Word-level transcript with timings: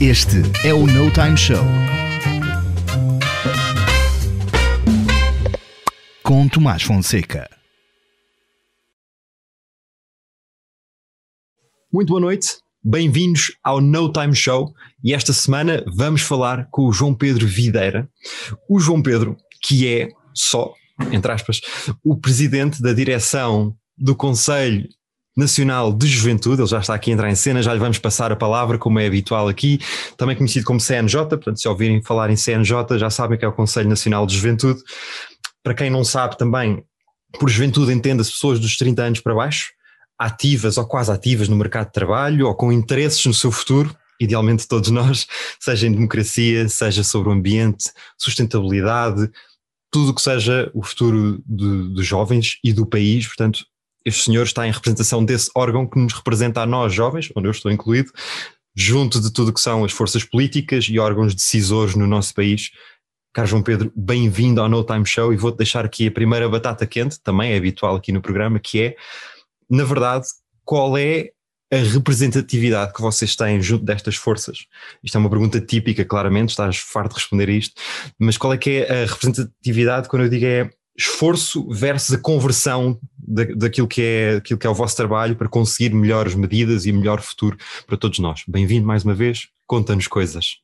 Este 0.00 0.36
é 0.64 0.72
o 0.72 0.86
No 0.86 1.10
Time 1.12 1.36
Show. 1.36 1.62
Com 6.22 6.48
Tomás 6.48 6.82
Fonseca. 6.82 7.46
Muito 11.92 12.08
boa 12.08 12.20
noite, 12.22 12.48
bem-vindos 12.82 13.52
ao 13.62 13.82
No 13.82 14.10
Time 14.10 14.34
Show 14.34 14.72
e 15.04 15.12
esta 15.12 15.34
semana 15.34 15.84
vamos 15.94 16.22
falar 16.22 16.66
com 16.70 16.86
o 16.86 16.92
João 16.94 17.14
Pedro 17.14 17.46
Videira. 17.46 18.08
O 18.70 18.80
João 18.80 19.02
Pedro, 19.02 19.36
que 19.62 19.86
é 19.86 20.08
só, 20.32 20.72
entre 21.12 21.30
aspas, 21.30 21.60
o 22.02 22.18
presidente 22.18 22.80
da 22.80 22.94
direção 22.94 23.76
do 23.98 24.16
Conselho 24.16 24.88
Nacional 25.40 25.92
de 25.92 26.06
Juventude, 26.06 26.62
ele 26.62 26.68
já 26.68 26.78
está 26.78 26.94
aqui 26.94 27.10
a 27.10 27.14
entrar 27.14 27.30
em 27.30 27.34
cena, 27.34 27.62
já 27.62 27.72
lhe 27.72 27.80
vamos 27.80 27.98
passar 27.98 28.30
a 28.30 28.36
palavra, 28.36 28.78
como 28.78 28.98
é 28.98 29.06
habitual 29.06 29.48
aqui, 29.48 29.80
também 30.16 30.36
conhecido 30.36 30.64
como 30.64 30.78
CNJ, 30.78 31.20
portanto, 31.28 31.60
se 31.60 31.66
ouvirem 31.66 32.02
falar 32.02 32.30
em 32.30 32.36
CNJ, 32.36 32.98
já 32.98 33.10
sabem 33.10 33.38
que 33.38 33.44
é 33.44 33.48
o 33.48 33.52
Conselho 33.52 33.88
Nacional 33.88 34.26
de 34.26 34.36
Juventude. 34.36 34.80
Para 35.62 35.74
quem 35.74 35.90
não 35.90 36.04
sabe 36.04 36.38
também, 36.38 36.84
por 37.38 37.48
juventude 37.48 37.92
entenda-se 37.92 38.32
pessoas 38.32 38.58
dos 38.58 38.76
30 38.76 39.02
anos 39.02 39.20
para 39.20 39.34
baixo, 39.34 39.72
ativas 40.18 40.76
ou 40.76 40.86
quase 40.86 41.10
ativas 41.10 41.48
no 41.48 41.56
mercado 41.56 41.86
de 41.86 41.92
trabalho 41.92 42.46
ou 42.46 42.54
com 42.54 42.72
interesses 42.72 43.24
no 43.24 43.34
seu 43.34 43.50
futuro, 43.50 43.94
idealmente 44.20 44.68
todos 44.68 44.90
nós, 44.90 45.26
seja 45.58 45.86
em 45.86 45.92
democracia, 45.92 46.68
seja 46.68 47.02
sobre 47.02 47.30
o 47.30 47.32
ambiente, 47.32 47.90
sustentabilidade, 48.18 49.30
tudo 49.90 50.10
o 50.10 50.14
que 50.14 50.22
seja 50.22 50.70
o 50.72 50.82
futuro 50.82 51.42
dos 51.46 52.06
jovens 52.06 52.58
e 52.62 52.72
do 52.72 52.86
país, 52.86 53.26
portanto, 53.26 53.64
este 54.04 54.24
senhor 54.24 54.44
está 54.44 54.66
em 54.66 54.70
representação 54.70 55.24
desse 55.24 55.50
órgão 55.54 55.86
que 55.86 55.98
nos 55.98 56.12
representa 56.12 56.62
a 56.62 56.66
nós 56.66 56.92
jovens, 56.92 57.30
onde 57.34 57.48
eu 57.48 57.52
estou 57.52 57.70
incluído, 57.70 58.10
junto 58.74 59.20
de 59.20 59.32
tudo 59.32 59.52
que 59.52 59.60
são 59.60 59.84
as 59.84 59.92
forças 59.92 60.24
políticas 60.24 60.86
e 60.88 60.98
órgãos 60.98 61.34
decisores 61.34 61.94
no 61.94 62.06
nosso 62.06 62.34
país. 62.34 62.70
Carlos 63.32 63.50
João 63.50 63.62
Pedro, 63.62 63.92
bem-vindo 63.94 64.60
ao 64.60 64.68
No 64.68 64.82
Time 64.82 65.06
Show 65.06 65.32
e 65.32 65.36
vou-te 65.36 65.58
deixar 65.58 65.84
aqui 65.84 66.08
a 66.08 66.10
primeira 66.10 66.48
batata 66.48 66.86
quente, 66.86 67.20
também 67.20 67.52
é 67.52 67.56
habitual 67.56 67.94
aqui 67.94 68.10
no 68.10 68.20
programa, 68.20 68.58
que 68.58 68.82
é, 68.82 68.96
na 69.68 69.84
verdade, 69.84 70.26
qual 70.64 70.96
é 70.96 71.30
a 71.72 71.76
representatividade 71.76 72.92
que 72.92 73.00
vocês 73.00 73.36
têm 73.36 73.62
junto 73.62 73.84
destas 73.84 74.16
forças? 74.16 74.66
Isto 75.04 75.16
é 75.16 75.20
uma 75.20 75.30
pergunta 75.30 75.60
típica, 75.60 76.04
claramente, 76.04 76.48
estás 76.48 76.78
farto 76.78 77.10
de 77.10 77.20
responder 77.20 77.48
isto, 77.48 77.80
mas 78.18 78.36
qual 78.36 78.52
é 78.52 78.58
que 78.58 78.70
é 78.70 79.02
a 79.02 79.06
representatividade 79.06 80.08
quando 80.08 80.24
eu 80.24 80.28
digo 80.28 80.46
é 80.46 80.70
esforço 81.00 81.66
versus 81.70 82.14
a 82.14 82.20
conversão 82.20 82.98
da, 83.16 83.44
daquilo, 83.56 83.88
que 83.88 84.02
é, 84.02 84.34
daquilo 84.34 84.58
que 84.58 84.66
é 84.66 84.70
o 84.70 84.74
vosso 84.74 84.96
trabalho 84.96 85.34
para 85.34 85.48
conseguir 85.48 85.94
melhores 85.94 86.34
medidas 86.34 86.84
e 86.84 86.92
melhor 86.92 87.20
futuro 87.20 87.56
para 87.86 87.96
todos 87.96 88.18
nós. 88.18 88.42
Bem-vindo 88.46 88.86
mais 88.86 89.04
uma 89.04 89.14
vez, 89.14 89.48
conta-nos 89.66 90.06
coisas. 90.06 90.58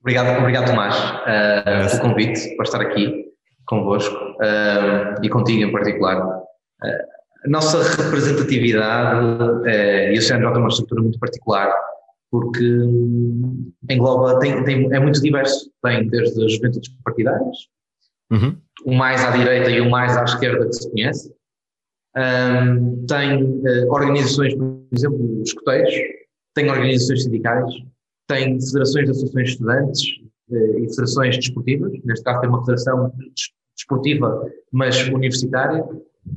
Obrigado, 0.00 0.38
obrigado 0.38 0.66
Tomás, 0.66 0.94
uh, 0.96 1.90
pelo 1.90 2.00
convite 2.00 2.56
para 2.56 2.64
estar 2.64 2.80
aqui 2.80 3.24
convosco 3.66 4.14
uh, 4.14 5.22
e 5.22 5.28
contigo 5.28 5.62
em 5.62 5.72
particular. 5.72 6.24
Uh, 6.24 7.18
a 7.44 7.48
nossa 7.48 7.82
representatividade, 8.02 9.42
uh, 9.42 10.12
e 10.12 10.18
o 10.18 10.22
CNJ 10.22 10.52
tem 10.52 10.60
uma 10.60 10.68
estrutura 10.68 11.02
muito 11.02 11.18
particular, 11.18 11.74
porque 12.30 12.64
engloba, 13.90 14.38
tem, 14.38 14.62
tem, 14.64 14.92
é 14.94 15.00
muito 15.00 15.20
diverso, 15.20 15.70
tem 15.82 16.06
desde 16.08 16.44
as 16.44 16.52
juventudes 16.52 16.90
partidárias, 17.02 17.56
uhum. 18.30 18.56
o 18.84 18.94
mais 18.94 19.24
à 19.24 19.30
direita 19.30 19.70
e 19.70 19.80
o 19.80 19.90
mais 19.90 20.16
à 20.16 20.24
esquerda 20.24 20.66
que 20.66 20.72
se 20.72 20.90
conhece, 20.90 21.32
um, 22.16 23.06
tem 23.06 23.42
uh, 23.44 23.90
organizações, 23.90 24.54
por 24.54 24.86
exemplo, 24.92 25.42
escoteiros, 25.42 25.94
tem 26.54 26.70
organizações 26.70 27.24
sindicais, 27.24 27.74
tem 28.26 28.60
federações 28.60 29.04
de 29.04 29.10
associações 29.10 29.44
de 29.44 29.50
estudantes 29.52 30.02
uh, 30.50 30.78
e 30.78 30.88
federações 30.88 31.36
desportivas, 31.36 31.92
neste 32.04 32.24
caso 32.24 32.40
tem 32.40 32.48
uma 32.48 32.60
federação 32.64 33.12
desportiva, 33.76 34.50
mas 34.72 35.08
universitária, 35.08 35.84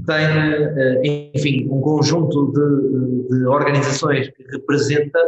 tem, 0.06 0.28
uh, 0.28 1.32
enfim, 1.36 1.68
um 1.70 1.82
conjunto 1.82 2.52
de, 2.52 3.30
de 3.30 3.46
organizações 3.46 4.30
que 4.30 4.44
representa 4.52 5.20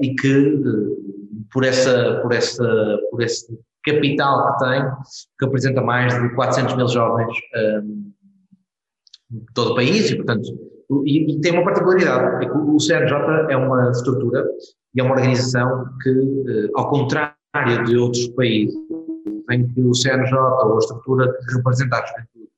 e 0.00 0.14
que 0.14 0.62
por 1.52 1.64
essa, 1.64 2.20
por 2.22 2.32
essa, 2.32 2.98
por 3.10 3.20
esse 3.20 3.58
capital 3.84 4.56
que 4.56 4.64
tem, 4.64 4.82
que 5.38 5.44
representa 5.44 5.80
mais 5.82 6.14
de 6.20 6.34
400 6.34 6.74
mil 6.74 6.88
jovens 6.88 7.36
um, 7.54 8.12
de 9.30 9.46
todo 9.54 9.72
o 9.72 9.74
país 9.74 10.10
e, 10.10 10.16
portanto, 10.16 10.48
e, 11.04 11.32
e, 11.32 11.40
tem 11.40 11.52
uma 11.52 11.64
particularidade, 11.64 12.44
é 12.44 12.48
que 12.48 12.56
o 12.56 12.78
CNJ 12.78 13.16
é 13.50 13.56
uma 13.56 13.90
estrutura 13.90 14.46
e 14.94 15.00
é 15.00 15.02
uma 15.02 15.14
organização 15.14 15.86
que, 16.02 16.10
uh, 16.10 16.70
ao 16.74 16.90
contrário 16.90 17.84
de 17.86 17.96
outros 17.96 18.28
países, 18.28 18.74
em 19.50 19.66
que 19.68 19.82
o 19.82 19.94
CNJ 19.94 20.34
ou 20.34 20.74
a 20.74 20.78
estrutura 20.78 21.32
que 21.32 21.56
representa 21.56 21.96
a 21.96 22.06
juventude 22.06 22.50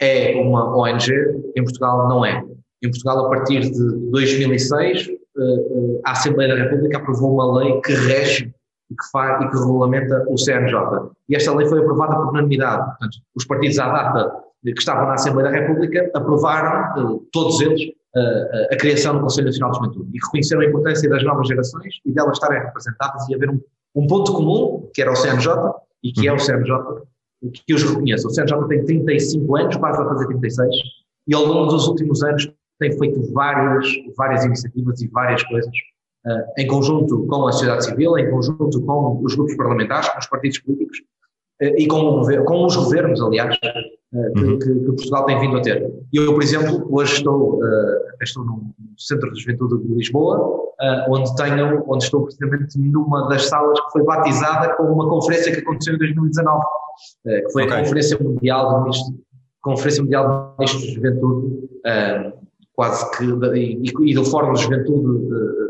é 0.00 0.34
uma 0.36 0.76
ONG, 0.76 1.12
em 1.56 1.62
Portugal 1.62 2.08
não 2.08 2.24
é. 2.24 2.44
Em 2.82 2.90
Portugal, 2.90 3.26
a 3.26 3.28
partir 3.28 3.60
de 3.60 4.10
2006, 4.10 5.06
uh, 5.06 5.42
uh, 5.42 6.00
a 6.04 6.12
Assembleia 6.12 6.54
da 6.54 6.62
República 6.62 6.98
aprovou 6.98 7.34
uma 7.34 7.58
lei 7.58 7.80
que 7.80 7.92
rege 7.92 8.52
e 8.92 8.94
que, 8.94 9.10
faz, 9.10 9.42
e 9.42 9.48
que 9.48 9.56
regulamenta 9.56 10.24
o 10.28 10.36
CNJ. 10.36 10.76
E 11.28 11.34
esta 11.36 11.54
lei 11.54 11.66
foi 11.66 11.80
aprovada 11.80 12.16
por 12.16 12.28
unanimidade. 12.28 12.84
Portanto, 12.84 13.18
os 13.34 13.44
partidos 13.44 13.78
à 13.78 13.88
data 13.88 14.32
que 14.62 14.78
estavam 14.78 15.06
na 15.06 15.14
Assembleia 15.14 15.50
da 15.50 15.58
República 15.58 16.10
aprovaram, 16.14 17.16
eh, 17.16 17.20
todos 17.32 17.60
eles, 17.60 17.80
eh, 18.14 18.68
a 18.72 18.76
criação 18.76 19.14
do 19.16 19.22
Conselho 19.22 19.46
Nacional 19.46 19.72
de 19.72 19.78
Juventude 19.78 20.10
e 20.14 20.20
reconheceram 20.24 20.62
a 20.62 20.66
importância 20.66 21.08
das 21.08 21.24
novas 21.24 21.48
gerações 21.48 21.94
e 22.04 22.12
delas 22.12 22.34
estarem 22.34 22.62
representadas 22.62 23.28
e 23.28 23.34
haver 23.34 23.50
um, 23.50 23.60
um 23.96 24.06
ponto 24.06 24.32
comum, 24.32 24.88
que 24.94 25.02
era 25.02 25.10
o 25.10 25.16
CNJ, 25.16 25.52
e 26.04 26.12
que 26.12 26.28
é 26.28 26.32
o 26.32 26.38
CNJ, 26.38 26.74
que 27.66 27.74
os 27.74 27.82
reconheça. 27.82 28.28
O 28.28 28.30
CNJ 28.30 28.68
tem 28.68 28.84
35 28.84 29.56
anos, 29.56 29.76
quase 29.76 30.00
a 30.00 30.04
fazer 30.04 30.26
36, 30.26 30.68
e 31.26 31.34
ao 31.34 31.44
longo 31.44 31.66
dos 31.66 31.88
últimos 31.88 32.22
anos 32.22 32.52
tem 32.78 32.96
feito 32.98 33.32
várias, 33.32 33.86
várias 34.16 34.44
iniciativas 34.44 35.00
e 35.00 35.08
várias 35.08 35.42
coisas 35.44 35.72
em 36.56 36.66
conjunto 36.66 37.26
com 37.26 37.48
a 37.48 37.52
sociedade 37.52 37.84
civil, 37.84 38.16
em 38.16 38.30
conjunto 38.30 38.80
com 38.82 39.20
os 39.22 39.34
grupos 39.34 39.56
parlamentares, 39.56 40.08
com 40.08 40.18
os 40.18 40.26
partidos 40.26 40.58
políticos 40.60 40.98
uh, 41.60 41.74
e 41.76 41.86
com, 41.86 42.22
com, 42.44 42.64
os 42.64 42.76
governos, 42.76 43.20
aliás, 43.20 43.56
uh, 43.56 44.32
que, 44.34 44.44
uhum. 44.44 44.58
que, 44.58 44.72
que, 44.72 44.86
Portugal 44.86 45.24
tem 45.26 45.40
vindo 45.40 45.56
a 45.56 45.62
ter. 45.62 45.92
Eu, 46.12 46.32
por 46.34 46.42
exemplo, 46.42 46.86
hoje 46.90 47.14
estou, 47.14 47.60
estou 48.22 48.44
no 48.44 48.72
Centro 48.96 49.32
de 49.32 49.40
Juventude 49.40 49.82
de 49.84 49.94
Lisboa, 49.94 50.60
onde 51.08 51.34
tenho, 51.34 51.84
onde 51.88 52.04
estou 52.04 52.22
precisamente 52.22 52.78
numa 52.78 53.28
das 53.28 53.46
salas 53.46 53.80
que 53.80 53.92
foi 53.92 54.04
batizada 54.04 54.74
com 54.74 54.84
uma 54.84 55.08
conferência 55.08 55.52
que 55.52 55.60
aconteceu 55.60 55.94
em 55.94 55.98
2019, 55.98 56.64
que 57.24 57.52
foi 57.52 57.64
okay. 57.64 57.76
a 57.76 57.80
Conferência 57.80 58.18
Mundial 58.20 58.68
de 58.68 58.82
Ministros, 58.82 59.20
Conferência 59.60 60.02
Mundial 60.02 60.28
de 60.28 60.58
Ministros 60.58 60.82
de 60.82 60.94
Juventude, 60.94 61.68
quase 62.74 63.10
que, 63.12 63.24
e, 63.56 64.10
e 64.10 64.14
do 64.14 64.24
Fórum 64.24 64.52
de 64.52 64.62
Juventude 64.62 65.61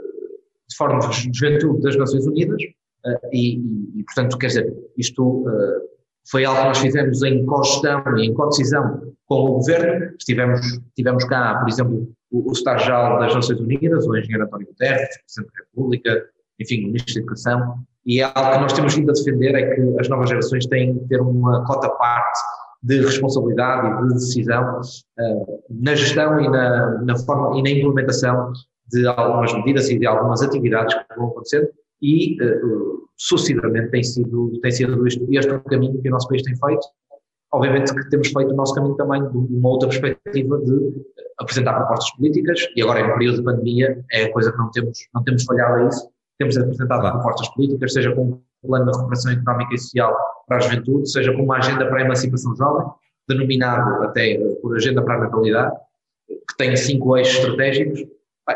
de 0.73 0.77
forma 0.77 0.99
de 0.99 1.31
juventude 1.33 1.83
das 1.83 1.97
Nações 1.97 2.27
Unidas, 2.27 2.63
uh, 3.07 3.29
e, 3.33 3.59
e, 3.97 4.05
portanto, 4.05 4.39
quer 4.39 4.49
dizer, 4.49 4.75
isto 4.97 5.23
uh, 5.23 5.93
foi 6.31 6.45
algo 6.45 6.61
que 6.61 6.67
nós 6.69 6.79
fizemos 6.79 7.23
em 7.23 7.45
cogestão 7.47 8.03
e 8.19 8.27
em 8.27 8.35
co-decisão 8.35 9.13
com 9.27 9.35
o 9.35 9.53
Governo, 9.55 10.15
estivemos, 10.19 10.61
tivemos 10.95 11.25
cá, 11.25 11.59
por 11.61 11.69
exemplo, 11.69 12.09
o, 12.31 12.51
o 12.51 12.53
estagiário 12.53 13.19
das 13.19 13.35
Nações 13.35 13.61
Unidas, 13.61 14.07
o 14.07 14.17
engenheiro 14.17 14.45
António 14.45 14.67
Guterres, 14.67 15.09
o 15.17 15.25
Presidente 15.25 15.53
da 15.53 15.65
República, 15.65 16.25
enfim, 16.61 16.85
o 16.85 16.87
Ministro 16.87 17.15
da 17.15 17.21
Educação, 17.21 17.75
e 18.05 18.21
é 18.21 18.25
algo 18.25 18.53
que 18.53 18.59
nós 18.59 18.73
temos 18.73 18.95
vindo 18.95 19.11
a 19.11 19.15
defender 19.15 19.55
é 19.55 19.75
que 19.75 20.01
as 20.01 20.09
novas 20.09 20.29
gerações 20.29 20.67
têm 20.67 20.99
que 20.99 21.09
ter 21.09 21.21
uma 21.21 21.65
cota 21.65 21.89
parte 21.89 22.41
de 22.83 23.01
responsabilidade 23.01 23.87
e 23.87 24.09
de 24.09 24.15
decisão 24.15 24.81
uh, 24.81 25.63
na 25.71 25.95
gestão 25.95 26.41
e 26.41 26.49
na, 26.49 27.01
na, 27.03 27.17
forma 27.17 27.59
e 27.59 27.63
na 27.63 27.71
implementação 27.71 28.53
de 28.91 29.07
algumas 29.07 29.53
medidas 29.55 29.89
e 29.91 29.99
de 29.99 30.07
algumas 30.07 30.43
atividades 30.43 30.95
que 30.95 31.17
vão 31.17 31.29
acontecendo 31.29 31.69
e 32.01 32.37
uh, 32.43 33.03
sucessivamente 33.17 33.91
tem 33.91 34.03
sido, 34.03 34.59
tem 34.61 34.71
sido 34.71 35.07
este, 35.07 35.25
este 35.37 35.53
o 35.53 35.61
caminho 35.61 36.03
que 36.03 36.09
o 36.09 36.13
nosso 36.13 36.29
país 36.29 36.43
tem 36.43 36.57
feito. 36.57 36.87
Obviamente 37.53 37.95
que 37.95 38.09
temos 38.09 38.29
feito 38.29 38.51
o 38.51 38.57
nosso 38.57 38.75
caminho 38.75 38.97
também 38.97 39.23
de 39.31 39.37
uma 39.37 39.69
outra 39.69 39.89
perspectiva 39.89 40.59
de 40.59 40.93
apresentar 41.39 41.75
propostas 41.75 42.11
políticas 42.17 42.67
e 42.75 42.83
agora 42.83 43.01
em 43.01 43.13
período 43.13 43.39
de 43.39 43.45
pandemia 43.45 44.05
é 44.11 44.25
a 44.25 44.33
coisa 44.33 44.51
que 44.51 44.59
não 44.59 44.71
temos, 44.71 44.99
não 45.15 45.23
temos 45.23 45.45
falhado 45.45 45.75
a 45.75 45.89
isso. 45.89 46.11
Temos 46.39 46.57
apresentado 46.57 47.01
claro. 47.01 47.19
propostas 47.19 47.49
políticas, 47.55 47.93
seja 47.93 48.13
com 48.15 48.23
um 48.23 48.41
plano 48.67 48.87
de 48.87 48.97
recuperação 48.97 49.33
económica 49.33 49.75
e 49.75 49.79
social 49.79 50.17
para 50.49 50.57
a 50.57 50.61
juventude, 50.61 51.11
seja 51.11 51.33
com 51.33 51.43
uma 51.43 51.59
agenda 51.59 51.87
para 51.87 51.99
a 51.99 52.05
emancipação 52.05 52.57
jovem, 52.57 52.87
denominado 53.29 54.03
até 54.03 54.39
por 54.61 54.75
agenda 54.75 55.03
para 55.03 55.17
a 55.17 55.21
natalidade, 55.21 55.77
que 56.27 56.57
tem 56.57 56.75
cinco 56.75 57.17
eixos 57.17 57.37
estratégicos 57.37 58.05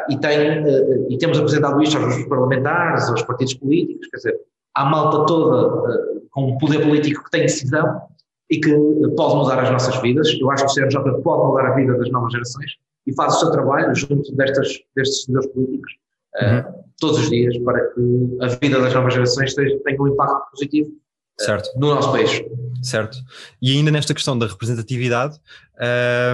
e, 0.08 0.18
tem, 0.18 0.38
eh, 0.38 1.06
e 1.08 1.18
temos 1.18 1.38
apresentado 1.38 1.80
isto 1.82 1.96
aos 1.96 2.06
grupos 2.06 2.28
parlamentares, 2.28 3.08
aos 3.08 3.22
partidos 3.22 3.54
políticos, 3.54 4.08
quer 4.08 4.16
dizer, 4.16 4.40
à 4.74 4.84
malta 4.84 5.26
toda 5.26 5.92
eh, 5.92 6.20
com 6.30 6.52
um 6.52 6.58
poder 6.58 6.82
político 6.82 7.24
que 7.24 7.30
tem 7.30 7.42
decisão 7.42 8.02
e 8.50 8.60
que 8.60 8.70
pode 9.16 9.36
mudar 9.36 9.58
as 9.60 9.70
nossas 9.70 9.96
vidas. 10.02 10.28
Eu 10.40 10.50
acho 10.50 10.64
que 10.64 10.70
o 10.70 10.74
CNJ 10.74 11.22
pode 11.22 11.46
mudar 11.46 11.66
a 11.66 11.74
vida 11.74 11.96
das 11.96 12.10
novas 12.10 12.32
gerações 12.32 12.72
e 13.06 13.14
faz 13.14 13.36
o 13.36 13.40
seu 13.40 13.50
trabalho 13.50 13.94
junto 13.94 14.34
destas, 14.34 14.68
destes 14.94 15.18
decisores 15.18 15.46
políticos 15.52 15.92
uhum. 16.40 16.82
todos 16.98 17.20
os 17.20 17.30
dias 17.30 17.56
para 17.58 17.80
que 17.90 18.38
a 18.40 18.48
vida 18.48 18.80
das 18.80 18.92
novas 18.92 19.14
gerações 19.14 19.54
tenha 19.54 20.02
um 20.02 20.08
impacto 20.08 20.50
positivo 20.50 20.90
certo. 21.38 21.68
no 21.78 21.94
nosso 21.94 22.12
país. 22.12 22.42
Certo. 22.82 23.18
E 23.60 23.76
ainda 23.76 23.90
nesta 23.90 24.14
questão 24.14 24.38
da 24.38 24.46
representatividade, 24.46 25.38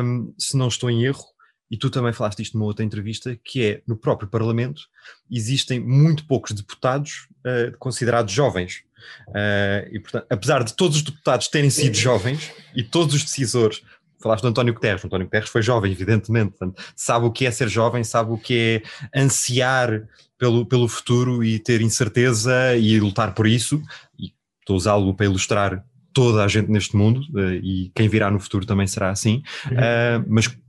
um, 0.05 0.33
se 0.39 0.57
não 0.57 0.69
estou 0.69 0.91
em 0.91 1.05
erro, 1.05 1.25
e 1.73 1.77
tu 1.79 1.89
também 1.89 2.13
falaste 2.13 2.43
isto 2.43 2.59
numa 2.59 2.67
outra 2.67 2.85
entrevista, 2.85 3.35
que 3.43 3.65
é 3.65 3.83
no 3.89 3.97
próprio 3.97 4.29
Parlamento 4.29 4.83
existem 5.31 5.81
muito 5.81 6.27
poucos 6.27 6.53
deputados 6.53 7.27
uh, 7.47 7.75
considerados 7.79 8.31
jovens. 8.31 8.83
Uh, 9.29 9.89
e, 9.91 9.99
portanto, 9.99 10.27
apesar 10.29 10.65
de 10.65 10.75
todos 10.75 10.99
os 10.99 11.03
deputados 11.03 11.49
terem 11.49 11.71
sido 11.71 11.97
jovens 11.97 12.53
e 12.77 12.83
todos 12.83 13.15
os 13.15 13.25
decisores, 13.25 13.83
falaste 14.21 14.43
do 14.43 14.49
António 14.49 14.75
Guterres, 14.75 15.03
o 15.03 15.07
António 15.07 15.27
Guterres 15.27 15.49
foi 15.49 15.63
jovem, 15.63 15.91
evidentemente, 15.91 16.55
sabe 16.95 17.25
o 17.25 17.33
que 17.33 17.47
é 17.47 17.51
ser 17.51 17.71
jovem, 17.71 18.05
sabe 18.05 18.33
o 18.33 18.37
que 18.37 18.83
é 19.15 19.19
ansiar 19.19 20.07
pelo, 20.37 20.67
pelo 20.67 20.87
futuro 20.87 21.43
e 21.43 21.59
ter 21.59 21.81
incerteza 21.81 22.77
e 22.77 23.01
lutar 23.01 23.33
por 23.33 23.47
isso, 23.47 23.83
e 24.19 24.31
estou 24.61 24.75
a 24.75 24.77
usá-lo 24.77 25.15
para 25.15 25.25
ilustrar 25.25 25.83
toda 26.13 26.45
a 26.45 26.49
gente 26.49 26.71
neste 26.71 26.95
mundo, 26.95 27.23
uh, 27.33 27.55
e 27.55 27.91
quem 27.95 28.11
virá 28.11 28.31
no 28.31 28.39
futuro 28.39 28.67
também 28.67 28.87
será 28.87 29.09
assim, 29.09 29.43
uhum. 29.71 30.27
mas 30.29 30.49
Conti 30.49 30.63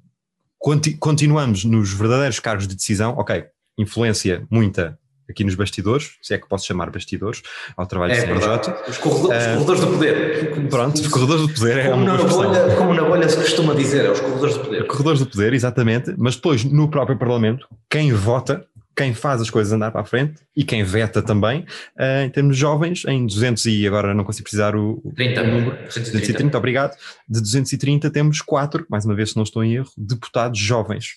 continuamos 1.00 1.66
nos 1.66 1.94
verdadeiros 1.94 2.40
cargos 2.40 2.68
de 2.68 2.76
decisão, 2.76 3.16
ok, 3.18 3.46
influência 3.78 4.46
muita 4.50 4.98
aqui 5.30 5.44
nos 5.44 5.56
bastidores, 5.56 6.12
se 6.22 6.34
é 6.34 6.38
que 6.38 6.48
posso 6.48 6.66
chamar 6.66 6.90
bastidores, 6.90 7.42
ao 7.76 7.86
trabalho 7.86 8.14
é, 8.14 8.16
de 8.16 8.22
CNJ. 8.22 8.74
Os, 8.88 8.98
corredores, 8.98 9.46
uh, 9.46 9.50
os 9.50 9.54
corredores 9.54 9.82
do 9.82 9.88
poder. 9.88 10.70
Pronto, 10.70 10.96
os 10.96 11.08
corredores 11.08 11.48
do 11.48 11.54
poder 11.54 11.78
é 11.78 11.90
como 11.90 12.04
uma 12.04 12.18
na 12.18 12.24
bolha, 12.24 12.76
Como 12.76 12.94
na 12.94 13.04
bolha 13.04 13.30
se 13.30 13.38
costuma 13.38 13.74
dizer, 13.74 14.06
é 14.06 14.12
os 14.12 14.20
corredores 14.20 14.56
do 14.56 14.64
poder. 14.64 14.88
Corredores 14.88 15.20
do 15.20 15.26
poder, 15.26 15.54
exatamente, 15.54 16.14
mas 16.18 16.36
depois 16.36 16.64
no 16.64 16.90
próprio 16.90 17.18
Parlamento, 17.18 17.68
quem 17.90 18.12
vota 18.14 18.66
quem 18.96 19.14
faz 19.14 19.42
as 19.42 19.50
coisas 19.50 19.74
andar 19.74 19.92
para 19.92 20.02
a 20.02 20.06
frente 20.06 20.42
e 20.56 20.64
quem 20.64 20.84
veta 20.84 21.22
também, 21.22 21.62
uh, 21.98 22.26
em 22.26 22.30
termos 22.30 22.56
de 22.56 22.62
jovens, 22.62 23.04
em 23.06 23.26
200 23.26 23.66
e 23.66 23.88
agora 23.88 24.14
não 24.14 24.24
consigo 24.24 24.44
precisar 24.44 24.76
o, 24.76 25.02
30, 25.16 25.42
o 25.42 25.48
número, 25.48 25.72
230. 25.86 26.12
230, 26.12 26.58
obrigado, 26.58 26.98
de 27.28 27.42
230 27.42 28.10
temos 28.12 28.42
quatro, 28.42 28.86
mais 28.90 29.06
uma 29.06 29.16
vez 29.16 29.32
se 29.32 29.36
não 29.36 29.44
estou 29.44 29.64
em 29.64 29.76
erro, 29.76 29.90
deputados 29.98 30.60
jovens. 30.60 31.16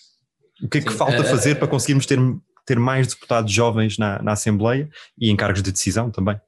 O 0.62 0.68
que 0.68 0.78
é 0.78 0.80
que 0.80 0.90
Sim, 0.90 0.96
falta 0.96 1.20
uh, 1.20 1.24
fazer 1.24 1.56
para 1.56 1.68
conseguirmos 1.68 2.06
ter, 2.06 2.18
ter 2.64 2.78
mais 2.78 3.08
deputados 3.08 3.52
jovens 3.52 3.98
na, 3.98 4.22
na 4.22 4.32
Assembleia 4.32 4.88
e 5.18 5.30
em 5.30 5.36
cargos 5.36 5.62
de 5.62 5.70
decisão 5.70 6.10
também? 6.10 6.40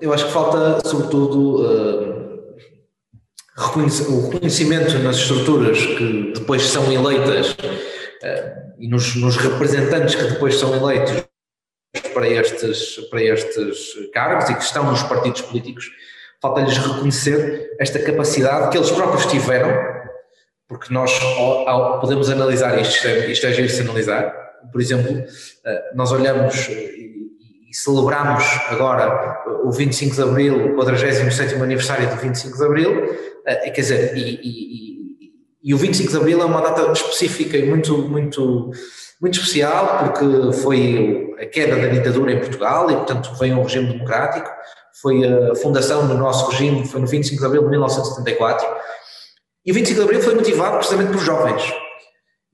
Eu 0.00 0.12
acho 0.12 0.26
que 0.26 0.32
falta, 0.32 0.86
sobretudo, 0.88 1.64
o 4.08 4.30
reconhecimento 4.30 4.96
nas 5.00 5.16
estruturas 5.16 5.84
que 5.84 6.32
depois 6.34 6.62
são 6.62 6.92
eleitas 6.92 7.50
uh, 7.50 7.97
e 8.78 8.88
nos, 8.88 9.14
nos, 9.16 9.36
representantes 9.36 10.14
que 10.14 10.24
depois 10.24 10.56
são 10.56 10.74
eleitos 10.74 11.24
para 12.12 12.28
estes, 12.28 12.96
para 13.10 13.22
estes 13.22 14.10
cargos 14.12 14.50
e 14.50 14.54
que 14.54 14.62
estão 14.62 14.84
nos 14.90 15.02
partidos 15.02 15.42
políticos, 15.42 15.90
falta-lhes 16.40 16.76
reconhecer 16.76 17.76
esta 17.78 17.98
capacidade 17.98 18.70
que 18.70 18.78
eles 18.78 18.90
próprios 18.90 19.26
tiveram, 19.26 19.70
porque 20.68 20.92
nós 20.92 21.18
podemos 22.00 22.30
analisar 22.30 22.78
isto, 22.80 23.06
isto 23.06 23.46
é 23.46 23.52
giro 23.52 23.68
se 23.68 23.80
analisar, 23.80 24.48
por 24.72 24.80
exemplo, 24.80 25.12
uh, 25.12 25.96
nós 25.96 26.12
olhamos 26.12 26.68
e, 26.68 27.30
e 27.70 27.74
celebramos 27.74 28.44
agora 28.68 29.44
o 29.64 29.70
25 29.70 30.14
de 30.14 30.22
Abril, 30.22 30.74
o 30.74 30.76
47º 30.76 31.62
aniversário 31.62 32.08
do 32.08 32.16
25 32.16 32.56
de 32.56 32.64
Abril, 32.64 33.04
uh, 33.04 33.44
quer 33.44 33.70
dizer, 33.72 34.16
e, 34.16 34.40
e 34.42 34.97
e 35.68 35.74
o 35.74 35.76
25 35.76 36.10
de 36.10 36.16
Abril 36.16 36.40
é 36.40 36.46
uma 36.46 36.62
data 36.62 36.90
específica 36.92 37.54
e 37.58 37.66
muito, 37.66 37.98
muito, 37.98 38.70
muito 39.20 39.38
especial, 39.38 39.98
porque 39.98 40.58
foi 40.62 41.34
a 41.38 41.44
queda 41.44 41.76
da 41.76 41.88
ditadura 41.88 42.32
em 42.32 42.38
Portugal 42.38 42.90
e, 42.90 42.96
portanto, 42.96 43.34
veio 43.38 43.58
um 43.58 43.62
regime 43.64 43.92
democrático. 43.92 44.48
Foi 45.02 45.22
a 45.26 45.54
fundação 45.56 46.08
do 46.08 46.14
nosso 46.14 46.50
regime, 46.52 46.88
foi 46.88 47.02
no 47.02 47.06
25 47.06 47.38
de 47.38 47.46
Abril 47.46 47.64
de 47.64 47.68
1974. 47.68 48.66
E 49.66 49.70
o 49.70 49.74
25 49.74 49.98
de 50.00 50.04
Abril 50.06 50.22
foi 50.22 50.34
motivado 50.36 50.78
precisamente 50.78 51.12
por 51.12 51.20
jovens. 51.20 51.62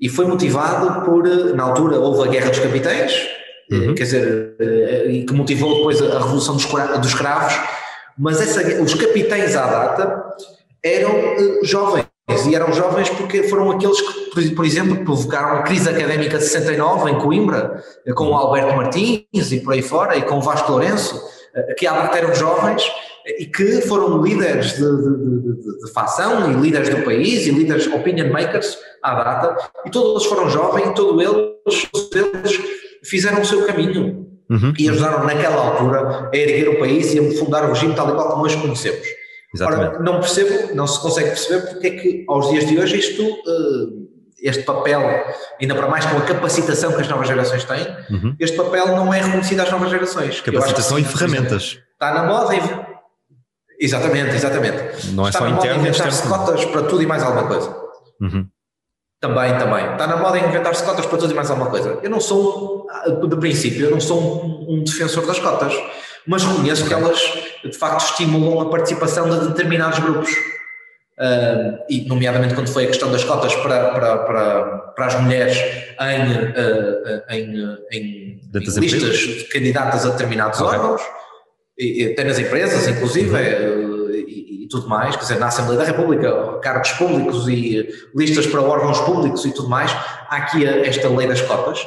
E 0.01 0.09
foi 0.09 0.27
motivado 0.27 1.05
por, 1.05 1.23
na 1.55 1.63
altura, 1.63 2.01
houve 2.01 2.29
a 2.29 2.33
Guerra 2.33 2.51
dos 2.51 2.59
Capitães, 2.59 3.29
uhum. 3.71 3.95
quer 3.95 4.03
dizer, 4.03 4.57
eh, 4.59 5.25
que 5.25 5.33
motivou 5.33 5.77
depois 5.77 6.03
a 6.03 6.19
Revolução 6.19 6.57
dos 6.57 7.07
Escravos, 7.07 7.55
mas 8.19 8.41
essa, 8.41 8.83
os 8.83 8.93
capitães 8.93 9.55
à 9.55 9.67
data 9.69 10.35
eram 10.83 11.11
eh, 11.13 11.61
jovens 11.63 12.04
e 12.47 12.55
eram 12.55 12.73
jovens 12.73 13.09
porque 13.11 13.45
foram 13.45 13.71
aqueles 13.71 14.01
que, 14.01 14.51
por 14.51 14.65
exemplo, 14.65 15.05
provocaram 15.05 15.59
a 15.59 15.63
crise 15.63 15.89
académica 15.89 16.39
de 16.39 16.45
69 16.45 17.11
em 17.11 17.19
Coimbra, 17.19 17.83
com 18.15 18.29
o 18.29 18.35
Alberto 18.35 18.77
Martins 18.77 19.53
e 19.53 19.61
por 19.61 19.75
aí 19.75 19.83
fora, 19.83 20.17
e 20.17 20.23
com 20.23 20.39
o 20.39 20.41
Vasco 20.41 20.73
Lourenço, 20.73 21.23
eh, 21.55 21.75
que 21.75 21.87
eram 21.87 22.35
jovens 22.35 22.83
e 23.39 23.47
que 23.47 23.81
foram 23.83 24.23
líderes 24.23 24.73
de, 24.73 24.81
de, 24.81 25.53
de, 25.55 25.79
de, 25.79 25.93
facção 25.93 26.51
e 26.51 26.55
líderes 26.55 26.91
do 26.91 27.03
país 27.03 27.47
e 27.47 27.51
líderes 27.51 27.87
opinion 27.87 28.31
makers 28.31 28.77
à 29.03 29.15
data, 29.15 29.71
e 29.87 29.91
todos 29.91 30.11
eles 30.11 30.27
foram 30.27 30.51
jovens 30.51 30.89
e 30.89 30.95
todos 30.95 31.23
eles, 31.23 31.89
eles 32.15 32.61
fizeram 33.03 33.41
o 33.41 33.45
seu 33.45 33.67
caminho 33.67 34.27
uhum. 34.51 34.75
e 34.79 34.89
ajudaram 34.91 35.25
naquela 35.25 35.57
altura 35.57 36.31
a 36.33 36.37
erguer 36.37 36.69
o 36.69 36.79
país 36.79 37.15
e 37.15 37.19
a 37.19 37.39
fundar 37.39 37.65
o 37.65 37.69
regime 37.69 37.95
tal 37.95 38.11
e 38.11 38.15
qual 38.15 38.29
como 38.29 38.45
hoje 38.45 38.59
conhecemos. 38.59 39.07
Exatamente. 39.55 39.95
Ora, 39.95 40.03
não 40.03 40.21
percebo, 40.21 40.75
não 40.75 40.87
se 40.87 41.01
consegue 41.01 41.29
perceber 41.29 41.67
porque 41.69 41.87
é 41.87 41.91
que 41.91 42.25
aos 42.29 42.51
dias 42.51 42.67
de 42.67 42.77
hoje 42.77 42.99
isto, 42.99 43.23
uh, 43.23 44.09
este 44.43 44.65
papel, 44.65 45.01
ainda 45.61 45.75
para 45.77 45.89
mais 45.89 46.05
com 46.05 46.17
a 46.17 46.23
capacitação 46.23 46.93
que 46.93 47.01
as 47.01 47.09
novas 47.09 47.29
gerações 47.29 47.65
têm, 47.65 47.87
uhum. 48.11 48.35
este 48.41 48.57
papel 48.57 48.89
não 48.89 49.15
é 49.15 49.21
reconhecido 49.21 49.61
às 49.61 49.71
novas 49.71 49.91
gerações. 49.91 50.41
Capacitação 50.41 50.99
e 50.99 51.05
ferramentas. 51.05 51.79
Está 51.93 52.13
na 52.13 52.25
moda 52.25 52.55
e... 52.55 52.61
Exatamente, 53.79 54.35
exatamente. 54.35 55.07
Não 55.13 55.27
é 55.27 55.29
está 55.29 55.41
só 55.41 55.49
interno. 55.49 55.87
Inventar-se 55.87 56.29
cotas 56.29 56.65
para 56.65 56.83
tudo 56.83 57.03
e 57.03 57.07
mais 57.07 57.23
alguma 57.23 57.47
coisa. 57.47 57.77
Uhum. 58.21 58.49
Também, 59.21 59.57
também. 59.57 59.93
Está 59.93 60.07
na 60.07 60.17
moda 60.17 60.39
inventar-se 60.39 60.83
cotas 60.85 61.07
para 61.07 61.19
tudo 61.19 61.33
e 61.33 61.35
mais 61.35 61.51
alguma 61.51 61.71
coisa. 61.71 61.99
Eu 62.03 62.11
não 62.11 62.21
sou, 62.21 62.87
de 63.29 63.37
princípio, 63.37 63.87
eu 63.87 63.91
não 63.91 64.01
sou 64.01 64.21
um, 64.21 64.75
um 64.75 64.85
defensor 64.85 65.27
das 65.27 65.39
cotas 65.39 65.75
mas 66.27 66.43
reconheço 66.43 66.87
que 66.87 66.95
elas 66.95 67.21
de 67.69 67.77
facto 67.77 68.05
estimulam 68.05 68.61
a 68.61 68.71
participação 68.71 69.29
de 69.29 69.49
determinados 69.49 69.99
grupos. 69.99 70.31
Uh, 71.17 71.79
e 71.89 72.09
nomeadamente 72.09 72.55
quando 72.55 72.69
foi 72.69 72.85
a 72.85 72.87
questão 72.89 73.13
das 73.13 73.23
cotas 73.23 73.55
para, 73.55 73.91
para, 73.91 74.19
para, 74.19 74.65
para 74.97 75.07
as 75.07 75.21
mulheres 75.21 75.57
em, 76.01 76.33
uh, 76.33 77.23
em, 77.31 77.79
em, 77.93 78.41
listas 78.53 79.17
de 79.17 79.45
candidatas 79.45 80.05
a 80.05 80.11
determinados 80.11 80.61
okay. 80.61 80.77
órgãos, 80.77 81.01
e, 81.79 82.13
até 82.13 82.25
nas 82.25 82.39
empresas, 82.39 82.89
inclusive, 82.89 83.31
uhum. 83.31 84.11
e, 84.11 84.65
e, 84.65 84.69
tudo 84.69 84.89
mais, 84.89 85.15
quer 85.15 85.23
dizer, 85.23 85.39
na 85.39 85.47
Assembleia 85.47 85.79
da 85.79 85.87
República, 85.87 86.59
cargos 86.61 86.91
públicos 86.93 87.47
e 87.49 87.89
listas 88.15 88.47
para 88.49 88.61
órgãos 88.61 89.01
públicos 89.01 89.45
e 89.45 89.53
tudo 89.53 89.69
mais, 89.69 89.93
há 89.93 90.37
aqui 90.37 90.67
esta 90.67 91.09
lei 91.09 91.29
das 91.29 91.41
cotas. 91.41 91.87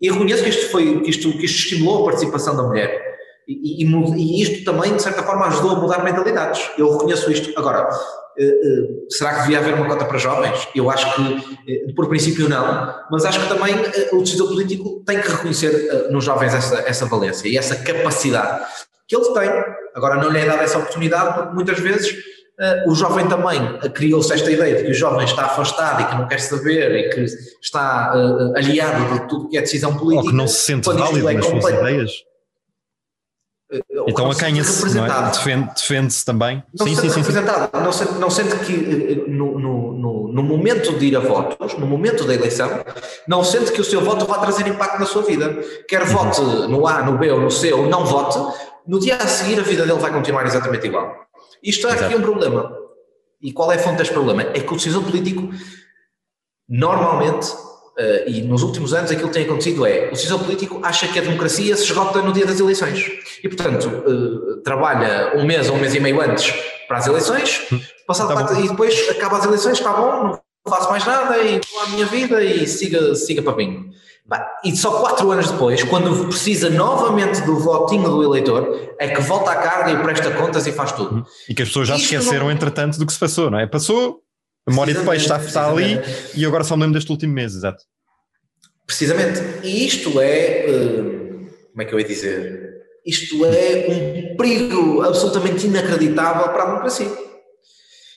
E 0.00 0.10
reconheço 0.10 0.42
que 0.42 0.48
isto, 0.48 0.70
foi, 0.70 1.00
que 1.02 1.10
isto, 1.10 1.30
que 1.32 1.44
isto 1.44 1.58
estimulou 1.58 2.02
a 2.02 2.04
participação 2.10 2.56
da 2.56 2.62
mulher. 2.62 3.09
E, 3.50 3.82
e, 3.82 3.86
e, 4.16 4.42
isto 4.42 4.64
também, 4.64 4.94
de 4.94 5.02
certa 5.02 5.24
forma, 5.24 5.46
ajudou 5.48 5.72
a 5.72 5.74
mudar 5.80 6.04
mentalidades. 6.04 6.70
Eu 6.78 6.92
reconheço 6.92 7.32
isto. 7.32 7.52
Agora, 7.58 7.88
uh, 7.88 7.92
uh, 7.92 9.10
será 9.10 9.34
que 9.34 9.40
devia 9.40 9.58
haver 9.58 9.74
uma 9.74 9.88
cota 9.88 10.04
para 10.04 10.18
jovens? 10.18 10.68
Eu 10.72 10.88
acho 10.88 11.12
que, 11.16 11.22
uh, 11.22 11.94
por 11.96 12.08
princípio, 12.08 12.48
não, 12.48 12.94
mas 13.10 13.24
acho 13.24 13.40
que 13.40 13.48
também 13.48 13.74
o 14.12 14.22
decisor 14.22 14.46
político 14.46 15.02
tem 15.04 15.20
que 15.20 15.28
reconhecer 15.28 16.08
nos 16.12 16.22
jovens 16.22 16.54
essa, 16.54 16.76
essa 16.86 17.06
valência 17.06 17.48
e 17.48 17.58
essa 17.58 17.74
capacidade 17.74 18.64
que 19.08 19.16
ele 19.16 19.32
tem. 19.32 19.50
Agora, 19.96 20.22
não 20.22 20.30
lhe 20.30 20.38
é 20.38 20.46
dada 20.46 20.62
essa 20.62 20.78
oportunidade, 20.78 21.34
porque 21.34 21.54
muitas 21.54 21.80
vezes 21.80 22.14
o 22.86 22.94
jovem 22.94 23.26
também 23.26 23.78
criou-se 23.94 24.32
esta 24.32 24.50
ideia 24.50 24.76
de 24.76 24.84
que 24.84 24.90
o 24.90 24.94
jovem 24.94 25.24
está 25.24 25.46
afastado 25.46 26.02
e 26.02 26.04
que 26.04 26.14
não 26.14 26.28
quer 26.28 26.38
saber 26.38 26.94
e 26.94 27.08
que 27.08 27.24
está 27.60 28.12
aliado 28.54 29.14
de 29.14 29.28
tudo 29.28 29.48
que 29.48 29.56
é 29.56 29.62
decisão 29.62 29.96
política. 29.96 30.26
Ou 30.26 30.30
que 30.30 30.36
não 30.36 30.46
se 30.46 30.60
sente 30.66 30.86
válido 30.86 31.28
é 31.28 31.32
nas 31.32 31.46
suas 31.46 31.64
ideias 31.64 32.29
então 34.08 34.30
acanha-se, 34.30 34.98
é? 34.98 35.30
Defende-se 35.30 35.74
defende 35.76 36.24
também. 36.24 36.62
Não 36.76 36.86
sim, 36.86 36.96
sim, 36.96 37.08
sim, 37.08 37.20
representado. 37.20 37.70
Sim. 37.72 37.84
Não, 37.84 37.92
sente, 37.92 38.12
não 38.14 38.30
sente 38.30 38.56
que 38.64 38.72
eh, 38.72 39.30
no, 39.30 39.58
no, 39.58 40.32
no, 40.32 40.42
momento 40.42 40.98
de 40.98 41.06
ir 41.06 41.16
a 41.16 41.20
votos, 41.20 41.74
no 41.74 41.86
momento 41.86 42.24
da 42.24 42.34
eleição, 42.34 42.68
não 43.28 43.44
sente 43.44 43.70
que 43.70 43.80
o 43.80 43.84
seu 43.84 44.00
voto 44.00 44.26
vai 44.26 44.40
trazer 44.40 44.66
impacto 44.66 44.98
na 44.98 45.06
sua 45.06 45.22
vida. 45.22 45.62
Quer 45.88 46.02
uhum. 46.02 46.08
vote 46.08 46.40
no 46.40 46.86
A, 46.86 47.02
no 47.02 47.16
B 47.16 47.30
ou 47.30 47.40
no 47.40 47.50
C 47.50 47.72
ou 47.72 47.86
não 47.86 48.04
vote, 48.04 48.38
no 48.86 48.98
dia 48.98 49.16
a 49.16 49.26
seguir 49.26 49.60
a 49.60 49.62
vida 49.62 49.86
dele 49.86 50.00
vai 50.00 50.12
continuar 50.12 50.44
exatamente 50.46 50.86
igual. 50.86 51.14
Isto 51.62 51.86
é 51.86 51.92
aqui 51.92 52.16
um 52.16 52.22
problema. 52.22 52.76
E 53.40 53.52
qual 53.52 53.70
é 53.70 53.76
a 53.76 53.78
fonte 53.78 53.98
deste 53.98 54.12
problema? 54.12 54.42
É 54.42 54.60
que 54.60 54.72
o 54.72 54.76
decisor 54.76 55.02
político 55.04 55.48
normalmente 56.68 57.46
Uh, 57.98 58.28
e 58.28 58.42
nos 58.42 58.62
últimos 58.62 58.94
anos 58.94 59.10
aquilo 59.10 59.28
que 59.28 59.34
tem 59.34 59.44
acontecido 59.44 59.84
é 59.84 60.08
o 60.08 60.12
decisor 60.12 60.38
político 60.38 60.80
acha 60.82 61.08
que 61.08 61.18
a 61.18 61.22
democracia 61.22 61.76
se 61.76 61.82
esgota 61.82 62.22
no 62.22 62.32
dia 62.32 62.46
das 62.46 62.58
eleições 62.58 63.04
e 63.42 63.48
portanto 63.48 63.88
uh, 63.88 64.62
trabalha 64.62 65.32
um 65.36 65.44
mês 65.44 65.68
ou 65.68 65.74
um 65.74 65.78
mês 65.78 65.94
e 65.94 66.00
meio 66.00 66.20
antes 66.20 66.54
para 66.86 66.98
as 66.98 67.06
eleições 67.08 67.68
passado 68.10 68.34
tá 68.34 68.60
e 68.60 68.68
depois 68.68 69.08
acaba 69.08 69.38
as 69.38 69.44
eleições, 69.44 69.78
está 69.78 69.92
bom, 69.92 70.40
não 70.66 70.72
faço 70.74 70.90
mais 70.90 71.06
nada 71.06 71.38
e 71.38 71.60
vou 71.72 71.80
à 71.82 71.88
minha 71.90 72.06
vida 72.06 72.42
e 72.42 72.66
siga, 72.66 73.14
siga 73.14 73.42
para 73.42 73.56
mim. 73.56 73.90
E 74.64 74.76
só 74.76 75.00
quatro 75.00 75.30
anos 75.32 75.50
depois, 75.50 75.82
quando 75.84 76.26
precisa 76.26 76.70
novamente 76.70 77.40
do 77.42 77.58
votinho 77.58 78.08
do 78.08 78.22
eleitor, 78.22 78.94
é 78.98 79.08
que 79.08 79.20
volta 79.22 79.50
à 79.50 79.56
carga 79.56 79.90
e 79.90 79.96
presta 79.96 80.30
contas 80.32 80.66
e 80.68 80.72
faz 80.72 80.92
tudo. 80.92 81.26
E 81.48 81.54
que 81.54 81.62
as 81.62 81.68
pessoas 81.68 81.88
já 81.88 81.96
se 81.96 82.02
esqueceram, 82.02 82.46
não... 82.46 82.52
entretanto, 82.52 82.96
do 82.96 83.06
que 83.06 83.12
se 83.12 83.18
passou, 83.18 83.50
não 83.50 83.58
é? 83.58 83.66
Passou, 83.66 84.20
a 84.66 84.70
memória 84.70 84.94
de 84.94 85.04
peixe 85.04 85.24
está, 85.24 85.38
está 85.38 85.70
ali 85.70 85.98
e 86.34 86.44
agora 86.44 86.64
só 86.64 86.76
me 86.76 86.82
lembro 86.82 86.98
deste 86.98 87.10
último 87.10 87.32
mês, 87.32 87.54
exato. 87.54 87.82
Precisamente. 88.86 89.40
E 89.62 89.86
isto 89.86 90.20
é. 90.20 90.66
Eh, 90.66 91.02
como 91.70 91.82
é 91.82 91.84
que 91.84 91.94
eu 91.94 92.00
ia 92.00 92.06
dizer? 92.06 92.70
Isto 93.06 93.44
é 93.46 93.86
um 93.88 94.36
perigo 94.36 95.02
absolutamente 95.02 95.66
inacreditável 95.66 96.48
para 96.48 96.64
a 96.64 96.66
democracia. 96.66 97.08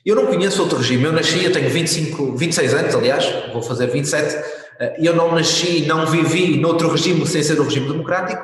Eu 0.03 0.15
não 0.15 0.25
conheço 0.25 0.61
outro 0.61 0.79
regime. 0.79 1.03
Eu 1.03 1.13
nasci, 1.13 1.45
eu 1.45 1.51
tenho 1.51 1.69
25, 1.69 2.35
26 2.35 2.73
anos, 2.73 2.95
aliás, 2.95 3.25
vou 3.53 3.61
fazer 3.61 3.87
27. 3.87 4.35
Eh, 4.79 4.95
eu 5.03 5.15
não 5.15 5.33
nasci, 5.33 5.85
não 5.85 6.07
vivi 6.07 6.57
noutro 6.59 6.89
regime 6.89 7.25
sem 7.27 7.43
ser 7.43 7.59
o 7.59 7.63
regime 7.63 7.87
democrático. 7.87 8.41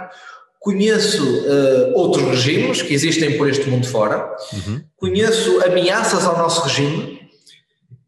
Conheço 0.59 1.23
uh, 1.23 1.93
outros 1.95 2.27
regimes 2.27 2.81
que 2.81 2.93
existem 2.93 3.37
por 3.37 3.49
este 3.49 3.69
mundo 3.69 3.87
fora. 3.87 4.29
Uhum. 4.51 4.81
Conheço 4.97 5.63
ameaças 5.63 6.25
ao 6.25 6.37
nosso 6.37 6.61
regime. 6.63 7.18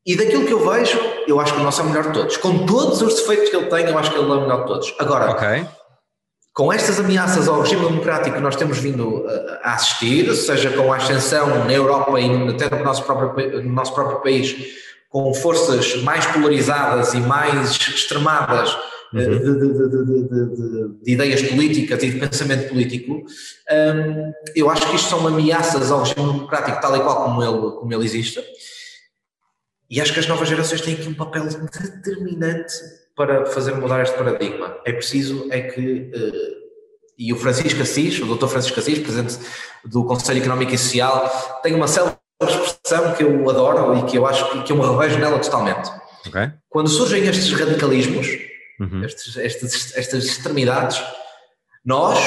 E 0.05 0.15
daquilo 0.15 0.46
que 0.46 0.53
eu 0.53 0.67
vejo, 0.67 1.00
eu 1.27 1.39
acho 1.39 1.53
que 1.53 1.60
o 1.60 1.63
nosso 1.63 1.81
é 1.81 1.84
o 1.84 1.88
melhor 1.88 2.08
de 2.08 2.13
todos. 2.13 2.38
Com 2.38 2.65
todos 2.65 3.01
os 3.01 3.15
defeitos 3.15 3.50
que 3.50 3.55
ele 3.55 3.67
tem, 3.67 3.86
eu 3.86 3.98
acho 3.98 4.12
que 4.12 4.17
ele 4.17 4.29
é 4.29 4.34
o 4.34 4.41
melhor 4.41 4.62
de 4.62 4.67
todos. 4.67 4.96
Agora, 5.00 5.31
okay 5.31 5.65
com 6.53 6.72
estas 6.72 7.00
ameaças 7.00 7.48
ao 7.48 7.62
regime 7.62 7.86
democrático 7.86 8.36
que 8.36 8.41
nós 8.41 8.55
temos 8.55 8.77
vindo 8.77 9.25
a 9.63 9.74
assistir, 9.74 10.34
seja 10.36 10.70
com 10.72 10.91
a 10.91 10.98
ascensão 10.98 11.48
na 11.65 11.72
Europa 11.72 12.20
e 12.20 12.50
até 12.50 12.70
no 12.75 12.84
nosso 12.84 13.03
próprio, 13.03 13.63
no 13.63 13.72
nosso 13.72 13.93
próprio 13.93 14.22
país, 14.22 14.55
com 15.10 15.34
forças 15.34 16.01
mais 16.03 16.25
polarizadas 16.25 17.13
e 17.13 17.17
mais 17.17 17.72
extremadas 17.72 18.77
eh, 19.13 19.27
uhum. 19.27 19.39
de, 19.39 19.60
de, 19.60 19.89
de, 19.89 21.03
de, 21.03 21.12
ideias 21.12 21.41
políticas 21.41 22.01
e 22.03 22.12
de 22.12 22.20
pensamento 22.20 22.70
político, 22.70 23.13
um, 23.13 24.31
eu 24.55 24.70
acho 24.70 24.89
que 24.89 24.96
isto 24.96 25.10
são 25.10 25.25
ameaças 25.27 25.91
ao 25.91 26.00
regime 26.00 26.34
democrático 26.34 26.81
tal 26.81 26.96
e 26.96 27.00
qual 27.00 27.24
como 27.24 27.43
ele, 27.43 27.72
como 27.77 27.93
ele 27.93 28.05
existe, 28.05 28.41
e 29.91 30.00
acho 30.00 30.13
que 30.13 30.19
as 30.21 30.27
novas 30.27 30.48
gerações 30.48 30.79
têm 30.79 30.93
aqui 30.93 31.10
um 31.10 31.13
papel 31.13 31.43
determinante 31.43 32.74
para 33.13 33.45
fazer 33.48 33.75
mudar 33.75 34.01
este 34.01 34.17
paradigma. 34.17 34.77
É 34.86 34.93
preciso 34.93 35.50
é 35.51 35.60
que, 35.63 36.10
uh, 36.15 36.62
e 37.17 37.33
o 37.33 37.36
Francisco 37.36 37.81
Assis, 37.81 38.17
o 38.21 38.25
Dr. 38.25 38.48
Francisco 38.48 38.79
Assis, 38.79 39.00
presidente 39.00 39.38
do 39.83 40.05
Conselho 40.05 40.39
Económico 40.39 40.74
e 40.74 40.77
Social, 40.77 41.60
tem 41.62 41.75
uma 41.75 41.89
célula 41.89 42.17
expressão 42.41 43.13
que 43.15 43.24
eu 43.24 43.50
adoro 43.50 43.98
e 43.98 44.03
que 44.10 44.17
eu 44.17 44.25
acho 44.25 44.50
que, 44.51 44.63
que 44.63 44.71
eu 44.71 44.77
me 44.77 44.88
revejo 44.88 45.19
nela 45.19 45.38
totalmente. 45.39 45.91
Okay. 46.25 46.51
Quando 46.69 46.88
surgem 46.88 47.27
estes 47.27 47.51
radicalismos, 47.51 48.27
uhum. 48.79 49.03
estes, 49.03 49.36
estes, 49.36 49.98
estas 49.98 50.24
extremidades, 50.24 51.03
nós, 51.83 52.17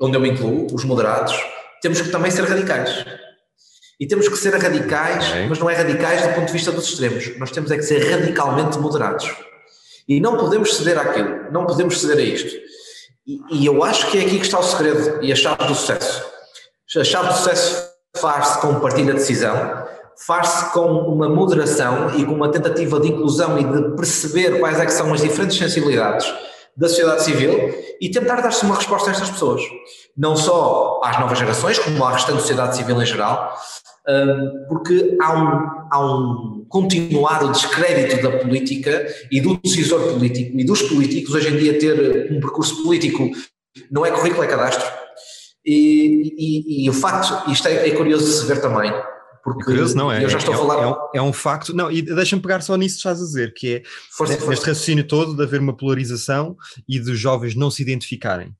onde 0.00 0.16
eu 0.16 0.20
me 0.20 0.30
incluo, 0.30 0.68
os 0.72 0.84
moderados, 0.84 1.34
temos 1.82 2.00
que 2.00 2.10
também 2.10 2.30
ser 2.30 2.44
radicais. 2.44 3.04
E 3.98 4.06
temos 4.06 4.28
que 4.28 4.36
ser 4.36 4.54
radicais, 4.54 5.28
okay. 5.28 5.46
mas 5.48 5.58
não 5.58 5.70
é 5.70 5.74
radicais 5.74 6.22
do 6.22 6.34
ponto 6.34 6.46
de 6.46 6.52
vista 6.52 6.70
dos 6.70 6.86
extremos. 6.86 7.38
Nós 7.38 7.50
temos 7.50 7.70
é 7.70 7.76
que 7.76 7.82
ser 7.82 7.98
radicalmente 8.10 8.78
moderados. 8.78 9.34
E 10.08 10.20
não 10.20 10.36
podemos 10.36 10.76
ceder 10.76 10.98
àquilo, 10.98 11.50
não 11.50 11.66
podemos 11.66 12.00
ceder 12.00 12.18
a 12.18 12.22
isto. 12.22 12.54
E, 13.26 13.40
e 13.50 13.66
eu 13.66 13.82
acho 13.82 14.10
que 14.10 14.18
é 14.18 14.20
aqui 14.22 14.38
que 14.38 14.44
está 14.44 14.58
o 14.58 14.62
segredo 14.62 15.24
e 15.24 15.32
a 15.32 15.36
chave 15.36 15.64
do 15.64 15.74
sucesso. 15.74 16.24
A 16.96 17.04
chave 17.04 17.28
do 17.28 17.34
sucesso 17.34 17.90
faz-se 18.16 18.60
com 18.60 18.78
partilha 18.80 19.12
de 19.12 19.18
decisão, 19.18 19.84
faz-se 20.26 20.72
com 20.72 20.86
uma 20.86 21.28
moderação 21.28 22.14
e 22.16 22.24
com 22.24 22.32
uma 22.32 22.50
tentativa 22.50 23.00
de 23.00 23.08
inclusão 23.08 23.58
e 23.58 23.64
de 23.64 23.96
perceber 23.96 24.60
quais 24.60 24.78
é 24.78 24.86
que 24.86 24.92
são 24.92 25.12
as 25.12 25.20
diferentes 25.20 25.58
sensibilidades 25.58 26.26
da 26.76 26.88
sociedade 26.88 27.24
civil 27.24 27.74
e 28.00 28.10
tentar 28.10 28.40
dar-se 28.40 28.64
uma 28.64 28.76
resposta 28.76 29.10
a 29.10 29.12
estas 29.12 29.30
pessoas. 29.30 29.62
Não 30.16 30.36
só 30.36 31.00
às 31.02 31.18
novas 31.18 31.38
gerações, 31.38 31.78
como 31.78 32.04
à 32.04 32.12
restante 32.12 32.40
sociedade 32.40 32.76
civil 32.76 33.00
em 33.00 33.06
geral, 33.06 33.56
porque 34.68 35.16
há 35.20 35.32
um, 35.34 35.88
há 35.90 36.14
um 36.14 36.66
continuado 36.68 37.50
descrédito 37.50 38.22
da 38.22 38.38
política 38.38 39.06
e 39.30 39.40
do 39.40 39.58
decisor 39.62 40.12
político 40.12 40.58
e 40.58 40.64
dos 40.64 40.82
políticos 40.82 41.34
hoje 41.34 41.48
em 41.48 41.56
dia 41.56 41.78
ter 41.78 42.32
um 42.32 42.40
percurso 42.40 42.82
político 42.82 43.30
não 43.90 44.06
é 44.06 44.10
currículo, 44.10 44.44
é 44.44 44.46
cadastro. 44.46 44.86
E, 45.64 46.34
e, 46.38 46.84
e 46.84 46.90
o 46.90 46.92
facto, 46.92 47.50
isto 47.50 47.66
é, 47.66 47.88
é, 47.88 47.90
curioso 47.90 48.24
de 48.24 48.32
se 48.32 48.46
ver 48.46 48.60
também, 48.60 48.92
porque 49.42 49.62
é 49.62 49.64
curioso, 49.64 49.96
não 49.96 50.12
é? 50.12 50.22
Eu 50.22 50.28
já 50.28 50.38
estou 50.38 50.54
é, 50.54 50.56
a 50.56 50.60
falar. 50.60 50.82
É 50.82 50.86
um, 50.86 50.96
é 51.16 51.22
um, 51.22 51.32
facto, 51.32 51.74
não, 51.74 51.90
e 51.90 52.02
deixa-me 52.02 52.40
pegar 52.40 52.60
só 52.60 52.76
nisso 52.76 52.94
que 52.94 53.00
estás 53.00 53.20
a 53.20 53.24
dizer, 53.24 53.52
que 53.52 53.74
é 53.74 53.82
força, 54.16 54.34
este 54.34 54.44
força. 54.44 54.66
raciocínio 54.68 55.06
todo 55.06 55.34
de 55.34 55.42
haver 55.42 55.60
uma 55.60 55.76
polarização 55.76 56.56
e 56.88 57.00
dos 57.00 57.18
jovens 57.18 57.56
não 57.56 57.70
se 57.70 57.82
identificarem 57.82 58.54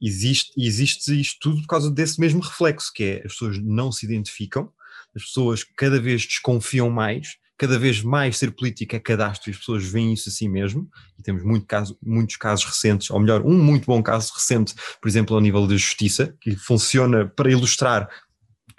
existe, 0.00 0.52
existe 0.56 1.20
isto 1.20 1.38
tudo 1.40 1.60
por 1.62 1.66
causa 1.66 1.90
desse 1.90 2.20
mesmo 2.20 2.40
reflexo, 2.40 2.92
que 2.94 3.04
é 3.04 3.16
as 3.18 3.32
pessoas 3.32 3.58
não 3.58 3.90
se 3.90 4.06
identificam, 4.06 4.72
as 5.18 5.24
pessoas 5.24 5.64
cada 5.76 6.00
vez 6.00 6.22
desconfiam 6.22 6.88
mais, 6.88 7.36
cada 7.58 7.78
vez 7.78 8.02
mais 8.02 8.38
ser 8.38 8.52
política 8.52 8.96
é 8.96 9.00
cadastro 9.00 9.50
e 9.50 9.52
as 9.52 9.58
pessoas 9.58 9.84
veem 9.84 10.12
isso 10.12 10.28
assim 10.28 10.48
mesmo, 10.48 10.88
e 11.18 11.22
temos 11.22 11.42
muito 11.42 11.66
caso, 11.66 11.98
muitos 12.00 12.36
casos 12.36 12.64
recentes, 12.64 13.10
ou 13.10 13.18
melhor, 13.18 13.44
um 13.44 13.60
muito 13.60 13.86
bom 13.86 14.00
caso 14.00 14.32
recente, 14.32 14.74
por 15.02 15.08
exemplo, 15.08 15.34
ao 15.34 15.42
nível 15.42 15.66
da 15.66 15.76
justiça, 15.76 16.34
que 16.40 16.54
funciona 16.54 17.26
para 17.26 17.50
ilustrar 17.50 18.08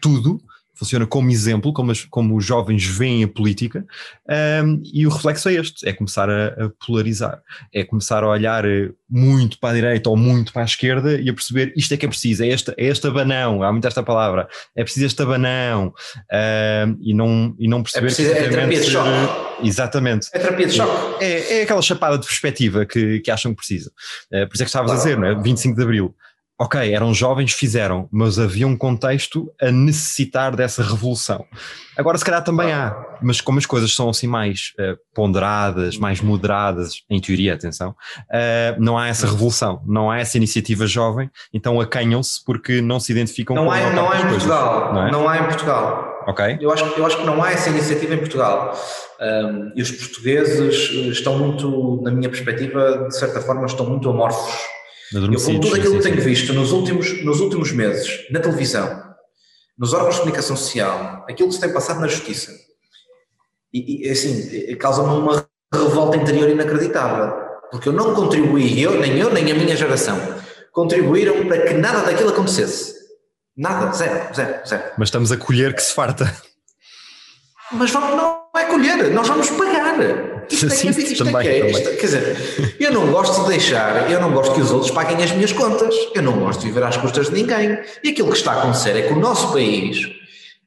tudo, 0.01 0.41
funciona 0.79 1.05
como 1.05 1.29
exemplo, 1.29 1.73
como, 1.73 1.91
as, 1.91 2.05
como 2.05 2.37
os 2.37 2.45
jovens 2.45 2.85
veem 2.85 3.25
a 3.25 3.27
política, 3.27 3.85
um, 4.63 4.81
e 4.93 5.05
o 5.05 5.09
reflexo 5.09 5.49
é 5.49 5.55
este: 5.55 5.87
é 5.87 5.91
começar 5.91 6.29
a, 6.29 6.47
a, 6.47 6.69
polarizar, 6.85 7.41
é 7.73 7.83
começar 7.83 8.23
a 8.23 8.29
olhar 8.29 8.63
eh, 8.63 8.89
muito 9.09 9.59
para 9.59 9.71
a 9.71 9.73
direita 9.73 10.09
ou 10.09 10.15
muito 10.15 10.53
para 10.53 10.61
a 10.61 10.65
esquerda 10.65 11.19
e 11.19 11.29
a 11.29 11.33
perceber 11.33 11.73
isto 11.75 11.93
é 11.93 11.97
que 11.97 12.05
é 12.05 12.09
preciso, 12.09 12.43
é 12.43 12.47
este, 12.47 12.73
é 12.77 12.85
este 12.85 13.05
abanão, 13.07 13.61
há 13.61 13.71
muito 13.71 13.85
esta 13.85 14.01
palavra, 14.01 14.47
é 14.73 14.83
preciso 14.83 15.05
este 15.05 15.21
abanão, 15.21 15.93
um, 16.31 16.97
e, 17.01 17.13
não, 17.13 17.55
e 17.59 17.67
não 17.67 17.83
perceber 17.83 18.05
é 18.05 18.07
preciso, 18.07 18.31
que. 18.31 18.37
É 18.37 18.49
terapia 18.49 18.79
de 18.79 18.89
choque. 18.89 19.67
Exatamente. 19.67 20.29
É 20.31 20.39
terapia 20.39 20.67
de 20.67 20.73
choque. 20.73 21.23
É, 21.23 21.59
é 21.59 21.63
aquela 21.63 21.81
chapada 21.81 22.17
de 22.17 22.25
perspectiva 22.25 22.85
que, 22.85 23.19
que 23.19 23.29
acham 23.29 23.51
que 23.51 23.57
precisa. 23.57 23.91
Uh, 24.31 24.47
por 24.47 24.53
isso 24.53 24.63
é 24.63 24.65
que 24.65 24.69
estavas 24.69 24.91
claro. 24.91 25.01
a 25.01 25.03
dizer, 25.03 25.17
não 25.17 25.27
é? 25.27 25.35
25 25.35 25.75
de 25.75 25.83
Abril 25.83 26.15
ok, 26.59 26.93
eram 26.93 27.13
jovens, 27.13 27.53
fizeram, 27.53 28.09
mas 28.11 28.37
havia 28.37 28.67
um 28.67 28.75
contexto 28.75 29.49
a 29.61 29.71
necessitar 29.71 30.53
dessa 30.57 30.83
revolução. 30.83 31.45
Agora, 31.97 32.17
se 32.17 32.25
calhar 32.25 32.43
também 32.43 32.73
há, 32.73 32.95
mas 33.21 33.39
como 33.39 33.59
as 33.59 33.65
coisas 33.65 33.95
são 33.95 34.09
assim 34.09 34.27
mais 34.27 34.73
uh, 34.77 34.97
ponderadas, 35.13 35.97
mais 35.97 36.19
moderadas, 36.19 37.01
em 37.09 37.19
teoria, 37.19 37.53
atenção, 37.53 37.91
uh, 37.91 38.75
não 38.77 38.97
há 38.97 39.07
essa 39.07 39.25
revolução, 39.25 39.81
não 39.85 40.11
há 40.11 40.19
essa 40.19 40.35
iniciativa 40.35 40.85
jovem, 40.85 41.31
então 41.53 41.79
acanham-se 41.79 42.43
porque 42.43 42.81
não 42.81 42.99
se 42.99 43.13
identificam 43.13 43.55
não 43.55 43.65
com 43.65 43.71
há, 43.71 43.89
não 43.91 44.11
há 44.11 44.19
em 44.19 44.27
Portugal, 44.27 44.93
não, 44.93 45.07
é? 45.07 45.11
não 45.11 45.29
há 45.29 45.37
em 45.37 45.43
Portugal. 45.45 46.09
Ok. 46.27 46.57
Eu 46.59 46.71
acho, 46.71 46.85
eu 46.85 47.05
acho 47.05 47.17
que 47.17 47.25
não 47.25 47.41
há 47.41 47.51
essa 47.51 47.69
iniciativa 47.69 48.13
em 48.13 48.17
Portugal. 48.17 48.77
Um, 49.19 49.71
e 49.75 49.81
os 49.81 49.91
portugueses 49.91 50.91
estão 51.11 51.37
muito, 51.39 52.01
na 52.03 52.11
minha 52.11 52.29
perspectiva, 52.29 53.07
de 53.07 53.17
certa 53.17 53.41
forma, 53.41 53.65
estão 53.65 53.85
muito 53.85 54.09
amorfos 54.09 54.78
eu, 55.13 55.41
com 55.41 55.59
tudo 55.59 55.75
aquilo 55.75 55.97
que 55.97 56.03
tenho 56.03 56.21
visto 56.21 56.53
nos 56.53 56.71
últimos, 56.71 57.23
nos 57.23 57.39
últimos 57.39 57.71
meses, 57.71 58.27
na 58.29 58.39
televisão, 58.39 59.03
nos 59.77 59.93
órgãos 59.93 60.15
de 60.15 60.21
comunicação 60.21 60.55
social, 60.55 61.25
aquilo 61.29 61.49
que 61.49 61.55
se 61.55 61.61
tem 61.61 61.73
passado 61.73 61.99
na 61.99 62.07
justiça, 62.07 62.51
e, 63.73 64.07
e 64.07 64.09
assim, 64.09 64.75
causa-me 64.77 65.09
uma 65.09 65.47
revolta 65.73 66.17
interior 66.17 66.49
inacreditável, 66.49 67.33
porque 67.71 67.89
eu 67.89 67.93
não 67.93 68.13
contribuí, 68.13 68.81
eu, 68.81 68.99
nem 68.99 69.17
eu, 69.17 69.31
nem 69.31 69.51
a 69.51 69.55
minha 69.55 69.75
geração, 69.75 70.17
contribuíram 70.71 71.47
para 71.47 71.61
que 71.67 71.73
nada 71.73 72.01
daquilo 72.01 72.29
acontecesse. 72.29 72.97
Nada, 73.55 73.91
zero, 73.91 74.33
zero, 74.33 74.67
zero. 74.67 74.93
Mas 74.97 75.09
estamos 75.09 75.31
a 75.31 75.37
colher 75.37 75.75
que 75.75 75.81
se 75.81 75.93
farta. 75.93 76.33
Mas 77.71 77.91
vamos, 77.91 78.15
não 78.15 78.48
é 78.59 78.65
colher, 78.65 79.11
nós 79.11 79.27
vamos 79.27 79.49
pagar. 79.51 79.95
Isto 80.49 80.65
é, 80.65 80.69
Sim, 80.69 80.89
isto 80.89 81.23
também, 81.23 81.47
é, 81.47 81.69
isto, 81.69 81.89
quer 81.91 82.05
dizer, 82.05 82.75
eu 82.79 82.91
não 82.91 83.11
gosto 83.11 83.43
de 83.43 83.49
deixar, 83.49 84.09
eu 84.09 84.19
não 84.19 84.31
gosto 84.31 84.55
que 84.55 84.61
os 84.61 84.71
outros 84.71 84.89
paguem 84.89 85.23
as 85.23 85.31
minhas 85.31 85.53
contas, 85.53 85.93
eu 86.15 86.23
não 86.23 86.39
gosto 86.39 86.61
de 86.61 86.67
viver 86.67 86.83
às 86.83 86.97
custas 86.97 87.27
de 87.27 87.33
ninguém. 87.33 87.79
E 88.03 88.09
aquilo 88.09 88.29
que 88.31 88.37
está 88.37 88.53
a 88.53 88.59
acontecer 88.59 88.97
é 88.97 89.03
que 89.03 89.13
o 89.13 89.19
nosso 89.19 89.51
país, 89.51 90.09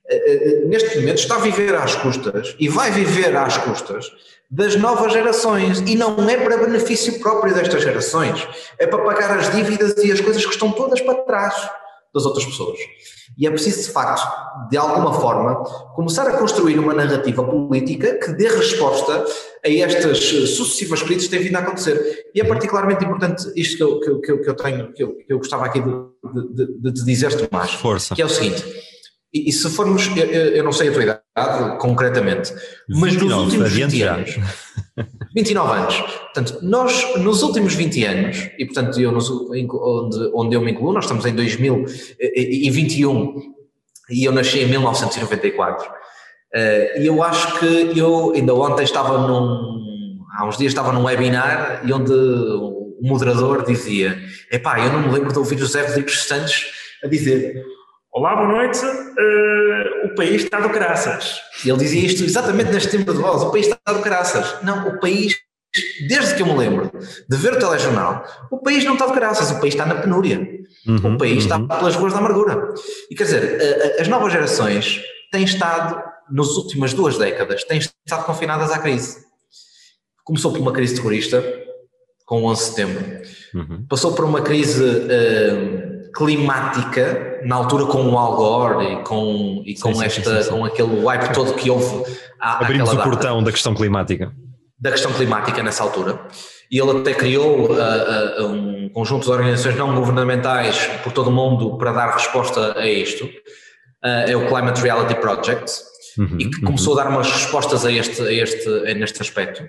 eh, 0.09 0.15
eh, 0.15 0.67
neste 0.67 0.99
momento, 0.99 1.19
está 1.19 1.35
a 1.35 1.41
viver 1.41 1.75
às 1.75 1.97
custas 1.97 2.55
e 2.61 2.69
vai 2.69 2.93
viver 2.93 3.37
às 3.37 3.57
custas 3.59 4.07
das 4.49 4.77
novas 4.77 5.13
gerações 5.13 5.81
e 5.81 5.97
não 5.97 6.29
é 6.29 6.37
para 6.37 6.59
benefício 6.59 7.19
próprio 7.19 7.55
destas 7.55 7.83
gerações, 7.83 8.47
é 8.79 8.87
para 8.87 9.03
pagar 9.03 9.37
as 9.39 9.51
dívidas 9.51 9.97
e 10.05 10.13
as 10.13 10.21
coisas 10.21 10.45
que 10.45 10.53
estão 10.53 10.71
todas 10.71 11.01
para 11.01 11.15
trás 11.23 11.55
das 12.14 12.26
outras 12.26 12.45
pessoas. 12.45 12.78
E 13.38 13.47
é 13.47 13.50
preciso, 13.50 13.83
de 13.83 13.90
facto, 13.90 14.23
de 14.71 14.76
alguma 14.76 15.12
forma, 15.14 15.54
começar 15.95 16.26
a 16.28 16.37
construir 16.37 16.78
uma 16.78 16.92
narrativa 16.92 17.42
política 17.42 18.19
que 18.19 18.33
dê 18.33 18.49
resposta 18.49 19.25
a 19.64 19.69
estas 19.69 20.19
sucessivas 20.19 21.02
crises 21.02 21.25
que 21.25 21.31
têm 21.31 21.45
vindo 21.45 21.57
a 21.57 21.61
acontecer. 21.61 22.26
E 22.35 22.40
é 22.40 22.45
particularmente 22.45 23.04
importante 23.04 23.50
isto 23.57 23.76
que 23.76 23.83
eu, 23.83 24.21
que 24.21 24.33
eu, 24.33 24.40
que 24.42 24.50
eu 24.50 24.54
tenho, 24.54 24.92
que 24.92 25.02
eu, 25.02 25.16
que 25.16 25.33
eu 25.33 25.38
gostava 25.38 25.64
aqui 25.64 25.81
de, 25.81 25.90
de, 26.54 26.78
de 26.81 26.92
te 26.92 27.04
dizer, 27.04 27.49
Tomás. 27.49 27.73
Força. 27.73 28.14
Que 28.14 28.23
é 28.23 28.26
o 28.26 28.28
seguinte. 28.28 28.92
E, 29.33 29.49
e 29.49 29.53
se 29.53 29.69
formos, 29.71 30.09
eu, 30.17 30.25
eu, 30.25 30.65
não 30.65 30.73
sei 30.73 30.89
a 30.89 30.93
tua 30.93 31.03
idade 31.03 31.23
concretamente, 31.79 32.53
mas 32.89 33.17
nos 33.17 33.33
últimos 33.33 33.73
20 33.73 34.03
anos, 34.03 34.39
29 35.35 35.73
anos. 35.73 35.97
Portanto, 35.97 36.59
nós, 36.62 37.17
nos 37.17 37.43
últimos 37.43 37.75
20 37.75 38.05
anos, 38.05 38.51
e 38.59 38.67
portanto, 38.67 39.01
eu, 39.01 39.11
onde, 39.11 40.31
onde 40.35 40.55
eu 40.55 40.61
me 40.61 40.73
incluo, 40.73 40.93
nós 40.93 41.05
estamos 41.05 41.25
em 41.25 41.35
2021 41.35 43.53
e 44.11 44.25
eu 44.25 44.33
nasci 44.33 44.59
em 44.59 44.67
1994. 44.67 45.91
Eh, 46.55 47.03
e 47.03 47.07
eu 47.07 47.23
acho 47.23 47.59
que 47.59 47.99
eu, 47.99 48.33
ainda 48.35 48.55
ontem 48.55 48.83
estava 48.83 49.27
num, 49.27 50.19
há 50.37 50.47
uns 50.47 50.59
dias 50.59 50.73
estava 50.73 50.93
num 50.93 51.05
webinar 51.05 51.83
e 51.85 51.93
onde 51.93 52.12
o 52.12 52.99
moderador 53.01 53.65
dizia, 53.65 54.19
epá, 54.51 54.79
eu 54.79 54.93
não 54.93 55.03
me 55.03 55.12
lembro 55.12 55.33
de 55.33 55.39
ouvir 55.39 55.57
o 55.57 55.61
José 55.61 55.87
Rodrigues 55.87 56.25
Santos 56.25 56.67
a 57.03 57.09
dizer 57.09 57.65
Olá, 58.14 58.37
boa 58.37 58.47
noite. 58.47 58.78
Uh, 58.85 60.07
o 60.07 60.14
país 60.14 60.42
está 60.42 60.61
do 60.61 60.69
caraças. 60.69 61.40
E 61.64 61.71
ele 61.71 61.78
dizia 61.78 62.04
isto 62.04 62.23
exatamente 62.23 62.71
neste 62.71 62.90
tempo 62.90 63.11
de 63.11 63.19
voz: 63.19 63.42
o 63.42 63.50
país 63.50 63.66
está 63.66 63.90
do 63.90 64.02
caraças. 64.02 64.62
Não, 64.62 64.87
o 64.87 65.00
país, 65.00 65.35
desde 66.07 66.35
que 66.35 66.42
eu 66.42 66.47
me 66.47 66.54
lembro 66.54 66.90
de 67.26 67.37
ver 67.38 67.54
o 67.54 67.59
telejornal, 67.59 68.23
o 68.50 68.59
país 68.59 68.85
não 68.85 68.92
está 68.92 69.07
do 69.07 69.14
caraças, 69.14 69.50
o 69.50 69.59
país 69.59 69.73
está 69.73 69.87
na 69.87 69.95
penúria. 69.95 70.47
Uhum, 70.87 71.14
o 71.14 71.16
país 71.16 71.47
uhum. 71.47 71.64
está 71.64 71.78
pelas 71.78 71.95
ruas 71.95 72.12
da 72.12 72.19
amargura. 72.19 72.75
E 73.11 73.14
quer 73.14 73.25
dizer, 73.25 73.97
uh, 73.99 74.02
as 74.02 74.09
novas 74.09 74.31
gerações 74.31 75.00
têm 75.31 75.45
estado, 75.45 75.99
nas 76.31 76.49
últimas 76.49 76.92
duas 76.92 77.16
décadas, 77.16 77.64
têm 77.64 77.78
estado 77.78 78.26
confinadas 78.26 78.71
à 78.73 78.78
crise. 78.78 79.25
Começou 80.23 80.52
por 80.52 80.61
uma 80.61 80.73
crise 80.73 80.97
terrorista, 80.97 81.42
com 82.26 82.42
o 82.42 82.45
11 82.45 82.61
de 82.61 82.69
setembro. 82.69 83.04
Uhum. 83.54 83.87
Passou 83.88 84.12
por 84.12 84.26
uma 84.26 84.42
crise. 84.42 84.85
Uh, 84.85 85.92
climática, 86.14 87.40
na 87.45 87.57
altura 87.57 87.87
com 87.87 88.11
o 88.11 88.19
Al 88.19 88.37
Gore 88.37 88.92
e 88.92 89.02
com, 89.02 89.62
e 89.64 89.75
com, 89.75 89.95
sim, 89.95 90.04
esta, 90.04 90.37
sim, 90.37 90.42
sim, 90.42 90.50
com 90.50 90.64
aquele 90.64 91.04
wipe 91.04 91.33
todo 91.33 91.54
que 91.54 91.71
houve. 91.71 92.04
À, 92.40 92.59
Abrimos 92.64 92.92
o 92.92 93.02
portão 93.02 93.42
da 93.42 93.50
questão 93.50 93.75
climática. 93.75 94.33
Da 94.78 94.90
questão 94.90 95.12
climática 95.12 95.62
nessa 95.62 95.83
altura. 95.83 96.21
E 96.71 96.81
ele 96.81 97.00
até 97.00 97.14
criou 97.14 97.71
uh, 97.71 98.42
uh, 98.42 98.47
um 98.47 98.88
conjunto 98.88 99.25
de 99.25 99.31
organizações 99.31 99.76
não 99.76 99.95
governamentais 99.95 100.87
por 101.04 101.12
todo 101.12 101.28
o 101.28 101.33
mundo 101.33 101.76
para 101.76 101.92
dar 101.92 102.12
resposta 102.12 102.78
a 102.78 102.88
isto. 102.88 103.25
Uh, 103.25 104.28
é 104.28 104.37
o 104.37 104.49
Climate 104.49 104.81
Reality 104.81 105.14
Project. 105.16 105.71
Uhum, 106.19 106.37
e 106.38 106.50
que 106.50 106.59
uhum. 106.59 106.66
começou 106.66 106.99
a 106.99 107.04
dar 107.04 107.11
umas 107.11 107.31
respostas 107.31 107.87
a 107.87 107.92
este, 107.92 108.21
a 108.21 108.33
este, 108.33 108.69
a 108.69 108.95
neste 108.95 109.23
aspecto. 109.23 109.64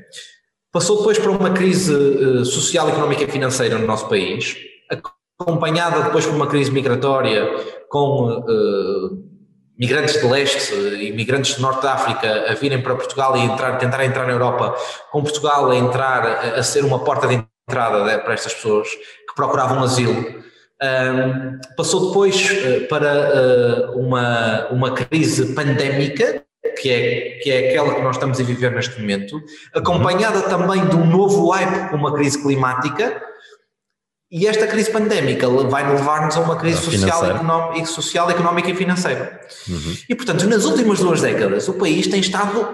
Passou 0.74 0.98
depois 0.98 1.18
por 1.18 1.30
uma 1.30 1.52
crise 1.52 2.44
social, 2.44 2.90
económica 2.90 3.24
e 3.24 3.28
financeira 3.28 3.78
no 3.78 3.86
nosso 3.86 4.10
país, 4.10 4.58
acompanhada 5.44 6.02
depois 6.02 6.26
por 6.26 6.36
uma 6.36 6.48
crise 6.48 6.72
migratória 6.72 7.48
com 7.90 8.40
uh, 8.40 9.34
migrantes 9.78 10.20
de 10.20 10.26
leste 10.26 10.74
e 10.74 11.12
migrantes 11.12 11.56
do 11.56 11.62
norte 11.62 11.84
da 11.84 11.94
África 11.94 12.46
a 12.50 12.54
virem 12.56 12.82
para 12.82 12.96
Portugal 12.96 13.38
e 13.38 13.42
entrar, 13.42 13.78
tentar 13.78 14.04
entrar 14.06 14.26
na 14.26 14.34
Europa, 14.34 14.76
com 15.12 15.22
Portugal 15.22 15.70
a 15.70 15.76
entrar, 15.76 16.26
a, 16.26 16.40
a 16.56 16.64
ser 16.64 16.84
uma 16.84 17.00
porta 17.00 17.28
de 17.28 17.44
entrada 17.68 18.04
né, 18.04 18.18
para 18.18 18.34
estas 18.34 18.54
pessoas 18.54 18.88
que 18.90 19.36
procuravam 19.36 19.84
asilo. 19.84 20.44
Um, 20.82 21.60
passou 21.78 22.08
depois 22.08 22.50
uh, 22.52 22.88
para 22.88 23.92
uh, 23.94 24.00
uma, 24.00 24.68
uma 24.70 24.92
crise 24.92 25.54
pandémica, 25.54 26.44
que 26.78 26.90
é, 26.90 27.40
que 27.42 27.52
é 27.52 27.70
aquela 27.70 27.96
que 27.96 28.02
nós 28.02 28.16
estamos 28.16 28.40
a 28.40 28.44
viver 28.44 28.72
neste 28.72 29.00
momento, 29.00 29.42
acompanhada 29.74 30.42
também 30.42 30.86
de 30.88 30.96
um 30.96 31.06
novo 31.06 31.50
hype 31.52 31.90
com 31.90 31.96
uma 31.96 32.14
crise 32.14 32.42
climática, 32.42 33.22
e 34.34 34.48
esta 34.48 34.66
crise 34.66 34.90
pandémica 34.90 35.48
vai 35.48 35.88
levar-nos 35.88 36.36
a 36.36 36.40
uma 36.40 36.56
crise 36.56 36.82
social, 36.82 37.24
económica, 37.24 37.86
social, 37.86 38.32
económica 38.32 38.72
e 38.72 38.76
financeira. 38.76 39.40
Uhum. 39.70 39.96
E, 40.10 40.16
portanto, 40.16 40.48
nas 40.48 40.66
últimas 40.66 40.98
duas 40.98 41.22
décadas, 41.22 41.68
o 41.68 41.74
país 41.74 42.08
tem 42.08 42.20
estado 42.20 42.68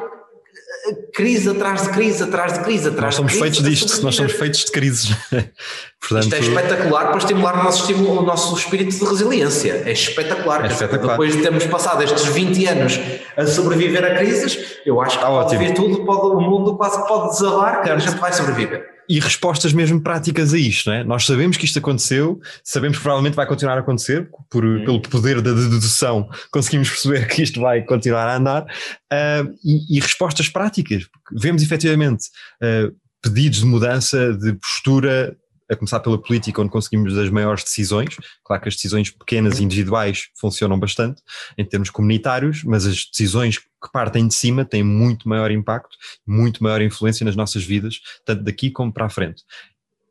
eh, 0.88 0.94
crise 1.14 1.50
atrás 1.50 1.82
de 1.82 1.90
crise, 1.90 2.24
atrás 2.24 2.54
de 2.54 2.60
crise, 2.62 2.88
atrás 2.88 3.08
nós 3.08 3.16
somos 3.16 3.34
de 3.34 3.40
crise. 3.40 3.56
Feitos 3.58 3.82
disto, 3.82 4.06
nós 4.06 4.16
somos 4.16 4.32
feitos 4.32 4.64
de 4.64 4.72
crises. 4.72 5.10
Portanto, 6.00 6.24
Isto 6.24 6.36
é 6.36 6.40
espetacular 6.40 7.08
para 7.08 7.18
estimular 7.18 7.60
o 7.60 7.64
nosso, 7.66 7.94
o 7.94 8.22
nosso 8.22 8.56
espírito 8.56 8.98
de 8.98 9.04
resiliência. 9.04 9.84
É 9.86 9.92
espetacular. 9.92 10.64
É 10.64 10.68
espetacular. 10.70 11.12
Depois 11.12 11.36
de 11.36 11.42
termos 11.42 11.66
passado 11.66 12.02
estes 12.02 12.24
20 12.24 12.68
anos 12.68 13.00
a 13.36 13.46
sobreviver 13.46 14.06
a 14.06 14.16
crises, 14.16 14.78
eu 14.86 15.02
acho 15.02 15.18
que 15.18 15.26
Está 15.26 15.28
pode 15.28 15.48
ótimo. 15.48 15.60
vir 15.60 15.74
tudo, 15.74 16.06
pode, 16.06 16.22
o 16.22 16.40
mundo 16.40 16.78
quase 16.78 17.06
pode 17.06 17.34
desabar, 17.34 17.82
que 17.82 17.90
a 17.90 17.98
gente 17.98 18.18
vai 18.18 18.32
sobreviver 18.32 18.99
e 19.10 19.20
respostas 19.20 19.74
mesmo 19.74 20.00
práticas 20.00 20.54
a 20.54 20.58
isto, 20.58 20.88
não 20.88 20.96
é? 20.96 21.04
Nós 21.04 21.26
sabemos 21.26 21.58
que 21.58 21.66
isto 21.66 21.80
aconteceu, 21.80 22.40
sabemos 22.64 22.98
que 22.98 23.04
provavelmente 23.04 23.34
vai 23.34 23.48
continuar 23.48 23.76
a 23.76 23.80
acontecer, 23.80 24.30
por, 24.52 24.64
pelo 24.86 25.02
poder 25.02 25.42
da 25.42 25.52
dedução 25.52 26.30
conseguimos 26.52 26.90
perceber 26.92 27.28
que 27.28 27.42
isto 27.42 27.60
vai 27.60 27.82
continuar 27.82 28.28
a 28.28 28.38
andar, 28.38 28.64
uh, 28.64 29.52
e, 29.66 29.98
e, 29.98 30.00
respostas 30.00 30.48
práticas, 30.48 31.08
vemos 31.36 31.64
efetivamente 31.64 32.28
uh, 32.62 32.96
pedidos 33.20 33.60
de 33.60 33.66
mudança 33.66 34.32
de 34.34 34.54
postura 34.54 35.36
a 35.70 35.76
começar 35.76 36.00
pela 36.00 36.22
política, 36.22 36.62
onde 36.62 36.72
conseguimos 36.72 37.18
as 37.18 37.30
maiores 37.30 37.64
decisões. 37.64 38.16
Claro 38.44 38.62
que 38.62 38.70
as 38.70 38.76
decisões 38.76 39.12
pequenas 39.12 39.60
e 39.60 39.64
individuais 39.64 40.30
funcionam 40.36 40.80
bastante 40.80 41.22
em 41.58 41.66
termos 41.66 41.90
comunitários, 41.90 42.64
mas 42.64 42.86
as 42.86 43.06
decisões 43.06 43.58
que 43.60 43.92
partem 43.94 44.28
de 44.28 44.34
cima 44.34 44.66
têm 44.66 44.84
muito 44.84 45.30
maior 45.30 45.52
impacto, 45.52 45.96
muito 46.26 46.64
maior 46.64 46.82
influência 46.82 47.24
nas 47.24 47.36
nossas 47.36 47.64
vidas, 47.64 48.02
tanto 48.26 48.44
daqui 48.44 48.72
como 48.72 48.92
para 48.92 49.06
a 49.06 49.10
frente. 49.10 49.44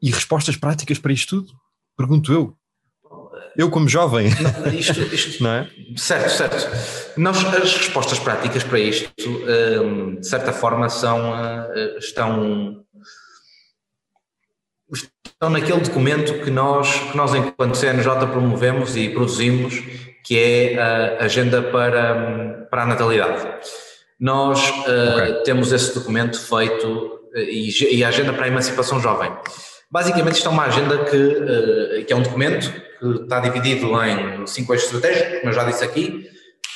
E 0.01 0.11
respostas 0.11 0.57
práticas 0.57 0.99
para 0.99 1.13
isto 1.13 1.43
tudo? 1.43 1.53
Pergunto 1.97 2.33
eu. 2.33 2.57
Eu, 3.57 3.69
como 3.71 3.89
jovem. 3.89 4.29
Não, 4.65 4.73
isto, 4.73 5.01
isto, 5.13 5.43
não 5.43 5.51
é? 5.51 5.69
Certo, 5.97 6.31
certo. 6.31 7.19
Nós, 7.19 7.45
as 7.45 7.77
respostas 7.77 8.21
práticas 8.21 8.63
para 8.63 8.79
isto, 8.79 9.11
hum, 9.27 10.15
de 10.15 10.29
certa 10.29 10.53
forma, 10.53 10.89
são, 10.89 11.35
eh, 11.37 11.97
estão 11.99 12.85
estão 15.39 15.51
naquele 15.51 15.81
documento 15.81 16.35
que 16.43 16.51
nós, 16.51 16.93
que 16.99 17.17
nós 17.17 17.33
enquanto 17.33 17.77
CNJ 17.77 18.27
promovemos 18.27 18.97
e 18.97 19.09
produzimos, 19.09 19.81
que 20.25 20.37
é 20.37 20.83
a 21.21 21.25
agenda 21.25 21.63
para, 21.63 22.67
para 22.69 22.83
a 22.83 22.87
natalidade. 22.87 23.47
Nós 24.19 24.69
uh, 24.69 25.15
okay. 25.15 25.35
temos 25.45 25.71
esse 25.71 25.95
documento 25.95 26.41
feito 26.41 26.89
uh, 26.89 27.39
e, 27.39 27.71
e, 27.99 28.03
a 28.03 28.09
agenda 28.09 28.33
para 28.33 28.47
a 28.47 28.49
emancipação 28.49 28.99
jovem. 28.99 29.31
Basicamente 29.89 30.35
isto 30.35 30.49
é 30.49 30.51
uma 30.51 30.65
agenda 30.65 31.05
que, 31.05 31.17
uh, 31.17 32.05
que 32.05 32.13
é 32.13 32.17
um 32.17 32.23
documento 32.23 32.73
que 32.99 33.23
está 33.23 33.39
dividido 33.39 33.93
em 34.05 34.45
cinco 34.45 34.75
eixos 34.75 34.93
estratégicos, 34.93 35.39
como 35.39 35.51
eu 35.51 35.55
já 35.55 35.63
disse 35.63 35.85
aqui, 35.85 36.29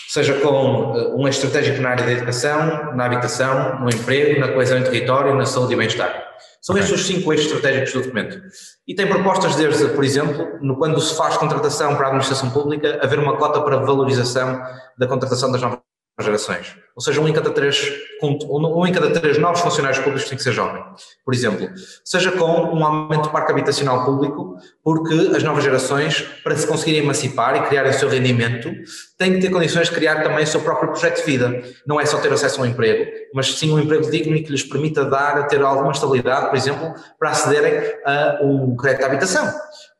seja 0.08 0.34
com 0.34 1.16
um 1.16 1.26
eixo 1.26 1.44
estratégico 1.44 1.82
na 1.82 1.90
área 1.90 2.06
da 2.06 2.12
educação, 2.12 2.94
na 2.94 3.06
habitação, 3.06 3.80
no 3.80 3.90
emprego, 3.90 4.38
na 4.38 4.52
coesão 4.52 4.78
em 4.78 4.84
território, 4.84 5.34
na 5.34 5.46
saúde 5.46 5.72
e 5.72 5.76
bem-estar. 5.76 6.31
São 6.62 6.78
estes 6.78 7.00
os 7.00 7.06
cinco 7.06 7.32
eixos 7.32 7.46
estratégicos 7.52 7.92
do 7.92 8.02
documento. 8.02 8.40
E 8.86 8.94
tem 8.94 9.08
propostas 9.08 9.56
desde, 9.56 9.88
por 9.88 10.04
exemplo, 10.04 10.58
no, 10.60 10.76
quando 10.76 11.00
se 11.00 11.16
faz 11.16 11.36
contratação 11.36 11.96
para 11.96 12.04
a 12.04 12.08
administração 12.10 12.50
pública, 12.50 13.00
haver 13.02 13.18
uma 13.18 13.36
cota 13.36 13.60
para 13.60 13.78
valorização 13.78 14.62
da 14.96 15.08
contratação 15.08 15.50
das 15.50 15.60
novas 15.60 15.80
gerações. 16.20 16.76
Ou 16.94 17.02
seja, 17.02 17.20
um 17.20 17.28
em 17.28 17.32
cada 17.32 17.50
três, 17.50 17.90
um 18.22 18.86
em 18.86 18.92
cada 18.92 19.10
três 19.10 19.38
novos 19.38 19.60
funcionários 19.60 19.98
públicos 19.98 20.28
tem 20.28 20.36
que 20.36 20.44
ser 20.44 20.52
jovem, 20.52 20.82
por 21.24 21.32
exemplo. 21.32 21.68
Seja 22.04 22.30
com 22.32 22.44
um 22.44 22.84
aumento 22.84 23.22
do 23.22 23.30
parque 23.30 23.50
habitacional 23.50 24.04
público, 24.04 24.56
porque 24.84 25.14
as 25.34 25.42
novas 25.42 25.64
gerações, 25.64 26.20
para 26.44 26.54
se 26.56 26.66
conseguirem 26.66 27.02
emancipar 27.02 27.56
e 27.56 27.66
criarem 27.66 27.90
o 27.90 27.94
seu 27.94 28.08
rendimento, 28.08 28.70
têm 29.16 29.34
que 29.34 29.40
ter 29.40 29.50
condições 29.50 29.88
de 29.88 29.94
criar 29.94 30.22
também 30.22 30.44
o 30.44 30.46
seu 30.46 30.60
próprio 30.60 30.90
projeto 30.90 31.16
de 31.16 31.22
vida. 31.24 31.62
Não 31.86 32.00
é 32.00 32.04
só 32.04 32.18
ter 32.18 32.32
acesso 32.32 32.60
a 32.60 32.64
um 32.64 32.66
emprego, 32.66 33.10
mas 33.34 33.54
sim 33.54 33.72
um 33.72 33.78
emprego 33.78 34.10
digno 34.10 34.36
e 34.36 34.42
que 34.42 34.50
lhes 34.50 34.62
permita 34.62 35.04
dar, 35.04 35.46
ter 35.46 35.62
alguma 35.62 35.92
estabilidade, 35.92 36.48
por 36.50 36.56
exemplo, 36.56 36.94
para 37.18 37.30
acederem 37.30 37.94
a 38.04 38.40
um 38.42 38.76
crédito 38.76 39.00
de 39.00 39.06
habitação 39.06 39.52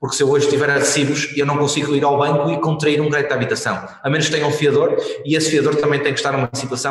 porque 0.03 0.17
se 0.17 0.25
eu 0.25 0.29
hoje 0.29 0.49
tiver 0.49 0.69
recibos, 0.69 1.33
eu 1.37 1.47
não 1.47 1.57
consigo 1.57 1.95
ir 1.95 2.03
ao 2.03 2.19
banco 2.19 2.51
e 2.51 2.61
contrair 2.61 3.01
um 3.01 3.09
crédito 3.09 3.29
de 3.29 3.35
habitação, 3.35 3.87
a 4.03 4.11
menos 4.11 4.27
que 4.27 4.33
tenha 4.33 4.45
um 4.45 4.51
fiador, 4.51 4.97
e 5.25 5.37
esse 5.37 5.49
fiador 5.49 5.77
também 5.77 6.01
tem 6.01 6.13
que 6.13 6.19
estar 6.19 6.33
numa 6.33 6.51
situação 6.53 6.82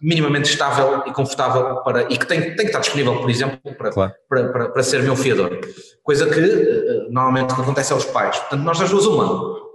minimamente 0.00 0.50
estável 0.50 1.02
e 1.06 1.12
confortável 1.12 1.82
para, 1.82 2.02
e 2.02 2.16
que 2.16 2.26
tem, 2.26 2.40
tem 2.40 2.56
que 2.56 2.64
estar 2.64 2.80
disponível, 2.80 3.20
por 3.20 3.30
exemplo, 3.30 3.74
para, 3.76 3.90
claro. 3.90 4.12
para, 4.28 4.48
para, 4.48 4.68
para, 4.70 4.82
ser 4.82 5.02
meu 5.02 5.16
fiador. 5.16 5.58
Coisa 6.02 6.26
que 6.28 6.40
uh, 6.40 7.10
normalmente 7.10 7.52
acontece 7.52 7.92
aos 7.92 8.04
pais. 8.04 8.38
Portanto, 8.38 8.62
nós 8.62 8.78
das 8.78 8.90
duas 8.90 9.06
uma, 9.06 9.24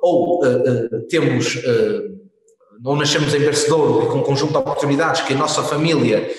ou 0.01 0.43
uh, 0.45 1.07
temos, 1.09 1.57
ou 2.83 2.95
nascemos 2.95 3.33
em 3.33 3.39
bercedouro 3.39 4.07
com 4.07 4.19
um 4.19 4.23
conjunto 4.23 4.51
de 4.51 4.57
oportunidades 4.57 5.21
que 5.21 5.33
a 5.33 5.37
nossa 5.37 5.63
família, 5.63 6.29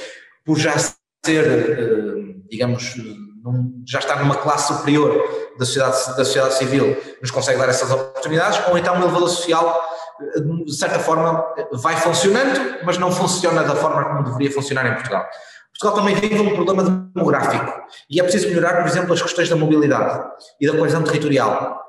por 0.44 0.58
já 0.58 0.74
ser, 1.24 2.46
digamos, 2.50 2.96
num, 3.42 3.82
já 3.86 3.98
estar 3.98 4.18
numa 4.20 4.36
classe 4.36 4.74
superior 4.74 5.12
da 5.58 5.64
sociedade, 5.64 5.96
da 6.16 6.24
sociedade 6.24 6.54
civil, 6.54 6.96
nos 7.20 7.30
consegue 7.30 7.58
dar 7.58 7.68
essas 7.68 7.90
oportunidades, 7.90 8.60
ou 8.68 8.78
então 8.78 8.94
o 8.94 9.02
elevador 9.02 9.28
social, 9.28 9.80
de 10.64 10.74
certa 10.74 10.98
forma, 10.98 11.44
vai 11.72 11.96
funcionando, 11.96 12.78
mas 12.84 12.98
não 12.98 13.10
funciona 13.10 13.62
da 13.62 13.74
forma 13.74 14.04
como 14.04 14.24
deveria 14.24 14.50
funcionar 14.52 14.86
em 14.86 14.94
Portugal. 14.94 15.26
Portugal 15.80 15.94
também 15.94 16.14
vive 16.14 16.40
um 16.40 16.54
problema 16.54 17.10
demográfico 17.14 17.72
e 18.08 18.20
é 18.20 18.22
preciso 18.22 18.48
melhorar, 18.48 18.76
por 18.76 18.86
exemplo, 18.86 19.12
as 19.14 19.22
questões 19.22 19.48
da 19.48 19.56
mobilidade 19.56 20.28
e 20.60 20.66
da 20.70 20.76
coesão 20.76 21.02
territorial. 21.02 21.80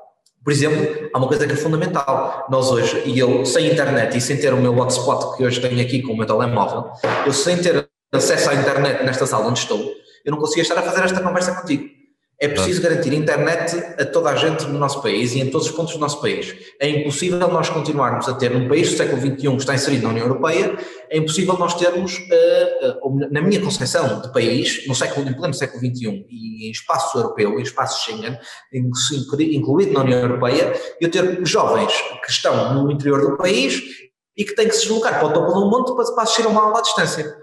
Por 0.42 0.52
exemplo, 0.52 1.10
há 1.14 1.18
uma 1.18 1.28
coisa 1.28 1.46
que 1.46 1.52
é 1.52 1.56
fundamental. 1.56 2.46
Nós 2.50 2.70
hoje, 2.70 3.02
e 3.04 3.18
eu 3.18 3.44
sem 3.44 3.70
internet 3.70 4.16
e 4.16 4.20
sem 4.20 4.38
ter 4.38 4.52
o 4.52 4.56
meu 4.56 4.76
hotspot 4.76 5.36
que 5.36 5.44
hoje 5.44 5.60
tenho 5.60 5.80
aqui 5.80 6.02
com 6.02 6.14
o 6.14 6.16
meu 6.16 6.26
telemóvel, 6.26 6.90
eu 7.26 7.32
sem 7.32 7.58
ter 7.58 7.88
acesso 8.12 8.50
à 8.50 8.54
internet 8.54 9.04
nesta 9.04 9.26
sala 9.26 9.46
onde 9.46 9.58
estou, 9.58 9.78
eu 10.24 10.32
não 10.32 10.38
conseguia 10.38 10.62
estar 10.62 10.78
a 10.78 10.82
fazer 10.82 11.04
esta 11.04 11.20
conversa 11.20 11.54
contigo. 11.54 12.01
É 12.42 12.48
preciso 12.48 12.82
garantir 12.82 13.14
internet 13.14 13.76
a 14.00 14.04
toda 14.04 14.30
a 14.30 14.34
gente 14.34 14.64
no 14.64 14.76
nosso 14.76 15.00
país 15.00 15.32
e 15.32 15.40
em 15.40 15.48
todos 15.48 15.68
os 15.68 15.72
pontos 15.72 15.94
do 15.94 16.00
nosso 16.00 16.20
país. 16.20 16.52
É 16.80 16.88
impossível 16.88 17.38
nós 17.46 17.70
continuarmos 17.70 18.28
a 18.28 18.34
ter, 18.34 18.50
num 18.50 18.66
país 18.68 18.90
do 18.90 18.96
século 18.96 19.20
XXI 19.20 19.36
que 19.36 19.56
está 19.58 19.76
inserido 19.76 20.02
na 20.02 20.08
União 20.08 20.26
Europeia, 20.26 20.76
é 21.08 21.18
impossível 21.18 21.56
nós 21.56 21.74
termos, 21.74 22.18
uh, 22.18 23.06
uh, 23.06 23.30
na 23.30 23.40
minha 23.40 23.60
concepção 23.60 24.20
de 24.22 24.32
país, 24.32 24.84
no 24.88 24.94
século, 24.96 25.28
em 25.28 25.32
pleno 25.34 25.54
século 25.54 25.78
XXI 25.78 26.26
e 26.28 26.66
em 26.66 26.72
espaço 26.72 27.16
europeu, 27.16 27.60
em 27.60 27.62
espaço 27.62 28.04
Schengen, 28.04 28.36
incluído 28.72 29.92
na 29.92 30.00
União 30.00 30.18
Europeia, 30.18 30.72
eu 31.00 31.08
ter 31.08 31.46
jovens 31.46 31.92
que 32.24 32.32
estão 32.32 32.74
no 32.74 32.90
interior 32.90 33.20
do 33.20 33.36
país 33.36 33.80
e 34.36 34.44
que 34.44 34.56
têm 34.56 34.66
que 34.66 34.74
se 34.74 34.82
deslocar 34.82 35.20
para 35.20 35.28
o 35.28 35.32
topo 35.32 35.52
de 35.52 35.58
um 35.60 35.70
monte 35.70 35.94
para, 35.94 36.12
para 36.12 36.24
assistir 36.24 36.44
a 36.44 36.48
uma 36.48 36.62
aula 36.62 36.80
à 36.80 36.82
distância. 36.82 37.36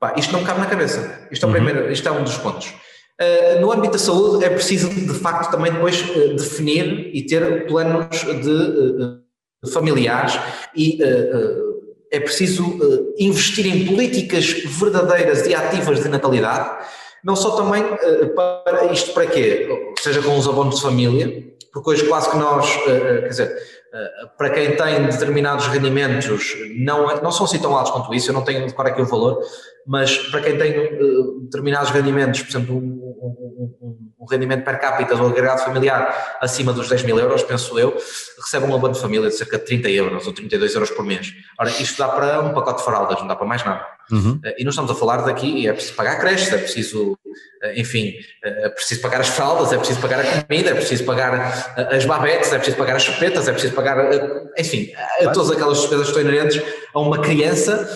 Pá, 0.00 0.14
isto 0.16 0.32
não 0.32 0.42
cabe 0.42 0.60
na 0.60 0.66
cabeça. 0.66 1.28
Isto 1.30 1.44
é, 1.44 1.46
o 1.46 1.52
uhum. 1.52 1.54
primeiro, 1.54 1.92
isto 1.92 2.08
é 2.08 2.10
um 2.10 2.24
dos 2.24 2.38
pontos. 2.38 2.72
Uh, 3.22 3.60
no 3.60 3.70
âmbito 3.70 3.92
da 3.92 3.98
saúde 3.98 4.44
é 4.44 4.50
preciso 4.50 4.88
de 4.88 5.14
facto 5.14 5.50
também 5.50 5.72
depois 5.72 6.00
uh, 6.00 6.34
definir 6.34 7.10
e 7.14 7.24
ter 7.24 7.66
planos 7.66 8.08
de 8.10 8.50
uh, 8.50 9.70
familiares 9.72 10.38
e 10.74 10.98
é 12.10 12.18
preciso 12.18 12.78
investir 13.16 13.66
em 13.66 13.86
políticas 13.86 14.46
verdadeiras 14.64 15.46
e 15.46 15.54
ativas 15.54 16.02
de 16.02 16.08
natalidade, 16.08 16.84
não 17.22 17.36
só 17.36 17.52
também 17.52 17.84
para 18.34 18.92
isto 18.92 19.12
para 19.12 19.26
quê? 19.26 19.68
Seja 20.00 20.20
com 20.20 20.36
os 20.36 20.48
abonos 20.48 20.76
de 20.76 20.82
família, 20.82 21.44
porque 21.72 21.90
hoje 21.90 22.08
quase 22.08 22.30
que 22.30 22.36
nós, 22.36 22.76
quer 22.84 23.28
dizer, 23.28 23.56
para 24.38 24.50
quem 24.50 24.74
tem 24.74 25.04
determinados 25.04 25.66
rendimentos, 25.66 26.56
não, 26.78 27.10
é, 27.10 27.20
não 27.20 27.30
são 27.30 27.44
assim 27.44 27.58
tão 27.58 27.76
altos 27.76 27.92
quanto 27.92 28.14
isso, 28.14 28.30
eu 28.30 28.34
não 28.34 28.42
tenho 28.42 28.66
de 28.66 28.74
aqui 28.76 29.02
o 29.02 29.06
valor, 29.06 29.42
mas 29.86 30.16
para 30.30 30.40
quem 30.40 30.56
tem 30.56 30.72
determinados 31.42 31.90
rendimentos, 31.90 32.42
por 32.42 32.48
exemplo, 32.48 32.76
um, 32.76 32.80
um, 32.80 33.76
um, 33.82 33.91
rendimento 34.30 34.64
per 34.64 34.78
capita 34.78 35.16
do 35.16 35.26
agregado 35.26 35.62
familiar 35.62 36.36
acima 36.40 36.72
dos 36.72 36.88
10 36.88 37.02
mil 37.04 37.18
euros, 37.18 37.42
penso 37.42 37.78
eu, 37.78 37.96
recebe 38.38 38.66
um 38.66 38.74
abono 38.74 38.94
de 38.94 39.00
família 39.00 39.28
de 39.28 39.36
cerca 39.36 39.58
de 39.58 39.64
30 39.64 39.90
euros 39.90 40.26
ou 40.26 40.32
32 40.32 40.74
euros 40.74 40.90
por 40.90 41.04
mês. 41.04 41.32
Ora, 41.58 41.70
isto 41.70 41.98
dá 41.98 42.08
para 42.08 42.40
um 42.40 42.52
pacote 42.52 42.78
de 42.78 42.84
fraldas, 42.84 43.18
não 43.20 43.26
dá 43.26 43.36
para 43.36 43.46
mais 43.46 43.64
nada. 43.64 43.86
Uhum. 44.10 44.40
Eh, 44.44 44.56
e 44.58 44.64
não 44.64 44.70
estamos 44.70 44.90
a 44.90 44.94
falar 44.94 45.18
daqui, 45.18 45.66
é 45.66 45.72
preciso 45.72 45.94
pagar 45.94 46.20
creches, 46.20 46.52
é 46.52 46.58
preciso, 46.58 47.18
eh, 47.62 47.80
enfim, 47.80 48.14
eh, 48.44 48.66
é 48.66 48.68
preciso 48.68 49.00
pagar 49.00 49.20
as 49.20 49.28
fraldas, 49.28 49.72
é 49.72 49.78
preciso 49.78 50.00
pagar 50.00 50.20
a 50.20 50.42
comida, 50.42 50.70
é 50.70 50.74
preciso 50.74 51.04
pagar 51.04 51.76
as 51.90 52.04
babetes, 52.04 52.52
é 52.52 52.56
preciso 52.56 52.76
pagar 52.76 52.96
as 52.96 53.02
chupetas, 53.02 53.48
é 53.48 53.52
preciso 53.52 53.74
pagar, 53.74 53.96
enfim, 54.58 54.92
todas 55.32 55.50
aquelas 55.50 55.78
despesas 55.78 56.10
que 56.10 56.18
estão 56.18 56.22
inerentes 56.22 56.62
a 56.94 57.00
uma 57.00 57.20
criança. 57.20 57.88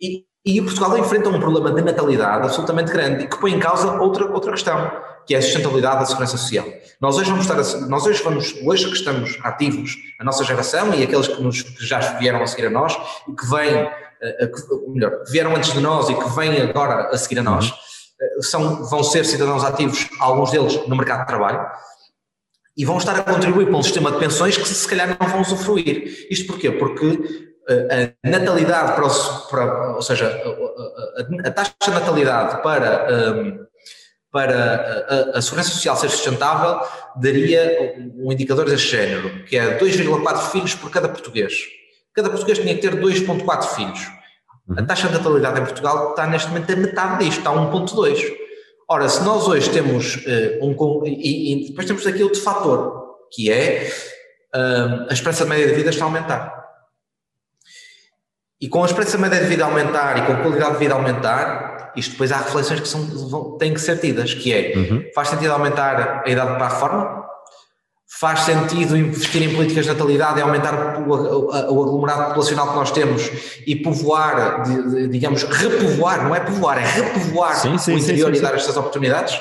E, 0.00 0.24
e 0.44 0.60
Portugal 0.60 0.98
enfrenta 0.98 1.28
um 1.28 1.38
problema 1.38 1.72
de 1.72 1.82
natalidade 1.82 2.44
absolutamente 2.44 2.90
grande 2.92 3.24
e 3.24 3.28
que 3.28 3.38
põe 3.38 3.52
em 3.52 3.60
causa 3.60 4.00
outra, 4.00 4.26
outra 4.26 4.50
questão, 4.50 4.90
que 5.26 5.34
é 5.34 5.38
a 5.38 5.42
sustentabilidade 5.42 6.00
da 6.00 6.06
segurança 6.06 6.36
social. 6.36 6.66
Nós 7.00 7.16
hoje 7.16 7.30
vamos 7.30 7.44
estar, 7.44 7.58
a, 7.58 7.86
nós 7.86 8.06
hoje 8.06 8.22
vamos, 8.22 8.54
hoje 8.64 8.86
que 8.86 8.94
estamos 8.94 9.38
ativos, 9.42 9.96
a 10.20 10.24
nossa 10.24 10.44
geração 10.44 10.94
e 10.94 11.02
aqueles 11.02 11.28
que, 11.28 11.42
nos, 11.42 11.62
que 11.62 11.84
já 11.84 11.98
vieram 12.18 12.42
a 12.42 12.46
seguir 12.46 12.66
a 12.66 12.70
nós 12.70 12.96
e 13.28 13.32
que 13.32 13.46
vêm, 13.46 13.90
eh, 14.22 14.46
que, 14.46 14.90
melhor, 14.90 15.22
vieram 15.28 15.54
antes 15.56 15.72
de 15.72 15.80
nós 15.80 16.08
e 16.08 16.14
que 16.14 16.28
vêm 16.30 16.60
agora 16.62 17.08
a 17.08 17.18
seguir 17.18 17.40
a 17.40 17.42
nós, 17.42 17.72
eh, 18.20 18.42
são, 18.42 18.84
vão 18.84 19.02
ser 19.02 19.24
cidadãos 19.24 19.64
ativos, 19.64 20.08
alguns 20.20 20.50
deles 20.50 20.86
no 20.86 20.96
mercado 20.96 21.20
de 21.20 21.26
trabalho, 21.26 21.66
e 22.76 22.84
vão 22.84 22.98
estar 22.98 23.16
a 23.16 23.22
contribuir 23.22 23.66
para 23.66 23.76
um 23.76 23.82
sistema 23.82 24.10
de 24.10 24.18
pensões 24.18 24.56
que 24.56 24.66
se 24.66 24.88
calhar 24.88 25.16
não 25.20 25.28
vão 25.28 25.42
usufruir. 25.42 26.26
Isto 26.30 26.46
porquê? 26.46 26.70
Porque 26.70 27.52
a 27.68 28.28
natalidade, 28.28 28.94
para, 28.94 29.08
para, 29.50 29.94
ou 29.94 30.02
seja, 30.02 30.26
a, 30.26 31.48
a, 31.48 31.50
taxa 31.50 31.74
de 31.84 31.90
natalidade 31.90 32.62
para, 32.62 33.34
um, 33.34 33.66
para 34.32 35.34
a, 35.34 35.38
a, 35.38 35.42
segurança 35.42 35.70
social 35.70 35.94
ser 35.94 36.08
sustentável 36.08 36.80
daria 37.16 37.94
um 38.16 38.32
indicador 38.32 38.64
deste 38.64 38.88
género, 38.90 39.44
que 39.44 39.58
é 39.58 39.78
2,4 39.78 40.50
filhos 40.50 40.74
por 40.74 40.90
cada 40.90 41.08
português. 41.08 41.52
Cada 42.14 42.30
português 42.30 42.58
tinha 42.58 42.74
que 42.74 42.80
ter 42.80 42.96
2,4 42.96 43.62
filhos. 43.74 44.00
A 44.70 44.80
uhum. 44.80 44.86
taxa 44.86 45.08
de 45.08 45.14
natalidade 45.14 45.60
em 45.60 45.64
Portugal 45.64 46.10
está 46.10 46.26
neste 46.26 46.48
momento 46.48 46.72
a 46.72 46.76
metade 46.76 47.24
disto, 47.24 47.38
está 47.38 47.50
a 47.50 47.54
1,2. 47.54 48.42
Ora, 48.88 49.08
se 49.08 49.22
nós 49.22 49.46
hoje 49.46 49.70
temos 49.70 50.16
uh, 50.16 50.64
um. 50.64 51.06
E, 51.06 51.64
e, 51.64 51.68
depois 51.68 51.86
temos 51.86 52.06
aqui 52.06 52.22
outro 52.22 52.40
fator, 52.40 53.04
que 53.32 53.50
é 53.50 53.92
uh, 54.54 55.06
a 55.10 55.12
esperança 55.12 55.44
média 55.44 55.66
de 55.66 55.74
vida 55.74 55.90
está 55.90 56.04
a 56.04 56.08
aumentar. 56.08 56.61
E 58.62 58.68
com 58.68 58.84
a 58.84 58.86
esperança 58.86 59.18
média 59.18 59.40
de 59.40 59.46
vida 59.46 59.64
aumentar 59.64 60.18
e 60.18 60.22
com 60.22 60.34
a 60.34 60.36
qualidade 60.36 60.74
de 60.74 60.78
vida 60.78 60.94
aumentar, 60.94 61.90
isto 61.96 62.12
depois 62.12 62.30
há 62.30 62.36
reflexões 62.36 62.78
que 62.78 62.86
são, 62.86 63.04
vão, 63.28 63.58
têm 63.58 63.74
que 63.74 63.80
ser 63.80 63.98
tidas, 63.98 64.34
que 64.34 64.54
é, 64.54 64.72
uhum. 64.76 65.04
faz 65.12 65.30
sentido 65.30 65.50
aumentar 65.50 66.22
a 66.24 66.30
idade 66.30 66.52
para 66.54 66.66
a 66.66 66.68
reforma? 66.68 67.24
Faz 68.20 68.40
sentido 68.40 68.96
investir 68.96 69.42
em 69.42 69.52
políticas 69.52 69.84
de 69.84 69.90
natalidade 69.90 70.38
e 70.38 70.42
aumentar 70.42 70.96
o, 70.96 71.12
o, 71.12 71.46
o 71.48 71.82
aglomerado 71.82 72.26
populacional 72.26 72.68
que 72.68 72.74
nós 72.76 72.92
temos 72.92 73.28
e 73.66 73.74
povoar, 73.74 74.62
de, 74.62 74.90
de, 74.90 75.08
digamos, 75.08 75.42
repovoar, 75.42 76.22
não 76.22 76.32
é 76.32 76.38
povoar, 76.38 76.78
é 76.78 76.86
repovoar 76.86 77.56
sim, 77.56 77.76
sim, 77.78 77.94
o 77.96 77.98
interior 77.98 78.32
sim, 78.32 78.38
e 78.38 78.40
dar 78.40 78.54
estas 78.54 78.76
oportunidades? 78.76 79.40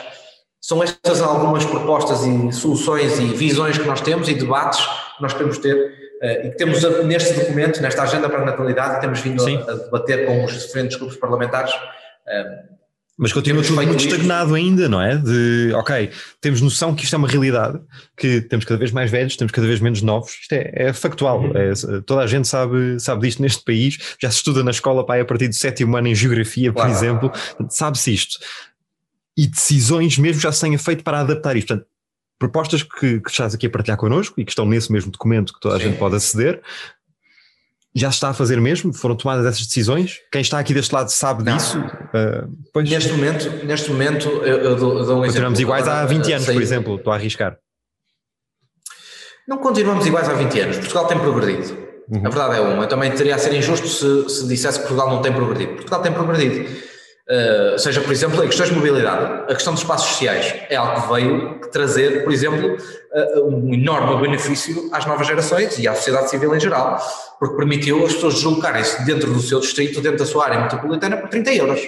São 0.60 0.82
estas 0.82 1.22
algumas 1.22 1.64
propostas 1.64 2.24
e 2.24 2.52
soluções 2.54 3.20
e 3.20 3.26
visões 3.26 3.78
que 3.78 3.86
nós 3.86 4.02
temos 4.02 4.28
e 4.30 4.34
debates 4.34 4.84
que 4.84 5.22
nós 5.22 5.32
podemos 5.32 5.60
ter 5.60 6.01
e 6.22 6.50
que 6.52 6.58
temos 6.58 6.84
neste 7.04 7.34
documento, 7.34 7.82
nesta 7.82 8.04
agenda 8.04 8.30
para 8.30 8.44
a 8.44 8.46
natalidade, 8.46 9.02
temos 9.02 9.20
vindo 9.22 9.44
a, 9.44 9.72
a, 9.72 9.76
debater 9.76 10.26
com 10.26 10.46
os 10.46 10.54
diferentes 10.54 10.98
grupos 10.98 11.18
parlamentares. 11.18 11.74
Uh, 11.74 12.72
mas 13.22 13.32
continua 13.32 13.62
tudo 13.62 13.76
muito 13.76 14.04
estagnado 14.04 14.56
ainda, 14.56 14.90
não 14.90 15.00
é? 15.00 15.16
De, 15.16 15.72
ok, 15.76 16.10
temos 16.40 16.60
noção 16.60 16.96
que 16.96 17.04
isto 17.04 17.14
é 17.14 17.18
uma 17.18 17.28
realidade, 17.28 17.80
que 18.18 18.42
temos 18.42 18.66
cada 18.66 18.80
vez 18.80 18.92
mais 18.92 19.12
velhos, 19.12 19.36
temos 19.36 19.52
cada 19.52 19.68
vez 19.68 19.80
menos 19.80 20.02
novos, 20.02 20.32
isto 20.42 20.54
é, 20.54 20.72
é 20.74 20.94
factual, 20.94 21.40
uhum. 21.40 21.54
é, 21.56 21.72
toda 22.04 22.22
a 22.22 22.28
gente 22.28 22.48
sabe, 22.48 23.00
sabe 23.00 23.22
disto 23.28 23.40
neste 23.40 23.64
país, 23.64 24.16
já 24.20 24.32
se 24.32 24.38
estuda 24.38 24.64
na 24.64 24.72
escola 24.72 25.06
para 25.06 25.22
a 25.22 25.26
partir 25.26 25.48
do 25.48 25.54
sétimo 25.54 25.96
ano 25.96 26.08
em 26.08 26.16
Geografia, 26.16 26.74
por 26.74 26.82
claro. 26.82 26.92
exemplo, 26.92 27.32
sabe-se 27.70 28.12
isto. 28.12 28.40
E 29.38 29.46
decisões 29.46 30.18
mesmo 30.18 30.42
já 30.42 30.52
se 30.52 30.62
tenha 30.62 30.80
feito 30.80 31.04
para 31.04 31.20
adaptar 31.20 31.56
isto. 31.56 31.68
Portanto, 31.68 31.88
propostas 32.42 32.82
que, 32.82 33.20
que 33.20 33.30
estás 33.30 33.54
aqui 33.54 33.68
a 33.68 33.70
partilhar 33.70 33.96
connosco 34.00 34.42
e 34.42 34.44
que 34.44 34.50
estão 34.52 34.66
nesse 34.66 34.92
mesmo 34.92 35.12
documento 35.12 35.54
que 35.54 35.60
toda 35.60 35.76
a 35.76 35.78
Sim. 35.78 35.86
gente 35.86 36.00
pode 36.00 36.16
aceder. 36.16 36.60
Já 37.94 38.10
se 38.10 38.16
está 38.16 38.30
a 38.30 38.34
fazer 38.34 38.60
mesmo? 38.60 38.92
Foram 38.92 39.16
tomadas 39.16 39.46
essas 39.46 39.68
decisões? 39.68 40.18
Quem 40.32 40.42
está 40.42 40.58
aqui 40.58 40.74
deste 40.74 40.92
lado 40.92 41.10
sabe 41.10 41.44
Não. 41.44 41.56
disso? 41.56 41.78
Uh, 41.78 42.82
neste 42.82 43.12
momento, 43.12 43.66
neste 43.66 43.92
momento 43.92 44.28
eu, 44.28 44.58
eu 44.58 44.76
dou, 44.76 44.98
eu 44.98 45.06
dou 45.06 45.18
um 45.20 45.26
Continuamos 45.26 45.60
exemplo. 45.60 45.62
iguais 45.62 45.88
há 45.88 46.04
20 46.04 46.34
anos, 46.34 46.46
por 46.48 46.62
exemplo, 46.62 46.96
estou 46.96 47.14
a 47.14 47.16
arriscar. 47.16 47.58
Não 49.48 49.58
continuamos 49.60 50.08
iguais 50.08 50.28
há 50.28 50.34
20 50.34 50.60
anos. 50.62 50.78
Portugal 50.78 51.06
tem 51.06 51.20
progredido. 51.20 51.78
Uhum. 52.10 52.26
A 52.26 52.30
verdade 52.30 52.56
é 52.56 52.62
uma. 52.62 52.84
Eu 52.84 52.90
também 52.90 53.12
teria 53.12 53.36
a 53.36 53.38
ser 53.38 53.54
injusto 53.54 53.88
se, 53.88 54.30
se 54.30 54.48
dissesse 54.48 54.80
que 54.80 54.88
Portugal 54.88 55.14
não 55.14 55.22
tem 55.22 55.32
progredido. 55.32 55.74
Portugal 55.74 56.02
tem 56.02 56.12
progredido. 56.12 56.91
Uh, 57.32 57.80
seja, 57.80 58.02
por 58.02 58.12
exemplo, 58.12 58.44
em 58.44 58.48
questões 58.48 58.68
de 58.68 58.76
mobilidade, 58.76 59.44
a 59.50 59.56
questão 59.56 59.72
dos 59.72 59.84
espaços 59.84 60.10
sociais 60.10 60.54
é 60.70 60.76
algo 60.76 61.02
que 61.02 61.14
veio 61.14 61.62
trazer, 61.72 62.26
por 62.26 62.34
exemplo, 62.34 62.76
uh, 62.76 63.48
um 63.48 63.74
enorme 63.74 64.22
benefício 64.22 64.90
às 64.92 65.06
novas 65.06 65.28
gerações 65.28 65.80
e 65.80 65.88
à 65.88 65.96
sociedade 65.96 66.30
civil 66.30 66.54
em 66.54 66.60
geral, 66.60 67.00
porque 67.40 67.56
permitiu 67.56 68.06
as 68.06 68.16
pessoas 68.16 68.34
deslocarem-se 68.34 69.06
dentro 69.06 69.32
do 69.32 69.40
seu 69.40 69.62
distrito, 69.62 70.02
dentro 70.02 70.20
da 70.20 70.26
sua 70.26 70.44
área 70.44 70.60
metropolitana, 70.60 71.16
por 71.16 71.30
30 71.30 71.54
euros. 71.54 71.80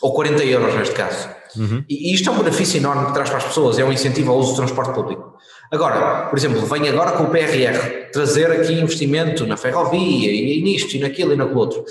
Ou 0.00 0.14
40 0.14 0.42
euros 0.44 0.74
neste 0.76 0.94
caso. 0.94 1.28
Uhum. 1.54 1.84
E, 1.86 2.14
isto 2.14 2.30
é 2.30 2.32
um 2.32 2.38
benefício 2.38 2.78
enorme 2.78 3.08
que 3.08 3.12
traz 3.12 3.28
para 3.28 3.36
as 3.36 3.44
pessoas, 3.44 3.78
é 3.78 3.84
um 3.84 3.92
incentivo 3.92 4.32
ao 4.32 4.38
uso 4.38 4.52
do 4.52 4.56
transporte 4.56 4.94
público. 4.94 5.36
Agora, 5.70 6.28
por 6.30 6.38
exemplo, 6.38 6.64
vem 6.64 6.88
agora 6.88 7.12
com 7.12 7.24
o 7.24 7.30
PRR 7.30 8.10
trazer 8.10 8.50
aqui 8.50 8.72
investimento 8.72 9.46
na 9.46 9.58
ferrovia 9.58 10.32
e 10.32 10.62
nisto 10.62 10.96
e 10.96 11.00
naquilo 11.00 11.34
e 11.34 11.36
naquilo 11.36 11.60
outro 11.60 11.84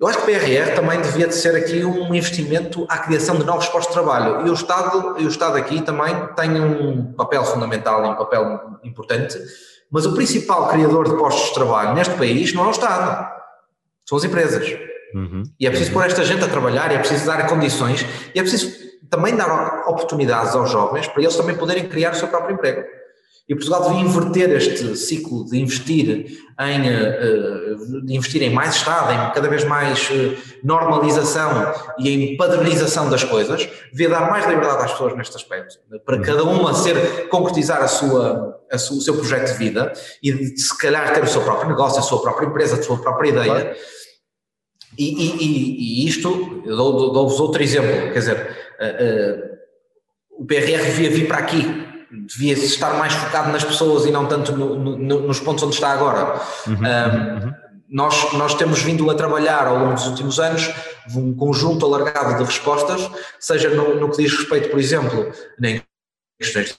eu 0.00 0.06
acho 0.06 0.18
que 0.18 0.24
o 0.24 0.26
PRR 0.26 0.74
também 0.76 1.00
devia 1.00 1.26
de 1.26 1.34
ser 1.34 1.56
aqui 1.56 1.84
um 1.84 2.14
investimento 2.14 2.86
à 2.88 2.98
criação 2.98 3.36
de 3.36 3.44
novos 3.44 3.66
postos 3.66 3.88
de 3.88 4.00
trabalho 4.00 4.46
e 4.46 4.50
o 4.50 4.54
Estado, 4.54 5.16
e 5.18 5.24
o 5.24 5.28
Estado 5.28 5.56
aqui 5.56 5.82
também 5.82 6.14
tem 6.36 6.60
um 6.60 7.12
papel 7.14 7.44
fundamental 7.44 8.04
e 8.04 8.08
um 8.08 8.14
papel 8.14 8.78
importante, 8.84 9.36
mas 9.90 10.06
o 10.06 10.14
principal 10.14 10.68
criador 10.68 11.08
de 11.08 11.16
postos 11.16 11.48
de 11.48 11.54
trabalho 11.54 11.94
neste 11.94 12.14
país 12.14 12.54
não 12.54 12.64
é 12.64 12.68
o 12.68 12.70
Estado, 12.70 13.28
são 14.06 14.16
as 14.16 14.24
empresas. 14.24 14.72
Uhum. 15.14 15.42
E 15.58 15.66
é 15.66 15.70
preciso 15.70 15.92
pôr 15.92 16.04
esta 16.04 16.24
gente 16.24 16.44
a 16.44 16.48
trabalhar, 16.48 16.92
é 16.92 16.98
preciso 16.98 17.26
dar 17.26 17.48
condições 17.48 18.06
e 18.34 18.38
é 18.38 18.42
preciso 18.42 18.72
também 19.10 19.34
dar 19.34 19.88
oportunidades 19.88 20.54
aos 20.54 20.70
jovens 20.70 21.08
para 21.08 21.22
eles 21.22 21.34
também 21.34 21.56
poderem 21.56 21.88
criar 21.88 22.12
o 22.12 22.14
seu 22.14 22.28
próprio 22.28 22.54
emprego. 22.54 22.84
E 23.48 23.54
Portugal 23.54 23.88
devia 23.88 24.00
inverter 24.00 24.50
este 24.50 24.94
ciclo 24.94 25.42
de 25.46 25.58
investir 25.58 26.26
em, 26.60 26.80
uh, 26.80 28.04
de 28.04 28.14
investir 28.14 28.42
em 28.42 28.50
mais 28.50 28.76
Estado, 28.76 29.12
em 29.12 29.32
cada 29.32 29.48
vez 29.48 29.64
mais 29.64 30.10
uh, 30.10 30.36
normalização 30.62 31.72
e 31.98 32.10
em 32.10 32.36
padronização 32.36 33.08
das 33.08 33.24
coisas, 33.24 33.66
devia 33.90 34.10
dar 34.10 34.30
mais 34.30 34.46
liberdade 34.46 34.84
às 34.84 34.92
pessoas 34.92 35.16
neste 35.16 35.34
aspecto, 35.36 35.78
para 36.04 36.16
uhum. 36.16 36.22
cada 36.22 36.44
uma 36.44 36.74
ser, 36.74 37.28
concretizar 37.28 37.80
a 37.80 37.88
sua, 37.88 38.60
a 38.70 38.76
sua, 38.76 38.98
o 38.98 39.00
seu 39.00 39.16
projeto 39.16 39.52
de 39.52 39.58
vida 39.58 39.94
e 40.22 40.30
se 40.58 40.76
calhar 40.76 41.14
ter 41.14 41.24
o 41.24 41.28
seu 41.28 41.40
próprio 41.40 41.70
negócio, 41.70 42.00
a 42.00 42.02
sua 42.02 42.20
própria 42.20 42.46
empresa, 42.46 42.78
a 42.78 42.82
sua 42.82 42.98
própria 42.98 43.30
ideia. 43.30 43.76
E, 44.98 45.04
e, 45.04 46.02
e 46.04 46.06
isto, 46.06 46.62
dou-vos 46.66 47.36
dou 47.36 47.46
outro 47.46 47.62
exemplo, 47.62 48.12
quer 48.12 48.18
dizer, 48.18 48.56
o 50.32 50.44
PRR 50.44 50.84
devia 50.84 51.10
vir 51.10 51.28
para 51.28 51.38
aqui, 51.38 51.87
devia 52.10 52.54
estar 52.54 52.94
mais 52.94 53.12
focado 53.12 53.50
nas 53.50 53.64
pessoas 53.64 54.06
e 54.06 54.10
não 54.10 54.26
tanto 54.26 54.52
no, 54.52 54.76
no, 54.76 55.20
nos 55.20 55.40
pontos 55.40 55.62
onde 55.62 55.74
está 55.74 55.92
agora. 55.92 56.40
Uhum, 56.66 56.74
um, 56.74 57.46
uhum. 57.46 57.54
Nós, 57.90 58.32
nós 58.34 58.54
temos 58.54 58.82
vindo 58.82 59.10
a 59.10 59.14
trabalhar 59.14 59.66
ao 59.66 59.78
longo 59.78 59.94
dos 59.94 60.06
últimos 60.06 60.38
anos 60.38 60.70
um 61.14 61.34
conjunto 61.34 61.86
alargado 61.86 62.36
de 62.36 62.44
respostas, 62.44 63.10
seja 63.40 63.70
no, 63.70 63.98
no 63.98 64.10
que 64.10 64.22
diz 64.22 64.36
respeito, 64.36 64.68
por 64.68 64.78
exemplo, 64.78 65.32
em 65.62 65.82
questões 66.38 66.78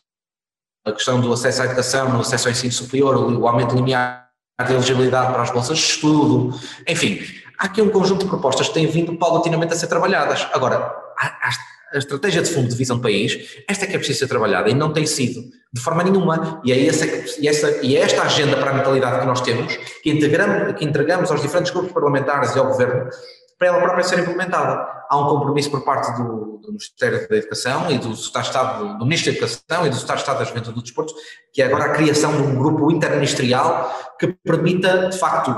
a 0.86 0.94
questão 0.94 1.20
do 1.20 1.32
acesso 1.32 1.62
à 1.62 1.66
educação, 1.66 2.10
no 2.10 2.22
acesso 2.22 2.48
ao 2.48 2.52
ensino 2.52 2.72
superior, 2.72 3.16
o 3.16 3.48
aumento 3.48 3.76
linear 3.76 4.30
de 4.66 4.74
elegibilidade 4.74 5.32
para 5.32 5.44
as 5.44 5.52
bolsas 5.52 5.78
de 5.78 5.86
estudo, 5.86 6.58
enfim, 6.88 7.22
há 7.58 7.66
aqui 7.66 7.82
um 7.82 7.90
conjunto 7.90 8.24
de 8.24 8.30
propostas 8.30 8.68
que 8.68 8.74
têm 8.74 8.88
vindo 8.88 9.16
paulatinamente 9.18 9.74
a 9.74 9.76
ser 9.76 9.88
trabalhadas. 9.88 10.48
Agora, 10.54 10.94
a, 11.94 11.98
estratégia 11.98 12.42
de 12.42 12.50
fundo 12.50 12.68
de 12.68 12.76
visão 12.76 12.98
de 12.98 13.02
país, 13.02 13.58
esta 13.68 13.86
é 13.86 13.88
que 13.88 13.96
é 13.96 13.98
preciso 13.98 14.20
ser 14.20 14.28
trabalhada 14.28 14.70
e 14.70 14.74
não 14.74 14.94
tem 14.94 15.06
sido 15.06 15.42
de 15.72 15.82
forma 15.82 16.04
nenhuma. 16.04 16.62
E 16.64 16.72
é, 16.72 16.88
essa, 16.88 17.06
e, 17.40 17.48
essa, 17.48 17.86
e 17.86 17.96
é 17.96 18.02
esta 18.02 18.24
agenda 18.24 18.58
para 18.58 18.72
a 18.72 18.74
natalidade 18.74 19.20
que 19.20 19.26
nós 19.26 19.42
temos, 19.42 19.76
que, 20.02 20.14
que 20.14 20.86
entregamos 20.86 21.32
aos 21.32 21.42
diferentes 21.42 21.72
grupos 21.72 21.92
parlamentares 21.92 22.56
e 22.56 22.60
ao 22.60 22.68
Governo, 22.68 23.10
para 23.58 23.68
ela 23.68 23.82
própria 23.82 24.04
ser 24.04 24.20
implementada. 24.20 24.88
Há 25.10 25.18
um 25.18 25.28
compromisso 25.28 25.70
por 25.70 25.84
parte 25.84 26.12
do, 26.18 26.60
do 26.64 26.68
Ministério 26.70 27.28
da 27.28 27.36
Educação 27.36 27.92
e 27.92 27.98
do 27.98 28.12
Estado 28.14 28.98
do 28.98 29.06
Ministro 29.06 29.32
da 29.32 29.38
Educação 29.38 29.86
e 29.86 29.90
do 29.90 29.98
Estado 29.98 30.20
Estado 30.20 30.40
da 30.40 30.46
Juventude 30.46 30.76
do 30.76 30.82
Desporto, 30.82 31.14
que 31.54 31.62
é 31.62 31.66
agora 31.66 31.86
a 31.86 31.90
criação 31.90 32.36
de 32.36 32.42
um 32.42 32.56
grupo 32.56 32.92
interministerial 32.92 34.16
que 34.18 34.28
permita, 34.44 35.10
de 35.10 35.18
facto, 35.18 35.54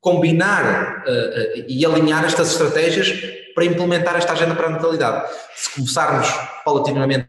combinar 0.00 1.04
uh, 1.06 1.10
uh, 1.10 1.64
e 1.68 1.84
alinhar 1.84 2.24
estas 2.24 2.50
estratégias 2.52 3.12
para 3.60 3.66
implementar 3.66 4.16
esta 4.16 4.32
agenda 4.32 4.54
para 4.54 4.68
a 4.68 4.70
natalidade. 4.70 5.30
Se 5.54 5.74
começarmos 5.74 6.26
paulatinamente 6.64 7.28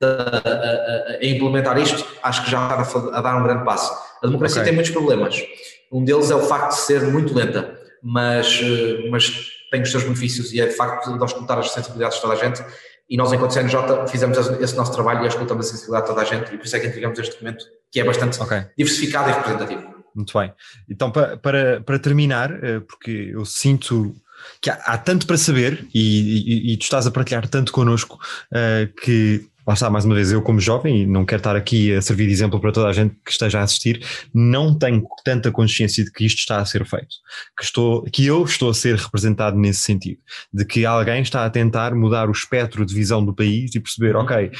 a, 0.00 0.06
a, 0.06 1.12
a, 1.14 1.26
implementar 1.26 1.76
isto, 1.78 2.06
acho 2.22 2.44
que 2.44 2.50
já 2.52 2.62
está 2.62 3.18
a, 3.18 3.20
dar 3.20 3.36
um 3.36 3.42
grande 3.42 3.64
passo. 3.64 3.92
A 4.22 4.26
democracia 4.28 4.60
okay. 4.60 4.70
tem 4.70 4.74
muitos 4.74 4.92
problemas. 4.92 5.42
Um 5.90 6.04
deles 6.04 6.30
é 6.30 6.36
o 6.36 6.40
facto 6.40 6.76
de 6.76 6.82
ser 6.82 7.02
muito 7.02 7.34
lenta, 7.34 7.76
mas, 8.00 8.60
uh, 8.60 9.10
mas 9.10 9.48
tem 9.72 9.82
os 9.82 9.90
seus 9.90 10.04
benefícios 10.04 10.52
e 10.52 10.60
é 10.60 10.66
de 10.66 10.74
facto 10.76 11.18
de 11.18 11.24
escutar 11.24 11.58
as 11.58 11.72
sensibilidades 11.72 12.18
de 12.18 12.22
toda 12.22 12.34
a 12.34 12.36
gente. 12.36 12.64
E 13.10 13.16
nós, 13.16 13.32
enquanto 13.32 13.54
CNJ, 13.54 14.06
fizemos 14.08 14.38
esse 14.38 14.76
nosso 14.76 14.92
trabalho 14.92 15.24
e 15.24 15.26
escutamos 15.26 15.66
a 15.66 15.68
sensibilidade 15.68 16.06
de 16.06 16.14
toda 16.14 16.22
a 16.22 16.24
gente, 16.24 16.54
e 16.54 16.58
por 16.58 16.64
isso 16.64 16.76
é 16.76 16.80
que 16.80 16.86
entregamos 16.86 17.18
este 17.18 17.32
documento 17.32 17.64
que 17.90 18.00
é 18.00 18.04
bastante 18.04 18.40
okay. 18.40 18.66
diversificado 18.78 19.30
e 19.30 19.32
representativo. 19.32 19.96
Muito 20.14 20.38
bem. 20.38 20.52
Então, 20.88 21.10
para, 21.10 21.36
para, 21.36 21.80
para 21.80 21.98
terminar, 21.98 22.52
eh, 22.64 22.80
porque 22.80 23.30
eu 23.32 23.44
sinto 23.44 24.14
que 24.60 24.70
há, 24.70 24.74
há 24.74 24.98
tanto 24.98 25.26
para 25.26 25.36
saber 25.36 25.86
e, 25.94 26.00
e, 26.00 26.72
e, 26.72 26.76
tu 26.76 26.82
estás 26.82 27.06
a 27.06 27.10
partilhar 27.10 27.46
tanto 27.48 27.72
connosco 27.72 28.18
uh, 28.52 28.92
que 29.00 29.46
lá 29.66 29.74
está, 29.74 29.90
mais 29.90 30.04
uma 30.04 30.14
vez, 30.14 30.30
eu 30.30 30.40
como 30.40 30.60
jovem, 30.60 31.02
e 31.02 31.06
não 31.06 31.24
quero 31.24 31.40
estar 31.40 31.56
aqui 31.56 31.92
a 31.92 32.00
servir 32.00 32.26
de 32.26 32.32
exemplo 32.32 32.60
para 32.60 32.70
toda 32.70 32.88
a 32.88 32.92
gente 32.92 33.16
que 33.24 33.32
esteja 33.32 33.58
a 33.58 33.62
assistir, 33.64 34.00
não 34.32 34.72
tenho 34.78 35.04
tanta 35.24 35.50
consciência 35.50 36.04
de 36.04 36.12
que 36.12 36.24
isto 36.24 36.38
está 36.38 36.58
a 36.58 36.64
ser 36.64 36.86
feito, 36.86 37.16
que, 37.58 37.64
estou, 37.64 38.04
que 38.04 38.24
eu 38.24 38.44
estou 38.44 38.70
a 38.70 38.74
ser 38.74 38.94
representado 38.94 39.58
nesse 39.58 39.80
sentido, 39.80 40.20
de 40.52 40.64
que 40.64 40.86
alguém 40.86 41.20
está 41.20 41.44
a 41.44 41.50
tentar 41.50 41.94
mudar 41.96 42.28
o 42.28 42.32
espectro 42.32 42.86
de 42.86 42.94
visão 42.94 43.24
do 43.24 43.34
país 43.34 43.74
e 43.74 43.80
perceber, 43.80 44.14
uhum. 44.14 44.22
ok, 44.22 44.46
uh, 44.46 44.50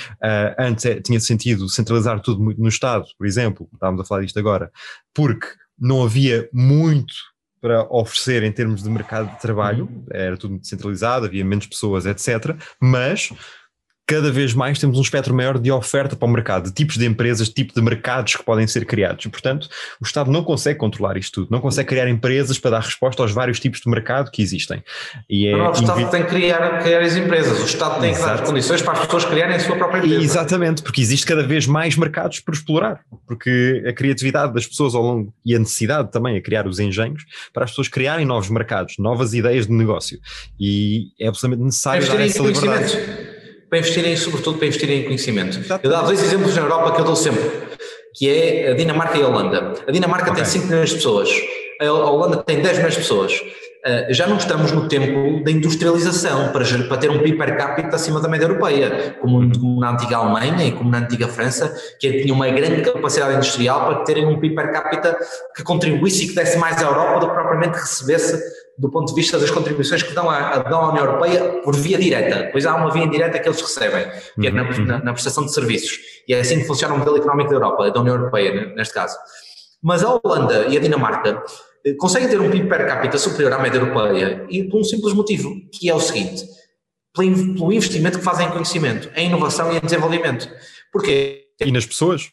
antes 0.58 0.84
é, 0.84 1.00
tinha 1.00 1.20
sentido 1.20 1.68
centralizar 1.68 2.20
tudo 2.20 2.42
muito 2.42 2.60
no 2.60 2.68
Estado, 2.68 3.04
por 3.16 3.26
exemplo, 3.26 3.68
estávamos 3.72 4.00
a 4.00 4.04
falar 4.04 4.22
disto 4.22 4.38
agora, 4.40 4.72
porque 5.14 5.46
não 5.78 6.02
havia 6.02 6.48
muito 6.52 7.14
para 7.66 7.82
oferecer 7.90 8.44
em 8.44 8.52
termos 8.52 8.84
de 8.84 8.88
mercado 8.88 9.28
de 9.28 9.40
trabalho, 9.40 9.86
uhum. 9.86 10.04
era 10.12 10.36
tudo 10.36 10.52
muito 10.52 10.68
centralizado, 10.68 11.26
havia 11.26 11.44
menos 11.44 11.66
pessoas, 11.66 12.06
etc. 12.06 12.56
Mas 12.80 13.32
cada 14.06 14.30
vez 14.30 14.54
mais 14.54 14.78
temos 14.78 14.98
um 14.98 15.02
espectro 15.02 15.34
maior 15.34 15.58
de 15.58 15.70
oferta 15.70 16.14
para 16.14 16.26
o 16.26 16.30
mercado, 16.30 16.64
de 16.64 16.72
tipos 16.72 16.96
de 16.96 17.04
empresas, 17.04 17.48
de 17.48 17.54
tipo 17.54 17.74
de 17.74 17.82
mercados 17.82 18.36
que 18.36 18.42
podem 18.44 18.66
ser 18.66 18.86
criados. 18.86 19.24
E, 19.24 19.28
portanto, 19.28 19.68
o 20.00 20.04
Estado 20.04 20.30
não 20.30 20.44
consegue 20.44 20.78
controlar 20.78 21.16
isto 21.16 21.42
tudo, 21.42 21.48
não 21.50 21.60
consegue 21.60 21.88
criar 21.88 22.08
empresas 22.08 22.58
para 22.58 22.72
dar 22.72 22.80
resposta 22.80 23.22
aos 23.22 23.32
vários 23.32 23.58
tipos 23.58 23.80
de 23.80 23.90
mercado 23.90 24.30
que 24.30 24.40
existem. 24.40 24.82
E 25.28 25.48
é 25.48 25.56
não, 25.56 25.70
o 25.70 25.72
Estado 25.72 26.00
invi... 26.00 26.10
tem 26.10 26.22
que 26.22 26.28
criar, 26.28 26.82
criar 26.82 27.00
as 27.02 27.16
empresas, 27.16 27.60
o 27.60 27.64
Estado 27.64 28.00
tem 28.00 28.10
Exato. 28.10 28.22
que 28.22 28.26
dar 28.26 28.42
as 28.42 28.48
condições 28.48 28.82
para 28.82 28.92
as 28.92 29.00
pessoas 29.00 29.24
criarem 29.24 29.56
a 29.56 29.60
sua 29.60 29.76
própria 29.76 29.98
empresa. 29.98 30.22
Exatamente, 30.22 30.82
porque 30.82 31.00
existe 31.00 31.26
cada 31.26 31.42
vez 31.42 31.66
mais 31.66 31.96
mercados 31.96 32.38
por 32.38 32.54
explorar, 32.54 33.00
porque 33.26 33.82
a 33.88 33.92
criatividade 33.92 34.54
das 34.54 34.66
pessoas 34.66 34.94
ao 34.94 35.02
longo 35.02 35.34
e 35.44 35.54
a 35.54 35.58
necessidade 35.58 36.12
também 36.12 36.36
a 36.36 36.40
criar 36.40 36.68
os 36.68 36.78
engenhos 36.78 37.24
para 37.52 37.64
as 37.64 37.70
pessoas 37.70 37.88
criarem 37.88 38.24
novos 38.24 38.48
mercados, 38.50 38.94
novas 38.98 39.34
ideias 39.34 39.66
de 39.66 39.72
negócio. 39.72 40.20
E 40.60 41.08
é 41.18 41.26
absolutamente 41.26 41.64
necessário 41.64 42.06
dar 42.06 42.20
essa 42.20 42.42
liberdade 42.42 43.25
para 43.68 43.78
investirem, 43.78 44.16
sobretudo 44.16 44.58
para 44.58 44.66
investirem 44.66 45.00
em 45.00 45.04
conhecimento. 45.04 45.60
Eu 45.82 45.90
dou 45.90 46.02
dois 46.04 46.22
exemplos 46.22 46.54
na 46.54 46.62
Europa 46.62 46.92
que 46.94 47.00
eu 47.00 47.04
dou 47.04 47.16
sempre, 47.16 47.42
que 48.14 48.28
é 48.28 48.70
a 48.70 48.74
Dinamarca 48.74 49.18
e 49.18 49.22
a 49.22 49.28
Holanda. 49.28 49.74
A 49.86 49.90
Dinamarca 49.90 50.30
okay. 50.30 50.42
tem 50.42 50.52
5 50.52 50.66
milhões 50.66 50.90
de 50.90 50.96
pessoas, 50.96 51.30
a 51.80 51.92
Holanda 51.92 52.36
tem 52.38 52.60
10 52.60 52.76
milhões 52.76 52.94
de 52.94 53.00
pessoas. 53.00 53.32
Uh, 53.86 54.12
já 54.12 54.26
não 54.26 54.36
estamos 54.36 54.72
no 54.72 54.88
tempo 54.88 55.44
da 55.44 55.50
industrialização 55.50 56.50
para, 56.50 56.64
para 56.88 56.96
ter 56.96 57.08
um 57.08 57.20
PIB 57.20 57.38
per 57.38 57.56
capita 57.56 57.94
acima 57.94 58.20
da 58.20 58.28
média 58.28 58.46
europeia, 58.46 59.16
como, 59.20 59.48
como, 59.56 59.78
na 59.78 59.92
antiga 59.92 60.16
Alemanha 60.16 60.66
e 60.66 60.72
como 60.72 60.90
na 60.90 60.98
antiga 60.98 61.28
França, 61.28 61.72
que 62.00 62.22
tinha 62.22 62.34
uma 62.34 62.48
grande 62.48 62.82
capacidade 62.82 63.34
industrial 63.34 63.86
para 63.86 64.04
terem 64.04 64.26
um 64.26 64.40
PIB 64.40 64.56
per 64.56 64.72
capita 64.72 65.16
que 65.54 65.62
contribuísse 65.62 66.24
e 66.24 66.28
que 66.28 66.34
desse 66.34 66.58
mais 66.58 66.82
à 66.82 66.86
Europa 66.86 67.20
do 67.20 67.28
que 67.28 67.34
propriamente 67.34 67.78
recebesse 67.78 68.42
do 68.78 68.90
ponto 68.90 69.08
de 69.08 69.14
vista 69.14 69.38
das 69.38 69.50
contribuições 69.50 70.02
que 70.02 70.12
dão 70.12 70.28
à, 70.28 70.58
dão 70.58 70.80
à 70.80 70.90
União 70.90 71.04
Europeia 71.04 71.60
por 71.62 71.74
via 71.74 71.98
direta. 71.98 72.50
Pois 72.52 72.66
há 72.66 72.76
uma 72.76 72.90
via 72.90 73.04
indireta 73.04 73.38
que 73.38 73.48
eles 73.48 73.60
recebem, 73.60 74.06
que 74.38 74.46
é 74.46 74.50
na, 74.50 74.62
uhum. 74.62 74.84
na, 74.84 75.04
na, 75.04 75.12
prestação 75.12 75.44
de 75.44 75.52
serviços. 75.52 75.98
E 76.28 76.34
é 76.34 76.40
assim 76.40 76.58
que 76.58 76.66
funciona 76.66 76.94
o 76.94 76.98
modelo 76.98 77.16
económico 77.16 77.50
da 77.50 77.56
Europa, 77.56 77.90
da 77.90 78.00
União 78.00 78.16
Europeia, 78.16 78.74
neste 78.74 78.92
caso. 78.92 79.16
Mas 79.82 80.02
a 80.04 80.20
Holanda 80.22 80.66
e 80.68 80.76
a 80.76 80.80
Dinamarca 80.80 81.42
eh, 81.86 81.94
conseguem 81.94 82.28
ter 82.28 82.40
um 82.40 82.50
PIB 82.50 82.68
per 82.68 82.86
capita 82.86 83.16
superior 83.16 83.52
à 83.54 83.58
média 83.58 83.78
europeia 83.78 84.44
e 84.50 84.64
por 84.64 84.80
um 84.80 84.84
simples 84.84 85.14
motivo, 85.14 85.54
que 85.72 85.88
é 85.88 85.94
o 85.94 86.00
seguinte, 86.00 86.44
pelo 87.14 87.72
investimento 87.72 88.18
que 88.18 88.24
fazem 88.24 88.46
em 88.46 88.50
conhecimento, 88.50 89.10
em 89.16 89.28
inovação 89.28 89.72
e 89.72 89.78
em 89.78 89.80
desenvolvimento. 89.80 90.48
Porquê? 90.92 91.45
E 91.58 91.72
nas 91.72 91.86
pessoas? 91.86 92.30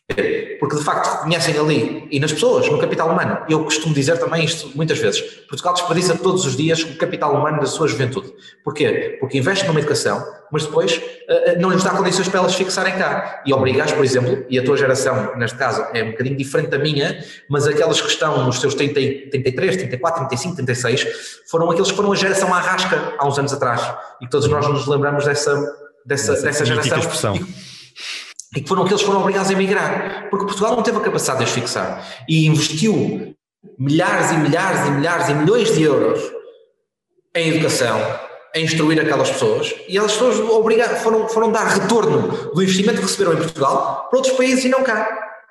Porque 0.59 0.75
de 0.75 0.83
facto 0.83 1.17
reconhecem 1.17 1.57
ali, 1.57 2.07
e 2.12 2.19
nas 2.19 2.33
pessoas, 2.33 2.69
no 2.69 2.77
capital 2.77 3.09
humano. 3.09 3.38
Eu 3.49 3.63
costumo 3.63 3.93
dizer 3.93 4.17
também 4.17 4.43
isto 4.43 4.69
muitas 4.75 4.99
vezes. 4.99 5.21
Portugal 5.47 5.73
desperdiça 5.73 6.17
todos 6.17 6.45
os 6.45 6.57
dias 6.57 6.83
o 6.83 6.97
capital 6.97 7.33
humano 7.33 7.59
da 7.62 7.65
sua 7.65 7.88
juventude. 7.88 8.33
Porquê? 8.65 9.17
Porque 9.21 9.38
investe 9.38 9.65
numa 9.65 9.79
educação, 9.79 10.21
mas 10.51 10.65
depois 10.65 10.97
uh, 10.97 11.59
não 11.59 11.71
lhes 11.71 11.83
dá 11.83 11.91
condições 11.91 12.27
para 12.27 12.39
elas 12.39 12.53
fixarem 12.53 12.97
cá. 12.97 13.41
E 13.45 13.53
obrigas, 13.53 13.93
por 13.93 14.03
exemplo, 14.03 14.45
e 14.49 14.59
a 14.59 14.63
tua 14.63 14.75
geração, 14.75 15.38
neste 15.38 15.57
caso, 15.57 15.86
é 15.93 16.03
um 16.03 16.12
bocadinho 16.12 16.36
diferente 16.36 16.69
da 16.69 16.77
minha, 16.77 17.23
mas 17.49 17.65
aquelas 17.65 18.01
que 18.01 18.09
estão 18.09 18.45
nos 18.45 18.59
seus 18.59 18.75
30, 18.75 18.93
33, 19.31 19.77
34, 19.77 20.27
35, 20.27 20.55
36, 20.55 21.07
foram 21.49 21.71
aqueles 21.71 21.89
que 21.89 21.95
foram 21.95 22.12
a 22.12 22.15
geração 22.15 22.53
à 22.53 22.59
rasca 22.59 23.15
há 23.17 23.25
uns 23.25 23.39
anos 23.39 23.53
atrás. 23.53 23.81
E 24.21 24.27
todos 24.27 24.49
nós 24.49 24.67
nos 24.67 24.86
lembramos 24.86 25.23
dessa, 25.23 25.55
dessa, 26.05 26.33
dessa, 26.33 26.45
dessa 26.45 26.65
geração. 26.65 26.99
Expressão. 26.99 27.36
E, 27.36 27.62
e 28.55 28.61
que 28.61 28.67
foram 28.67 28.83
aqueles 28.83 29.01
que 29.01 29.07
foram 29.07 29.21
obrigados 29.21 29.49
a 29.49 29.53
emigrar, 29.53 30.27
porque 30.29 30.45
Portugal 30.45 30.75
não 30.75 30.83
teve 30.83 30.97
a 30.97 31.01
capacidade 31.01 31.39
de 31.39 31.45
os 31.45 31.51
fixar 31.51 32.05
e 32.27 32.45
investiu 32.45 33.35
milhares 33.79 34.31
e 34.31 34.37
milhares 34.37 34.87
e 34.87 34.91
milhares 34.91 35.29
e 35.29 35.33
milhões 35.33 35.73
de 35.73 35.83
euros 35.83 36.21
em 37.35 37.49
educação, 37.49 37.99
em 38.53 38.63
instruir 38.63 38.99
aquelas 39.01 39.31
pessoas, 39.31 39.73
e 39.87 39.97
elas 39.97 40.11
pessoas 40.11 40.37
foram, 41.01 41.27
foram 41.27 41.51
dar 41.51 41.65
retorno 41.65 42.51
do 42.53 42.61
investimento 42.61 42.97
que 42.97 43.03
receberam 43.03 43.33
em 43.33 43.37
Portugal 43.37 44.07
para 44.09 44.17
outros 44.17 44.35
países 44.35 44.65
e 44.65 44.69
não 44.69 44.83
cá. 44.83 45.09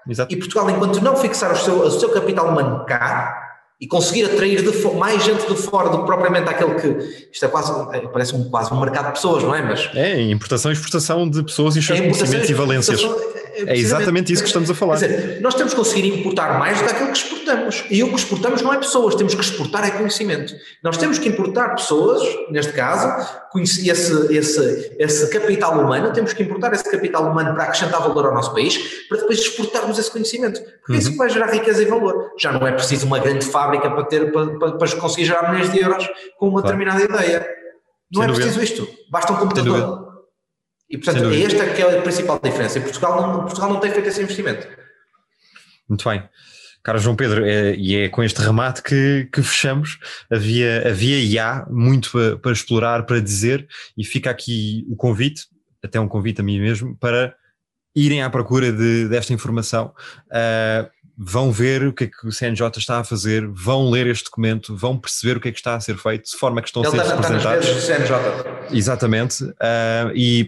Exato. 0.09 0.33
E 0.33 0.37
Portugal, 0.37 0.71
enquanto 0.71 1.01
não 1.01 1.17
fixar 1.17 1.53
o 1.53 1.57
seu, 1.57 1.81
o 1.81 1.91
seu 1.91 2.11
capital 2.11 2.49
humano 2.49 2.85
cá, 2.87 3.42
e 3.81 3.87
conseguir 3.87 4.25
atrair 4.25 4.63
de, 4.63 4.95
mais 4.95 5.25
gente 5.25 5.47
de 5.47 5.57
fora 5.57 5.89
do 5.89 5.99
que 5.99 6.07
propriamente 6.07 6.49
aquele 6.49 6.75
que 6.75 7.29
isto 7.33 7.45
é 7.45 7.49
quase 7.49 7.73
é, 7.97 8.01
parece 8.01 8.35
um, 8.35 8.49
quase 8.49 8.73
um 8.73 8.81
mercado 8.81 9.07
de 9.07 9.13
pessoas, 9.13 9.43
não 9.43 9.55
é? 9.55 9.63
Mas 9.63 9.91
é 9.95 10.21
importação 10.21 10.71
e 10.71 10.75
exportação 10.75 11.29
de 11.29 11.43
pessoas 11.43 11.75
e 11.77 11.83
seus 11.83 11.99
é 11.99 12.03
conhecimentos 12.03 12.49
e 12.49 12.55
valências. 12.55 13.01
É 13.55 13.77
exatamente 13.77 14.33
isso 14.33 14.43
que 14.43 14.49
estamos 14.49 14.71
a 14.71 14.75
falar. 14.75 14.99
Quer 14.99 15.09
dizer, 15.09 15.41
nós 15.41 15.55
temos 15.55 15.73
que 15.73 15.79
conseguir 15.79 16.09
importar 16.09 16.59
mais 16.59 16.79
do 16.79 16.85
que 16.85 16.91
aquilo 16.91 17.13
que 17.13 17.19
exportamos. 17.19 17.85
E 17.91 18.03
o 18.03 18.09
que 18.09 18.15
exportamos 18.15 18.63
não 18.63 18.73
é 18.73 18.79
pessoas, 18.79 19.15
temos 19.15 19.35
que 19.35 19.41
exportar 19.41 19.87
é 19.87 19.91
conhecimento. 19.91 20.55
Nós 20.83 20.97
temos 20.97 21.19
que 21.19 21.29
importar 21.29 21.75
pessoas, 21.75 22.23
neste 22.51 22.73
caso, 22.73 23.27
esse, 23.57 24.35
esse, 24.35 24.97
esse 24.99 25.31
capital 25.31 25.79
humano, 25.79 26.13
temos 26.13 26.33
que 26.33 26.43
importar 26.43 26.73
esse 26.73 26.91
capital 26.91 27.31
humano 27.31 27.55
para 27.55 27.65
acrescentar 27.65 28.01
valor 28.01 28.27
ao 28.27 28.35
nosso 28.35 28.53
país, 28.53 29.07
para 29.09 29.19
depois 29.19 29.39
exportarmos 29.39 29.99
esse 29.99 30.11
conhecimento. 30.11 30.61
Porque 30.61 30.93
uhum. 30.93 30.99
isso 30.99 31.17
vai 31.17 31.29
gerar 31.29 31.51
riqueza 31.51 31.83
e 31.83 31.87
valor. 31.87 32.31
Já 32.39 32.53
não 32.53 32.67
é 32.67 32.73
preciso 32.73 33.07
uma 33.07 33.19
grande 33.19 33.45
fábrica 33.45 33.91
para, 33.91 34.05
ter, 34.05 34.33
para, 34.33 34.59
para, 34.59 34.73
para 34.73 34.97
conseguir 34.97 35.27
gerar 35.27 35.51
milhões 35.51 35.71
de 35.71 35.79
euros 35.79 36.09
com 36.39 36.49
uma 36.49 36.63
claro. 36.63 36.79
determinada 36.79 37.05
ideia. 37.05 37.47
Não 38.13 38.23
Sem 38.23 38.31
é 38.31 38.35
preciso 38.35 38.61
dúvida. 38.61 38.73
isto. 38.73 38.89
Basta 39.11 39.33
um 39.33 39.37
computador. 39.37 40.02
E 40.93 40.99
portanto, 40.99 41.31
é 41.31 41.41
esta 41.41 41.73
que 41.73 41.81
é 41.81 41.99
a 41.99 42.03
principal 42.03 42.39
diferença. 42.39 42.79
E 42.79 42.83
Portugal 42.83 43.21
não, 43.21 43.41
Portugal 43.41 43.73
não 43.73 43.81
tem 43.81 43.91
feito 43.91 44.09
esse 44.09 44.23
investimento. 44.23 44.69
Muito 45.89 46.09
bem. 46.09 46.23
Cara 46.83 46.99
João 46.99 47.17
Pedro, 47.17 47.47
é, 47.47 47.75
e 47.77 47.97
é 47.97 48.09
com 48.09 48.23
este 48.23 48.43
remate 48.43 48.83
que, 48.83 49.29
que 49.33 49.43
fechamos. 49.43 49.99
Havia, 50.31 50.87
havia 50.87 51.19
e 51.19 51.39
há 51.39 51.67
muito 51.71 52.11
para, 52.11 52.37
para, 52.37 52.53
explorar, 52.53 53.07
para 53.07 53.21
dizer, 53.21 53.67
e 53.97 54.05
fica 54.05 54.31
aqui 54.31 54.85
o 54.91 54.97
convite, 54.97 55.47
até 55.83 55.99
um 55.99 56.09
convite 56.09 56.41
a 56.41 56.45
mim 56.45 56.61
mesmo, 56.61 56.95
para 56.99 57.35
irem 57.97 58.23
à 58.23 58.29
procura 58.29 58.71
de, 58.71 59.09
desta 59.09 59.33
informação. 59.33 59.95
Uh, 60.27 60.91
vão 61.25 61.53
ver 61.53 61.85
o 61.87 61.93
que 61.93 62.05
é 62.05 62.07
que 62.09 62.27
o 62.27 62.33
CNJ 62.33 62.69
está 62.77 62.99
a 62.99 63.05
fazer, 63.05 63.47
vão 63.47 63.89
ler 63.89 64.07
este 64.09 64.25
documento, 64.25 64.77
vão 64.77 64.99
perceber 64.99 65.37
o 65.37 65.41
que 65.41 65.49
é 65.49 65.53
que 65.53 65.59
está 65.59 65.77
a 65.77 65.81
ser 65.81 65.97
feito, 65.97 66.31
de 66.31 66.37
forma 66.37 66.61
que 66.61 66.69
estão 66.69 66.83
Ele 66.83 66.89
a 66.89 66.91
ser 66.91 66.97
está, 66.99 67.15
representados. 67.15 67.69
Está 67.69 67.99
nas 67.99 68.09
CNJ. 68.09 68.77
Exatamente. 68.77 69.45
Uh, 69.45 70.13
e 70.15 70.47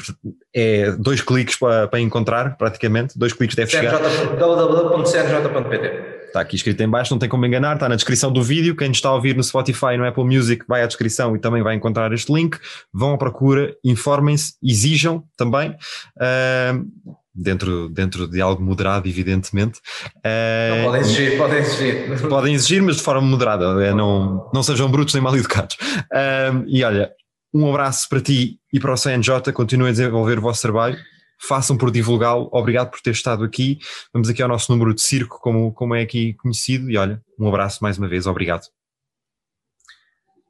é 0.52 0.90
dois 0.92 1.20
cliques 1.20 1.56
para, 1.56 1.87
para 1.87 2.00
encontrar, 2.00 2.56
praticamente, 2.56 3.16
dois 3.18 3.32
cliques 3.32 3.54
deve 3.54 3.70
CNJ, 3.70 3.90
chegar. 3.90 4.37
www.cnj.pt 4.37 6.14
Está 6.26 6.40
aqui 6.40 6.56
escrito 6.56 6.80
em 6.80 6.88
baixo, 6.88 7.14
não 7.14 7.18
tem 7.20 7.28
como 7.28 7.46
enganar, 7.46 7.74
está 7.74 7.88
na 7.88 7.94
descrição 7.94 8.32
do 8.32 8.42
vídeo. 8.42 8.74
Quem 8.74 8.90
está 8.90 9.08
a 9.08 9.14
ouvir 9.14 9.37
no 9.37 9.44
Spotify, 9.44 9.96
no 9.96 10.04
Apple 10.04 10.24
Music, 10.24 10.64
vai 10.66 10.82
à 10.82 10.87
descrição 10.87 11.37
e 11.37 11.38
também 11.38 11.62
vai 11.62 11.76
encontrar 11.76 12.12
este 12.12 12.32
link. 12.32 12.58
Vão 12.92 13.14
à 13.14 13.16
procura, 13.16 13.72
informem-se, 13.84 14.54
exijam 14.60 15.22
também. 15.37 15.70
Uh, 16.16 17.14
dentro, 17.34 17.88
dentro 17.88 18.28
de 18.28 18.40
algo 18.40 18.62
moderado, 18.62 19.08
evidentemente. 19.08 19.80
Uh, 20.18 20.76
não, 20.76 20.84
podem 20.84 21.00
exigir, 21.00 21.36
podem 21.36 21.58
exigir. 21.58 22.28
Podem 22.28 22.54
exigir, 22.54 22.82
mas 22.82 22.96
de 22.96 23.02
forma 23.02 23.22
moderada, 23.22 23.84
é, 23.84 23.92
não, 23.92 24.50
não 24.52 24.62
sejam 24.62 24.90
brutos 24.90 25.14
nem 25.14 25.22
mal 25.22 25.36
educados. 25.36 25.76
Uh, 25.76 26.64
e 26.66 26.84
olha, 26.84 27.10
um 27.52 27.68
abraço 27.68 28.08
para 28.08 28.20
ti 28.20 28.58
e 28.72 28.78
para 28.78 28.92
o 28.92 28.96
CNJ, 28.96 29.52
continuem 29.52 29.90
a 29.90 29.92
desenvolver 29.92 30.38
o 30.38 30.42
vosso 30.42 30.62
trabalho, 30.62 30.96
façam 31.40 31.76
por 31.76 31.90
divulgá-lo, 31.90 32.48
obrigado 32.52 32.90
por 32.90 33.00
ter 33.00 33.10
estado 33.10 33.44
aqui, 33.44 33.78
vamos 34.12 34.28
aqui 34.28 34.42
ao 34.42 34.48
nosso 34.48 34.70
número 34.72 34.94
de 34.94 35.00
circo, 35.00 35.38
como, 35.40 35.72
como 35.72 35.94
é 35.94 36.02
aqui 36.02 36.34
conhecido, 36.34 36.90
e 36.90 36.96
olha, 36.96 37.20
um 37.38 37.48
abraço 37.48 37.78
mais 37.82 37.98
uma 37.98 38.08
vez, 38.08 38.26
obrigado. 38.26 38.64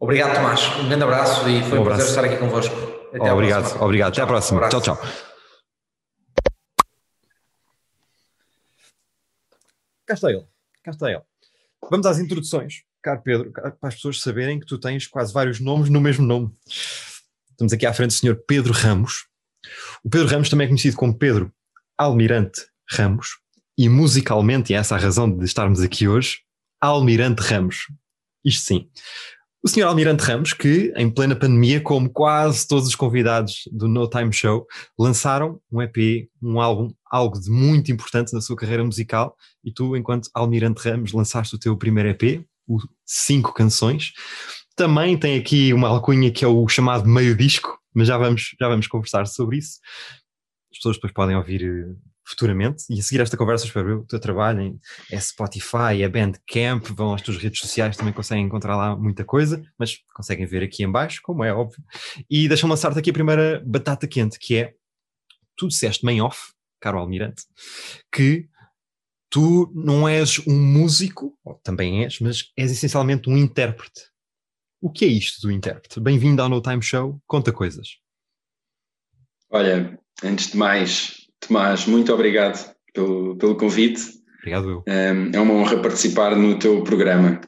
Obrigado 0.01 0.35
Tomás, 0.35 0.71
um 0.81 0.89
grande 0.89 1.05
abraço 1.05 1.49
e 1.49 1.63
foi 1.63 1.79
um, 1.79 1.83
um 1.83 1.85
prazer 1.85 2.07
estar 2.07 2.25
aqui 2.25 2.37
convosco. 2.37 2.75
Até 3.15 3.33
obrigado, 3.33 3.83
obrigado, 3.83 4.13
até 4.13 4.23
à 4.23 4.27
próxima, 4.27 4.67
um 4.67 4.69
tchau, 4.69 4.81
tchau. 4.81 5.34
Cá 10.07 10.15
está 10.15 10.31
ele, 10.31 10.47
cá 10.83 10.91
está 10.91 11.11
ele. 11.11 11.23
Vamos 11.91 12.07
às 12.07 12.19
introduções, 12.19 12.83
caro 13.03 13.23
Pedro, 13.23 13.53
para 13.53 13.77
as 13.83 13.95
pessoas 13.95 14.21
saberem 14.21 14.59
que 14.59 14.67
tu 14.67 14.79
tens 14.79 15.07
quase 15.07 15.33
vários 15.33 15.61
nomes 15.61 15.91
no 15.91 16.01
mesmo 16.01 16.25
nome. 16.25 16.51
Estamos 17.51 17.73
aqui 17.73 17.87
à 17.87 17.93
frente 17.93 18.11
do 18.11 18.15
senhor 18.15 18.43
Pedro 18.47 18.73
Ramos. 18.73 19.27
O 20.03 20.11
Pedro 20.11 20.29
Ramos 20.29 20.49
também 20.49 20.67
é 20.67 20.69
conhecido 20.69 20.97
como 20.97 21.17
Pedro 21.17 21.53
Almirante 21.97 22.63
Ramos, 22.91 23.39
e 23.79 23.89
musicalmente, 23.89 24.73
e 24.73 24.77
é 24.77 24.79
essa 24.79 24.95
a 24.95 24.99
razão 24.99 25.31
de 25.31 25.45
estarmos 25.45 25.81
aqui 25.81 26.07
hoje, 26.07 26.39
Almirante 26.81 27.43
Ramos. 27.43 27.87
Isto 28.45 28.67
sim. 28.67 28.91
O 29.63 29.69
senhor 29.69 29.89
Almirante 29.89 30.23
Ramos, 30.23 30.53
que 30.53 30.93
em 30.95 31.11
plena 31.11 31.35
pandemia, 31.35 31.81
como 31.81 32.11
quase 32.11 32.69
todos 32.69 32.87
os 32.87 32.95
convidados 32.95 33.63
do 33.73 33.89
No 33.89 34.09
Time 34.09 34.33
Show, 34.33 34.67
lançaram 34.99 35.59
um 35.73 35.81
EP, 35.81 36.29
um 36.43 36.61
álbum, 36.61 36.93
algo 37.15 37.41
de 37.41 37.49
muito 37.49 37.93
importante 37.93 38.33
na 38.33 38.41
sua 38.41 38.57
carreira 38.57 38.85
musical, 38.85 39.37
e 39.63 39.73
tu, 39.73 39.97
enquanto 39.97 40.29
Almirante 40.35 40.83
Ramos, 40.83 41.13
lançaste 41.13 41.55
o 41.55 41.59
teu 41.59 41.77
primeiro 41.77 42.09
EP, 42.09 42.45
o 42.67 42.79
Cinco 43.07 43.55
Canções. 43.55 44.13
Também 44.75 45.17
tem 45.17 45.39
aqui 45.39 45.73
uma 45.73 45.87
alcunha 45.87 46.33
que 46.33 46.45
é 46.45 46.49
o 46.49 46.67
chamado 46.67 47.09
meio 47.09 47.37
disco, 47.37 47.79
mas 47.95 48.09
já 48.09 48.19
vamos, 48.19 48.57
já 48.59 48.69
vamos 48.69 48.89
conversar 48.89 49.29
sobre 49.29 49.59
isso. 49.59 49.79
As 50.73 50.79
pessoas 50.79 50.97
depois 50.97 51.13
podem 51.13 51.37
ouvir 51.37 51.63
eh, 51.63 51.95
futuramente. 52.27 52.83
E 52.91 52.99
a 52.99 53.03
seguir 53.03 53.23
esta 53.23 53.37
conversa, 53.37 53.65
espero 53.65 53.91
eu, 53.91 53.99
o 54.01 54.07
teu 54.07 54.19
trabalho 54.19 54.77
é 55.09 55.21
Spotify, 55.21 56.03
é 56.03 56.09
Bandcamp, 56.09 56.85
vão 56.97 57.15
às 57.15 57.23
tuas 57.23 57.37
redes 57.37 57.61
sociais, 57.61 57.97
também 57.97 58.13
conseguem 58.13 58.45
encontrar 58.45 58.77
lá 58.77 58.97
muita 58.97 59.25
coisa, 59.25 59.63
mas 59.79 59.99
conseguem 60.13 60.47
ver 60.47 60.65
aqui 60.65 60.83
em 60.83 60.91
baixo, 60.91 61.21
como 61.23 61.45
é 61.45 61.55
óbvio. 61.55 61.81
E 62.29 62.49
deixa-me 62.49 62.71
lançar-te 62.71 62.99
aqui 62.99 63.11
a 63.11 63.13
primeira 63.15 63.63
batata 63.65 64.09
quente, 64.09 64.37
que 64.37 64.57
é, 64.57 64.75
tu 65.57 65.69
disseste 65.69 66.05
main 66.05 66.21
off, 66.21 66.54
caro 66.85 66.99
Almirante, 66.99 67.45
que 68.13 68.47
tu 69.31 69.73
não 69.75 70.07
és 70.07 70.39
um 70.47 70.55
músico, 70.55 71.35
também 71.63 72.05
és, 72.05 72.21
mas 72.21 72.53
és 72.55 72.71
essencialmente 72.71 73.31
um 73.31 73.39
intérprete. 73.39 74.03
O 74.83 74.91
que 74.91 75.07
é 75.07 75.09
isto 75.09 75.41
do 75.41 75.51
intérprete? 75.51 75.99
Bem-vindo 75.99 76.43
ao 76.43 76.49
No 76.51 76.61
Time 76.61 76.83
Show, 76.83 77.19
conta 77.27 77.51
coisas. 77.51 77.89
Olha, 79.49 79.99
antes 80.23 80.51
de 80.51 80.59
mais, 80.59 81.27
Tomás, 81.41 81.87
muito 81.87 82.13
obrigado 82.13 82.75
pelo, 82.93 83.35
pelo 83.37 83.57
convite. 83.57 84.03
Obrigado, 84.41 84.69
eu. 84.69 84.83
É 84.87 85.41
uma 85.41 85.55
honra 85.55 85.81
participar 85.81 86.37
no 86.37 86.59
teu 86.59 86.85
programa. 86.85 87.41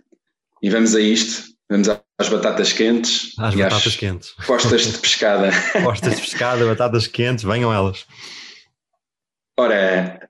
E 0.63 0.71
vamos 0.71 0.95
a 0.95 1.01
isto, 1.01 1.53
vamos 1.69 1.91
às 1.91 2.29
batatas 2.31 2.73
quentes. 2.73 3.39
Às 3.39 3.55
batatas 3.55 3.87
às 3.87 3.97
quentes. 3.97 4.31
Postas 4.47 4.93
de 4.93 4.97
pescada. 4.99 5.51
postas 5.83 6.17
de 6.17 6.23
pescada, 6.23 6.65
batatas 6.65 7.07
quentes, 7.07 7.45
venham 7.45 7.71
elas. 7.71 8.07
Ora, 9.59 10.29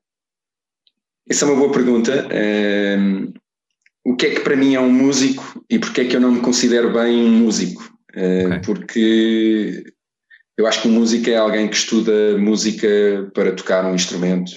essa 1.29 1.45
é 1.45 1.49
uma 1.49 1.57
boa 1.57 1.73
pergunta. 1.73 2.29
Um, 2.99 3.33
o 4.05 4.15
que 4.15 4.27
é 4.27 4.35
que 4.37 4.41
para 4.41 4.55
mim 4.55 4.75
é 4.75 4.81
um 4.81 4.93
músico 4.93 5.65
e 5.69 5.81
porque 5.81 6.03
é 6.03 6.05
que 6.05 6.15
eu 6.15 6.21
não 6.21 6.31
me 6.31 6.41
considero 6.41 6.93
bem 6.93 7.25
um 7.25 7.33
músico? 7.33 7.83
Uh, 8.15 8.47
okay. 8.47 8.61
Porque 8.65 9.85
eu 10.57 10.67
acho 10.67 10.83
que 10.83 10.89
um 10.89 10.93
músico 10.93 11.29
é 11.29 11.37
alguém 11.37 11.69
que 11.69 11.75
estuda 11.75 12.39
música 12.39 12.89
para 13.35 13.55
tocar 13.55 13.85
um 13.85 13.97
instrumento, 13.97 14.53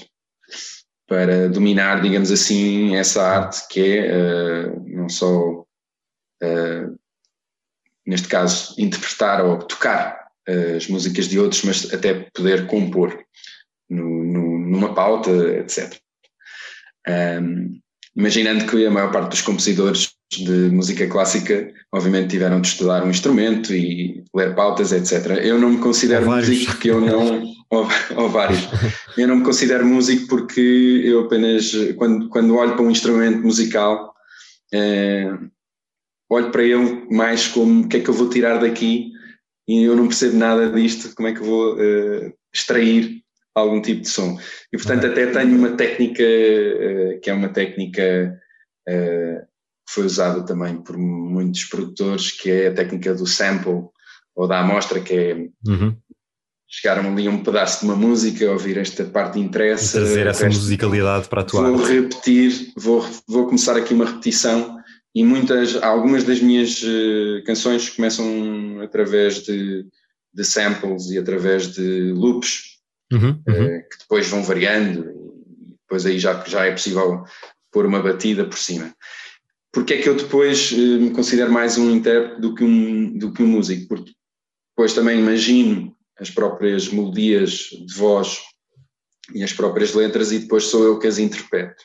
para 1.08 1.50
dominar, 1.50 2.02
digamos 2.02 2.32
assim, 2.32 2.96
essa 2.96 3.24
arte 3.24 3.68
que 3.70 3.98
é 3.98 4.68
uh, 4.68 4.84
não 4.88 5.10
só, 5.10 5.62
uh, 5.62 7.00
neste 8.06 8.28
caso, 8.28 8.76
interpretar 8.78 9.44
ou 9.44 9.58
tocar 9.58 10.30
uh, 10.48 10.78
as 10.78 10.88
músicas 10.88 11.28
de 11.28 11.40
outros, 11.40 11.64
mas 11.64 11.92
até 11.92 12.30
poder 12.36 12.68
compor 12.68 13.20
no, 13.90 14.19
numa 14.70 14.94
pauta, 14.94 15.32
etc. 15.58 15.98
Um, 17.08 17.80
imaginando 18.16 18.66
que 18.66 18.86
a 18.86 18.92
maior 18.92 19.12
parte 19.12 19.32
dos 19.32 19.42
compositores 19.42 20.14
de 20.32 20.70
música 20.70 21.08
clássica, 21.08 21.72
obviamente 21.92 22.30
tiveram 22.30 22.62
de 22.62 22.68
estudar 22.68 23.04
um 23.04 23.10
instrumento 23.10 23.74
e 23.74 24.24
ler 24.36 24.54
pautas, 24.56 24.92
etc. 24.92 25.38
Eu 25.42 25.60
não 25.60 25.72
me 25.72 25.78
considero 25.80 26.26
músico 26.26 26.72
porque 26.72 26.92
eu 26.92 27.02
não. 27.02 27.44
ou, 27.72 27.88
ou, 28.16 28.30
vários. 28.30 28.60
Eu 29.18 29.28
não 29.28 29.38
me 29.38 29.44
considero 29.44 29.86
músico 29.86 30.28
porque 30.28 31.02
eu 31.04 31.22
apenas, 31.22 31.72
quando, 31.98 32.30
quando 32.30 32.56
olho 32.56 32.76
para 32.76 32.86
um 32.86 32.92
instrumento 32.92 33.42
musical, 33.42 34.14
é, 34.74 35.32
olho 36.30 36.52
para 36.52 36.64
ele 36.64 37.08
mais 37.10 37.48
como 37.48 37.86
o 37.86 37.88
que 37.88 37.98
é 37.98 38.00
que 38.00 38.10
eu 38.10 38.14
vou 38.14 38.30
tirar 38.30 38.60
daqui 38.60 39.12
e 39.68 39.84
eu 39.84 39.96
não 39.96 40.08
percebo 40.08 40.38
nada 40.38 40.70
disto, 40.72 41.14
como 41.16 41.28
é 41.28 41.34
que 41.34 41.42
eu 41.42 41.46
vou 41.46 41.76
uh, 41.76 42.34
extrair 42.54 43.22
algum 43.60 43.82
tipo 43.82 44.02
de 44.02 44.10
som. 44.10 44.38
E 44.72 44.78
portanto, 44.78 45.06
até 45.08 45.28
tenho 45.28 45.58
uma 45.58 45.72
técnica 45.72 46.24
uh, 46.24 47.20
que 47.22 47.30
é 47.30 47.34
uma 47.34 47.50
técnica. 47.50 48.40
Uh, 48.88 49.50
que 49.90 49.96
foi 49.96 50.06
usada 50.06 50.46
também 50.46 50.78
por 50.78 50.96
muitos 50.98 51.64
produtores, 51.64 52.32
que 52.32 52.52
é 52.52 52.68
a 52.68 52.74
técnica 52.74 53.14
do 53.16 53.26
sample 53.26 53.90
ou 54.36 54.48
da 54.48 54.60
amostra, 54.60 55.00
que 55.00 55.14
é 55.14 55.36
uhum. 55.68 55.96
chegaram 56.68 57.12
ali 57.12 57.28
a 57.28 57.32
um 57.32 57.44
pedaço 57.44 57.80
de 57.80 57.86
uma 57.86 57.96
música, 57.96 58.52
ouvir 58.52 58.78
esta 58.78 59.04
parte 59.04 59.40
interessa. 59.40 59.98
E 59.98 60.02
trazer 60.02 60.28
essa 60.28 60.46
musicalidade 60.46 61.28
para 61.28 61.42
a 61.42 61.44
tua 61.44 61.72
Vou 61.72 61.82
arte. 61.82 61.92
repetir, 61.92 62.72
vou, 62.78 63.04
vou 63.28 63.48
começar 63.48 63.76
aqui 63.76 63.94
uma 63.94 64.06
repetição 64.06 64.80
e 65.16 65.24
muitas, 65.24 65.76
algumas 65.82 66.24
das 66.24 66.40
minhas 66.40 66.82
uh, 66.84 67.44
canções 67.46 67.90
começam 67.90 68.80
através 68.82 69.42
de, 69.44 69.86
de, 70.32 70.44
samples 70.44 71.10
e 71.10 71.18
através 71.18 71.74
de 71.74 72.12
loops 72.14 72.69
uhum, 73.12 73.42
uhum. 73.48 73.66
Uh, 73.66 73.90
que 73.90 73.98
depois 74.00 74.28
vão 74.28 74.44
variando 74.44 75.10
e 75.68 75.72
depois 75.82 76.06
aí 76.06 76.20
já, 76.20 76.44
já 76.46 76.66
é 76.66 76.72
possível 76.72 77.24
pôr 77.72 77.86
uma 77.86 78.02
batida 78.02 78.46
por 78.46 78.58
cima 78.58 78.94
porque 79.72 79.94
é 79.94 80.02
que 80.02 80.10
eu 80.10 80.16
depois 80.16 80.72
uh, 80.72 81.00
me 81.00 81.12
considero 81.12 81.52
mais 81.52 81.78
um 81.78 81.92
intérprete 81.92 82.42
do 82.42 82.56
que 82.56 82.64
um, 82.64 83.18
do 83.18 83.32
que 83.32 83.44
um 83.44 83.48
músico? 83.48 83.88
Porque 83.88 84.12
depois 84.76 84.94
também 84.94 85.20
imagino 85.20 85.96
as 86.20 86.30
próprias 86.30 86.90
melodias 86.90 87.70
de 87.70 87.94
voz 87.94 88.40
e 89.34 89.44
as 89.44 89.54
próprias 89.54 89.94
letras 89.94 90.32
e 90.32 90.40
depois 90.40 90.66
sou 90.66 90.84
eu 90.84 91.00
que 91.00 91.08
as 91.08 91.18
interpreto. 91.20 91.84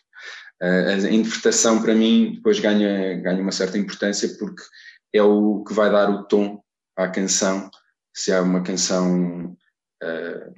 Uh, 0.63 1.07
a 1.07 1.11
interpretação 1.11 1.83
para 1.83 1.95
mim 1.95 2.33
depois 2.37 2.59
ganha, 2.59 3.21
ganha 3.21 3.43
uma 3.43 3.53
certa 3.53 3.77
importância 3.77 4.29
porque 4.39 4.63
é 5.13 5.23
o 5.23 5.63
que 5.65 5.75
vai 5.75 5.91
dar 5.91 6.09
o 6.11 6.25
tom 6.25 6.63
à 6.97 7.09
canção, 7.09 7.71
se 8.15 8.33
há 8.33 8.41
uma 8.41 8.63
canção 8.63 9.57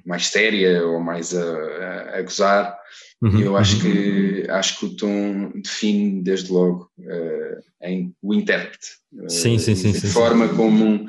mais 0.05 0.27
séria 0.27 0.85
ou 0.85 0.99
mais 0.99 1.35
a, 1.35 1.43
a, 1.43 2.17
a 2.19 2.21
gozar, 2.21 2.77
Uhum, 3.21 3.39
eu 3.39 3.57
acho, 3.57 3.77
uhum. 3.77 3.81
que, 3.81 4.45
acho 4.49 4.79
que 4.79 4.85
o 4.85 4.95
tom 4.95 5.51
define 5.55 6.21
desde 6.21 6.51
logo 6.51 6.91
uh, 6.99 7.63
em, 7.81 8.13
o 8.21 8.33
intérprete. 8.33 8.89
Uh, 9.11 9.29
sim, 9.29 9.57
sim, 9.57 9.75
sim. 9.75 9.89
A 9.89 9.93
sim, 9.93 10.07
forma 10.07 10.47
sim. 10.47 10.55
Como, 10.55 11.05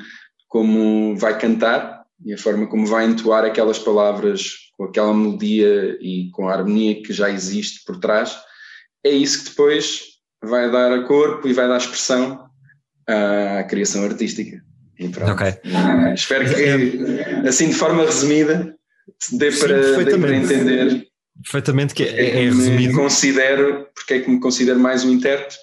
como 0.47 1.15
vai 1.17 1.37
cantar 1.37 2.03
e 2.25 2.33
a 2.33 2.37
forma 2.37 2.67
como 2.67 2.87
vai 2.87 3.05
entoar 3.05 3.45
aquelas 3.45 3.77
palavras 3.77 4.71
com 4.75 4.85
aquela 4.85 5.13
melodia 5.13 5.97
e 6.01 6.29
com 6.31 6.49
a 6.49 6.53
harmonia 6.53 7.01
que 7.01 7.13
já 7.13 7.29
existe 7.29 7.85
por 7.85 7.97
trás 7.97 8.37
é 9.05 9.11
isso 9.11 9.43
que 9.43 9.49
depois 9.51 10.01
vai 10.43 10.69
dar 10.69 10.91
a 10.91 11.03
corpo 11.03 11.47
e 11.47 11.53
vai 11.53 11.67
dar 11.67 11.77
expressão 11.77 12.49
à 13.07 13.63
criação 13.63 14.03
artística. 14.03 14.61
E 14.99 15.07
pronto. 15.07 15.31
Okay. 15.31 15.53
Espero 16.13 16.53
que, 16.53 17.47
assim 17.47 17.69
de 17.69 17.75
forma 17.75 18.03
resumida, 18.03 18.75
dê, 19.31 19.51
Sim, 19.51 19.59
para, 19.59 20.03
dê 20.03 20.17
para 20.17 20.35
entender 20.35 21.09
perfeitamente 21.41 21.93
que 21.93 22.03
é, 22.03 22.07
é, 22.07 22.29
é 22.41 22.43
resumido. 22.45 22.95
Considero, 22.95 23.87
porque 23.95 24.15
é 24.15 24.19
que 24.19 24.29
me 24.29 24.39
considero 24.39 24.79
mais 24.79 25.05
um 25.05 25.11
intérprete, 25.11 25.57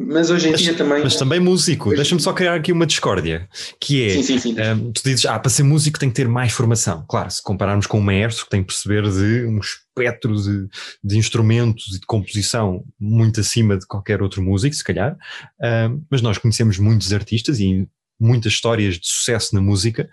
mas 0.00 0.30
hoje 0.30 0.48
em 0.48 0.52
mas, 0.52 0.60
dia 0.60 0.74
também. 0.74 1.02
Mas 1.02 1.16
também 1.16 1.40
músico. 1.40 1.90
Deixa-me 1.90 2.20
só 2.20 2.32
criar 2.32 2.54
aqui 2.54 2.70
uma 2.70 2.86
discórdia. 2.86 3.48
Que 3.80 4.04
é. 4.04 4.10
Sim, 4.10 4.22
sim, 4.22 4.38
sim. 4.38 4.56
Um, 4.60 4.92
tu 4.92 5.02
dizes, 5.02 5.26
ah, 5.26 5.38
para 5.38 5.50
ser 5.50 5.64
músico 5.64 5.98
tem 5.98 6.08
que 6.08 6.14
ter 6.14 6.28
mais 6.28 6.52
formação. 6.52 7.04
Claro, 7.08 7.28
se 7.30 7.42
compararmos 7.42 7.86
com 7.86 7.98
um 7.98 8.02
maestro 8.02 8.44
que 8.44 8.50
tem 8.50 8.60
que 8.60 8.68
perceber 8.68 9.02
de 9.02 9.44
um 9.46 9.58
espectro 9.58 10.36
de, 10.40 10.68
de 11.02 11.18
instrumentos 11.18 11.96
e 11.96 12.00
de 12.00 12.06
composição 12.06 12.84
muito 12.98 13.40
acima 13.40 13.76
de 13.76 13.86
qualquer 13.86 14.22
outro 14.22 14.40
músico, 14.40 14.74
se 14.74 14.84
calhar. 14.84 15.16
Um, 15.60 16.04
mas 16.08 16.22
nós 16.22 16.38
conhecemos 16.38 16.78
muitos 16.78 17.12
artistas 17.12 17.58
e 17.58 17.88
muitas 18.20 18.52
histórias 18.52 18.96
de 18.98 19.06
sucesso 19.06 19.54
na 19.54 19.60
música, 19.60 20.08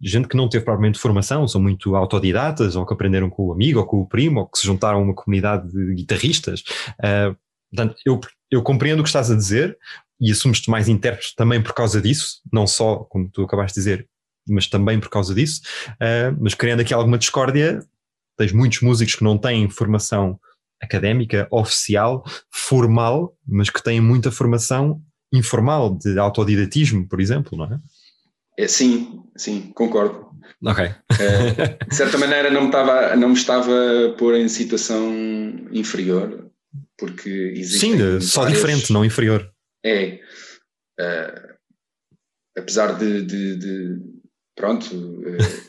gente 0.00 0.28
que 0.28 0.36
não 0.36 0.48
teve 0.48 0.64
propriamente 0.64 0.98
formação, 0.98 1.48
são 1.48 1.60
muito 1.60 1.96
autodidatas, 1.96 2.76
ou 2.76 2.84
que 2.84 2.92
aprenderam 2.92 3.30
com 3.30 3.46
o 3.46 3.52
amigo, 3.52 3.80
ou 3.80 3.86
com 3.86 4.00
o 4.00 4.06
primo, 4.06 4.40
ou 4.40 4.46
que 4.46 4.58
se 4.58 4.66
juntaram 4.66 4.98
a 4.98 5.02
uma 5.02 5.14
comunidade 5.14 5.68
de 5.70 5.94
guitarristas. 5.94 6.60
Uh, 6.98 7.36
portanto, 7.70 7.96
eu, 8.04 8.20
eu 8.50 8.62
compreendo 8.62 9.00
o 9.00 9.02
que 9.02 9.08
estás 9.08 9.30
a 9.30 9.36
dizer 9.36 9.78
e 10.20 10.30
assumes-te 10.30 10.68
mais 10.68 10.88
intérprete 10.88 11.34
também 11.36 11.62
por 11.62 11.72
causa 11.72 12.00
disso, 12.00 12.40
não 12.52 12.66
só, 12.66 12.96
como 12.96 13.30
tu 13.30 13.42
acabaste 13.42 13.74
de 13.74 13.80
dizer, 13.80 14.08
mas 14.48 14.66
também 14.66 14.98
por 14.98 15.08
causa 15.08 15.34
disso. 15.34 15.62
Uh, 15.92 16.36
mas 16.40 16.54
criando 16.54 16.80
aqui 16.80 16.92
alguma 16.92 17.18
discórdia, 17.18 17.80
tens 18.36 18.52
muitos 18.52 18.80
músicos 18.80 19.14
que 19.14 19.24
não 19.24 19.38
têm 19.38 19.70
formação 19.70 20.38
académica, 20.80 21.48
oficial, 21.50 22.24
formal, 22.52 23.36
mas 23.46 23.68
que 23.68 23.82
têm 23.82 24.00
muita 24.00 24.30
formação 24.30 25.02
informal 25.32 25.96
de 25.96 26.18
autodidatismo, 26.18 27.06
por 27.06 27.20
exemplo, 27.20 27.56
não 27.56 27.66
é? 27.66 27.80
é 28.56 28.68
sim, 28.68 29.22
sim, 29.36 29.72
concordo. 29.74 30.28
Ok. 30.64 30.84
É, 30.84 31.84
de 31.84 31.94
certa 31.94 32.18
maneira 32.18 32.50
não 32.50 32.62
me, 32.62 32.66
estava, 32.66 33.16
não 33.16 33.28
me 33.28 33.34
estava 33.34 33.72
a 34.06 34.12
pôr 34.16 34.34
em 34.34 34.48
situação 34.48 35.08
inferior, 35.70 36.50
porque 36.96 37.52
existe. 37.56 37.80
Sim, 37.80 38.20
só 38.20 38.44
diferente, 38.46 38.92
não 38.92 39.04
inferior. 39.04 39.48
É. 39.84 40.20
Uh, 41.00 41.54
apesar 42.58 42.98
de, 42.98 43.22
de, 43.22 43.56
de 43.56 44.00
pronto. 44.56 44.94
Uh, 44.94 45.68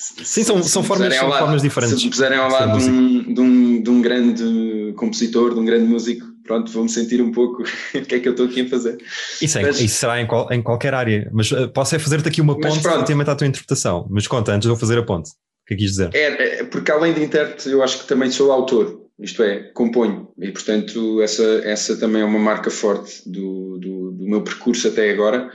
Sim, 0.00 0.44
são, 0.44 0.62
são, 0.62 0.82
formas, 0.82 1.14
são 1.14 1.28
lado, 1.28 1.40
formas 1.40 1.60
diferentes. 1.60 1.98
Se 1.98 2.04
me 2.06 2.10
puserem 2.10 2.38
ao 2.38 2.50
lado 2.50 2.78
de 2.78 2.88
um, 2.88 3.34
de, 3.34 3.40
um, 3.40 3.82
de 3.82 3.90
um 3.90 4.00
grande 4.00 4.94
compositor, 4.96 5.52
de 5.52 5.60
um 5.60 5.64
grande 5.64 5.84
músico, 5.84 6.26
pronto, 6.50 6.72
vou-me 6.72 6.88
sentir 6.88 7.22
um 7.22 7.30
pouco 7.30 7.62
o 7.94 8.02
que 8.02 8.16
é 8.16 8.18
que 8.18 8.26
eu 8.26 8.32
estou 8.32 8.46
aqui 8.46 8.62
a 8.62 8.68
fazer. 8.68 8.98
Isso, 9.40 9.56
é, 9.58 9.62
mas, 9.62 9.80
isso 9.80 9.94
será 9.94 10.20
em, 10.20 10.26
qual, 10.26 10.52
em, 10.52 10.60
qualquer 10.60 10.94
área, 10.94 11.30
mas 11.32 11.52
uh, 11.52 11.68
posso 11.68 11.94
é 11.94 11.98
fazer-te 12.00 12.28
aqui 12.28 12.40
uma 12.40 12.58
ponte 12.58 12.84
relativamente 12.84 13.30
à 13.30 13.36
tua 13.36 13.46
interpretação. 13.46 14.08
Mas 14.10 14.26
conta, 14.26 14.52
antes 14.52 14.66
de 14.66 14.72
eu 14.72 14.76
fazer 14.76 14.98
a 14.98 15.04
ponte, 15.04 15.30
o 15.30 15.66
que 15.68 15.74
é 15.74 15.76
que 15.76 15.82
quis 15.84 15.92
dizer? 15.92 16.10
É, 16.12 16.60
é, 16.60 16.64
porque 16.64 16.90
além 16.90 17.14
de 17.14 17.22
intérprete, 17.22 17.70
eu 17.70 17.84
acho 17.84 18.00
que 18.00 18.08
também 18.08 18.32
sou 18.32 18.50
autor, 18.50 19.00
isto 19.20 19.42
é, 19.44 19.70
componho, 19.72 20.28
e 20.38 20.50
portanto 20.50 21.22
essa, 21.22 21.44
essa 21.64 21.96
também 21.96 22.22
é 22.22 22.24
uma 22.24 22.38
marca 22.38 22.70
forte 22.70 23.22
do, 23.30 23.78
do, 23.78 24.10
do 24.12 24.24
meu 24.28 24.42
percurso 24.42 24.88
até 24.88 25.10
agora, 25.10 25.48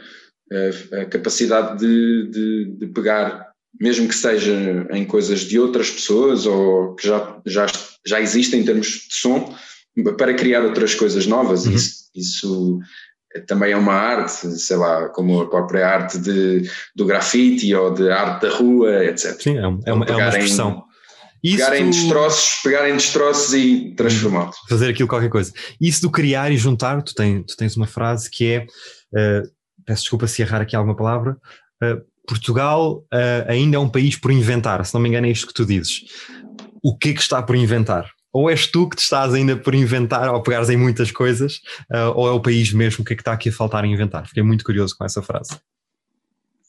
a, 0.94 1.02
a 1.02 1.06
capacidade 1.06 1.80
de, 1.80 2.30
de, 2.30 2.78
de 2.78 2.88
pegar 2.88 3.50
mesmo 3.82 4.08
que 4.08 4.16
seja 4.16 4.88
em 4.92 5.04
coisas 5.04 5.42
de 5.42 5.60
outras 5.60 5.90
pessoas 5.90 6.46
ou 6.46 6.96
que 6.96 7.06
já, 7.06 7.42
já, 7.46 7.66
já 8.08 8.22
existem 8.22 8.62
em 8.62 8.64
termos 8.64 8.88
de 9.10 9.16
som, 9.16 9.54
para 10.18 10.34
criar 10.34 10.64
outras 10.64 10.96
coisas 10.96 11.26
novas. 11.26 11.66
Uhum. 11.66 11.74
Isso, 11.74 12.10
isso 12.16 12.80
também 13.48 13.72
é 13.72 13.78
uma 13.78 13.94
arte, 13.94 14.48
sei 14.58 14.78
lá, 14.78 15.10
como 15.10 15.42
a 15.42 15.50
própria 15.50 15.88
arte 15.88 16.18
de, 16.20 16.70
do 16.96 17.06
grafite 17.06 17.74
ou 17.74 17.94
de 17.94 18.10
arte 18.10 18.44
da 18.44 18.50
rua, 18.56 19.06
etc. 19.06 19.42
Sim, 19.42 19.58
é, 19.58 19.62
é 19.62 19.68
uma, 19.68 20.06
é 20.06 20.16
uma 20.16 20.30
expressão. 20.30 20.86
Isso... 21.44 21.58
Pegarem 21.58 21.90
destroços, 21.92 22.62
pegarem 22.64 22.94
destroços 22.94 23.54
e 23.54 23.94
transformá-los. 23.96 24.56
Fazer 24.68 24.90
aquilo 24.90 25.08
qualquer 25.08 25.30
coisa. 25.30 25.54
Isso 25.80 26.02
do 26.02 26.10
criar 26.10 26.52
e 26.52 26.58
juntar, 26.58 27.04
tu, 27.04 27.14
tem, 27.14 27.44
tu 27.44 27.56
tens 27.56 27.78
uma 27.78 27.86
frase 27.86 28.30
que 28.32 28.52
é, 28.52 28.60
uh, 28.64 29.48
peço 29.86 30.02
desculpa 30.02 30.26
se 30.26 30.42
errar 30.42 30.62
aqui 30.62 30.76
alguma 30.76 30.96
palavra, 30.96 31.38
uh, 31.84 32.02
Portugal 32.28 33.04
uh, 33.14 33.48
ainda 33.48 33.78
é 33.78 33.80
um 33.80 33.90
país 33.90 34.16
por 34.16 34.32
inventar, 34.32 34.84
se 34.84 34.94
não 34.96 35.02
me 35.02 35.10
engano 35.10 35.28
é 35.28 35.30
isto 35.30 35.46
que 35.46 35.54
tu 35.54 35.66
dizes. 35.66 36.06
O 36.84 36.98
que 36.98 37.10
é 37.10 37.14
que 37.14 37.22
está 37.22 37.44
por 37.44 37.56
inventar? 37.56 38.10
Ou 38.36 38.50
és 38.50 38.68
tu 38.68 38.90
que 38.90 38.98
te 38.98 39.02
estás 39.02 39.34
ainda 39.34 39.56
por 39.56 39.74
inventar 39.74 40.28
ou 40.34 40.44
pegares 40.44 40.70
em 40.70 40.76
muitas 40.76 41.10
coisas, 41.10 41.62
uh, 41.90 42.12
ou 42.14 42.28
é 42.28 42.32
o 42.32 42.42
país 42.42 42.74
mesmo 42.74 43.06
que 43.06 43.14
é 43.14 43.16
que 43.16 43.22
está 43.22 43.32
aqui 43.32 43.48
a 43.48 43.52
faltar 43.54 43.86
a 43.86 43.88
inventar? 43.88 44.28
Fiquei 44.28 44.44
muito 44.44 44.66
curioso 44.66 44.94
com 44.98 45.06
essa 45.06 45.22
frase. 45.22 45.58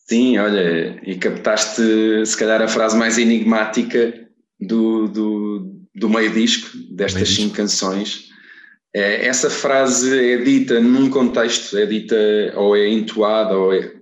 Sim, 0.09 0.39
olha, 0.39 0.97
e 1.03 1.17
captaste 1.17 1.83
se 2.25 2.37
calhar 2.37 2.63
a 2.63 2.69
frase 2.69 2.97
mais 2.97 3.19
enigmática 3.19 4.15
do, 4.61 5.09
do, 5.09 5.81
do 5.93 6.09
meio 6.09 6.31
disco, 6.31 6.71
destas 6.89 7.15
meio 7.15 7.27
cinco 7.27 7.49
disco. 7.49 7.57
canções. 7.57 8.29
É, 8.95 9.27
essa 9.27 9.51
frase 9.51 10.17
é 10.35 10.37
dita 10.37 10.79
num 10.79 11.11
contexto, 11.11 11.77
é 11.77 11.85
dita 11.85 12.17
ou 12.55 12.77
é 12.77 12.89
entoada, 12.89 13.57
ou 13.57 13.75
é, 13.75 13.93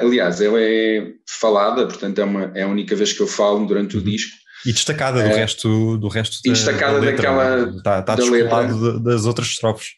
aliás, 0.00 0.40
ela 0.40 0.60
é 0.60 1.12
falada, 1.24 1.86
portanto 1.86 2.18
é, 2.18 2.24
uma, 2.24 2.52
é 2.52 2.62
a 2.62 2.68
única 2.68 2.96
vez 2.96 3.12
que 3.12 3.20
eu 3.20 3.28
falo 3.28 3.64
durante 3.64 3.96
o 3.96 4.00
uhum. 4.00 4.06
disco, 4.06 4.41
e 4.64 4.72
destacada 4.72 5.22
do 5.22 5.28
é, 5.28 5.34
resto, 5.34 5.96
do 5.98 6.08
resto 6.08 6.38
e 6.44 6.50
destacada 6.50 6.94
da 6.94 7.00
letra, 7.00 7.16
daquela 7.16 7.76
está, 7.76 7.98
está 8.00 8.14
da 8.14 8.24
letra. 8.24 8.98
das 9.00 9.26
outras 9.26 9.48
estrofes. 9.48 9.96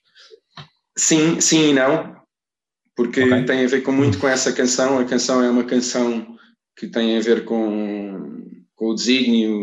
Sim, 0.97 1.41
sim 1.41 1.71
e 1.71 1.73
não, 1.73 2.17
porque 2.97 3.23
okay. 3.23 3.45
tem 3.45 3.65
a 3.65 3.69
ver 3.69 3.83
com 3.83 3.93
muito 3.93 4.19
com 4.19 4.29
essa 4.29 4.53
canção. 4.53 4.99
A 4.99 5.05
canção 5.05 5.43
é 5.43 5.51
uma 5.51 5.65
canção 5.65 6.37
que 6.77 6.87
tem 6.87 7.17
a 7.17 7.21
ver 7.21 7.45
com, 7.45 8.43
com 8.75 8.87
o 8.87 8.95
desígnio, 8.95 9.55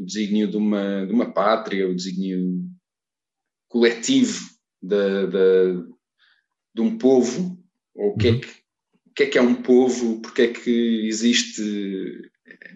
o 0.00 0.04
desígnio 0.04 0.48
de 0.48 0.56
uma, 0.56 1.06
de 1.06 1.12
uma 1.12 1.32
pátria, 1.32 1.88
o 1.88 1.94
desígnio 1.94 2.64
coletivo 3.68 4.40
de, 4.82 5.26
de, 5.26 5.84
de 6.74 6.80
um 6.80 6.96
povo, 6.96 7.58
ou 7.94 8.12
o 8.12 8.16
que, 8.16 8.28
é 8.28 8.30
uhum. 8.30 8.36
é 8.36 8.40
que, 8.40 8.48
o 8.48 9.12
que 9.14 9.22
é 9.22 9.26
que 9.26 9.38
é 9.38 9.42
um 9.42 9.54
povo, 9.54 10.20
porque 10.20 10.42
é 10.42 10.48
que 10.48 11.06
existe 11.06 11.62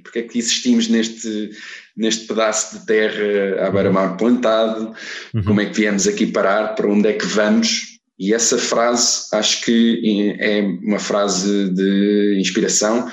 porque 0.03 0.21
é 0.21 0.23
que 0.23 0.39
existimos 0.39 0.89
neste, 0.89 1.51
neste 1.97 2.27
pedaço 2.27 2.79
de 2.79 2.87
terra 2.87 3.67
à 3.67 3.71
beira-mar 3.71 4.17
plantado, 4.17 4.95
uhum. 5.35 5.43
como 5.45 5.61
é 5.61 5.67
que 5.67 5.77
viemos 5.77 6.07
aqui 6.07 6.27
parar, 6.27 6.75
para 6.75 6.89
onde 6.89 7.09
é 7.09 7.13
que 7.13 7.27
vamos, 7.27 7.99
e 8.19 8.33
essa 8.33 8.59
frase 8.59 9.27
acho 9.33 9.65
que 9.65 10.37
é 10.39 10.61
uma 10.61 10.99
frase 10.99 11.71
de 11.71 12.39
inspiração, 12.39 13.11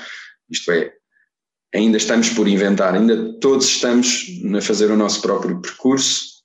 isto 0.48 0.70
é, 0.70 0.92
ainda 1.74 1.96
estamos 1.96 2.28
por 2.30 2.46
inventar, 2.46 2.94
ainda 2.94 3.38
todos 3.40 3.66
estamos 3.66 4.26
a 4.56 4.60
fazer 4.60 4.90
o 4.90 4.96
nosso 4.96 5.20
próprio 5.22 5.60
percurso, 5.60 6.40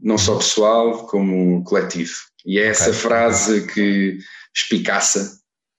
não 0.00 0.16
só 0.16 0.36
pessoal 0.36 1.06
como 1.06 1.62
coletivo. 1.64 2.14
E 2.46 2.58
é 2.58 2.66
essa 2.66 2.90
okay. 2.90 3.00
frase 3.00 3.66
que 3.66 4.18
espicaça 4.54 5.37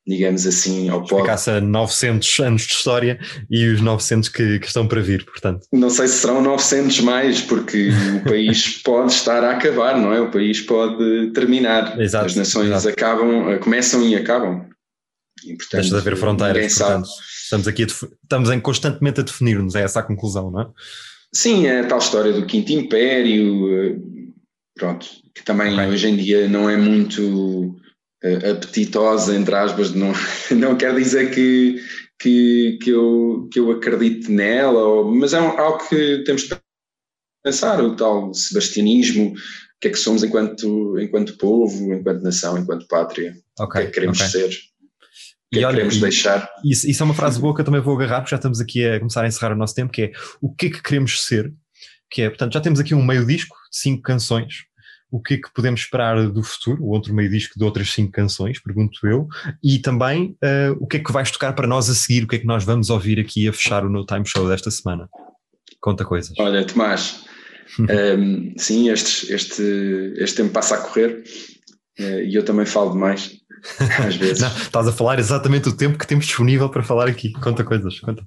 digamos 0.10 0.46
assim, 0.48 0.90
ao 0.90 1.06
pó. 1.06 1.20
Ficasse 1.20 1.62
900 1.62 2.40
anos 2.40 2.64
de 2.64 2.74
história 2.74 3.20
e 3.50 3.68
os 3.68 3.80
900 3.80 4.30
que, 4.30 4.60
que, 4.60 4.68
estão 4.68 4.88
para 4.88 5.02
vir, 5.02 5.24
portanto. 5.24 5.68
Não 5.72 5.90
sei 5.90 6.08
se 6.08 6.16
serão 6.16 6.42
900 6.42 7.00
mais, 7.02 7.42
porque 7.42 7.90
o 8.18 8.24
país 8.28 8.82
pode 8.82 9.12
estar 9.14 9.44
a 9.44 9.52
acabar, 9.52 9.98
não 9.98 10.12
é? 10.12 10.20
O 10.20 10.32
país 10.32 10.62
pode 10.62 11.32
terminar. 11.32 12.00
Exato, 12.02 12.26
As 12.26 12.36
nações 12.36 12.70
exato. 12.70 12.90
acabam, 12.90 13.60
começam 13.60 14.02
e 14.02 14.16
acabam. 14.16 14.68
E, 15.46 15.56
portanto, 15.56 15.82
Deixa 15.82 15.90
de 15.90 15.96
haver 15.96 16.18
fronteiras, 16.18 16.76
portanto, 16.76 17.10
estamos 17.44 17.68
aqui, 17.68 17.84
estamos 17.84 18.50
em, 18.50 18.60
constantemente 18.60 19.22
a 19.22 19.24
definir-nos, 19.24 19.76
é 19.76 19.84
essa 19.84 20.00
a 20.00 20.04
conclusão, 20.04 20.52
não 20.52 20.62
é? 20.62 20.68
Sim, 21.34 21.68
é 21.68 21.82
a 21.82 21.88
tal 21.88 22.00
história 22.00 22.34
do 22.34 22.46
Quinto 22.46 22.74
Império, 22.74 23.72
eh, 23.72 23.96
pronto, 24.76 25.06
que 25.34 25.44
também 25.44 25.74
okay. 25.74 25.88
hoje 25.88 26.08
em 26.10 26.18
dia 26.18 26.50
não 26.50 26.70
é 26.70 26.76
muito 26.76 27.79
apetitosa, 28.24 29.36
entre 29.36 29.56
aspas, 29.56 29.94
não, 29.94 30.12
não 30.52 30.78
quer 30.78 30.96
dizer 30.96 31.32
que, 31.32 31.82
que, 32.20 32.78
que, 32.82 32.90
eu, 32.90 33.48
que 33.52 33.60
eu 33.60 33.72
acredite 33.72 34.32
nela, 34.32 34.82
ou, 34.82 35.16
mas 35.16 35.34
é 35.34 35.42
um, 35.42 35.58
algo 35.58 35.88
que 35.88 36.24
temos 36.26 36.44
de 36.44 36.58
pensar, 37.44 37.82
o 37.82 37.96
tal 37.96 38.34
sebastianismo, 38.34 39.32
o 39.32 39.36
que 39.80 39.88
é 39.88 39.92
que 39.92 39.98
somos 39.98 40.24
enquanto, 40.24 41.00
enquanto 41.00 41.38
povo, 41.38 41.94
enquanto 41.94 42.22
nação, 42.22 42.58
enquanto 42.58 42.88
pátria, 42.88 43.36
okay, 43.58 43.66
o 43.66 43.70
que 43.70 43.78
é 43.78 43.86
que 43.86 43.92
queremos 43.92 44.20
okay. 44.20 44.32
ser. 44.32 44.50
O 44.50 45.52
que 45.52 45.60
e 45.60 45.64
é 45.64 45.68
que 45.68 45.74
queremos 45.74 45.96
e, 45.96 46.02
deixar? 46.02 46.50
Isso, 46.64 46.88
isso 46.88 47.02
é 47.02 47.06
uma 47.06 47.16
frase 47.16 47.40
boa 47.40 47.56
que 47.56 47.62
eu 47.62 47.66
também 47.66 47.82
vou 47.82 47.96
agarrar, 47.96 48.22
porque 48.22 48.32
já 48.32 48.36
estamos 48.36 48.60
aqui 48.60 48.86
a 48.86 49.00
começar 49.00 49.24
a 49.24 49.28
encerrar 49.28 49.54
o 49.54 49.58
nosso 49.58 49.74
tempo, 49.74 49.92
que 49.92 50.04
é 50.04 50.12
o 50.42 50.54
que 50.54 50.68
é 50.68 50.70
que 50.70 50.84
queremos 50.84 51.26
ser, 51.26 51.52
que 52.12 52.22
é, 52.22 52.30
portanto, 52.30 52.54
já 52.54 52.62
temos 52.62 52.80
aqui 52.80 52.94
um 52.94 53.04
meio 53.04 53.26
disco 53.26 53.56
de 53.72 53.80
cinco 53.80 54.02
canções, 54.04 54.66
o 55.12 55.22
que 55.22 55.36
é 55.36 55.38
que 55.38 55.52
podemos 55.54 55.82
esperar 55.82 56.30
do 56.30 56.44
futuro, 56.44 56.84
o 56.84 56.90
outro 56.90 57.14
meio 57.14 57.30
disco 57.30 57.58
de 57.58 57.64
outras 57.64 57.92
cinco 57.92 58.12
canções, 58.12 58.60
pergunto 58.60 59.06
eu, 59.08 59.28
e 59.64 59.80
também 59.80 60.38
uh, 60.44 60.78
o 60.80 60.88
que 60.88 60.98
é 60.98 61.00
que 61.00 61.12
vais 61.12 61.32
tocar 61.32 61.54
para 61.54 61.68
nós 61.68 61.90
a 61.90 61.96
seguir, 61.96 62.24
o 62.24 62.28
que 62.28 62.36
é 62.36 62.40
que 62.40 62.46
nós 62.46 62.64
vamos 62.64 62.90
ouvir 62.90 63.20
aqui 63.20 63.48
a 63.48 63.54
fechar 63.54 63.86
o 63.86 63.90
No 63.90 64.06
Time 64.06 64.26
Show 64.26 64.48
desta 64.48 64.70
semana. 64.70 65.10
Conta 65.82 66.06
coisas. 66.06 66.34
Olha, 66.38 66.66
Tomás, 66.66 67.26
um, 67.80 68.54
sim, 68.58 68.90
este, 68.90 69.34
este, 69.34 70.14
este 70.18 70.38
tempo 70.38 70.52
passa 70.52 70.76
a 70.76 70.82
correr 70.82 71.24
uh, 72.00 72.22
e 72.22 72.36
eu 72.36 72.44
também 72.44 72.66
falo 72.66 72.92
demais, 72.92 73.32
às 74.06 74.16
vezes. 74.16 74.42
Não, 74.42 74.50
estás 74.50 74.88
a 74.88 74.92
falar 74.92 75.20
exatamente 75.20 75.70
o 75.70 75.76
tempo 75.76 75.98
que 75.98 76.08
temos 76.08 76.26
disponível 76.26 76.70
para 76.70 76.84
falar 76.84 77.08
aqui. 77.08 77.32
Conta 77.34 77.64
coisas, 77.64 78.00
conta. 78.00 78.24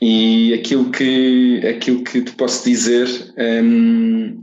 E 0.00 0.52
aquilo 0.54 0.90
que, 0.90 1.64
aquilo 1.66 2.02
que 2.02 2.22
te 2.22 2.32
posso 2.32 2.64
dizer 2.64 3.06
um, 3.38 4.42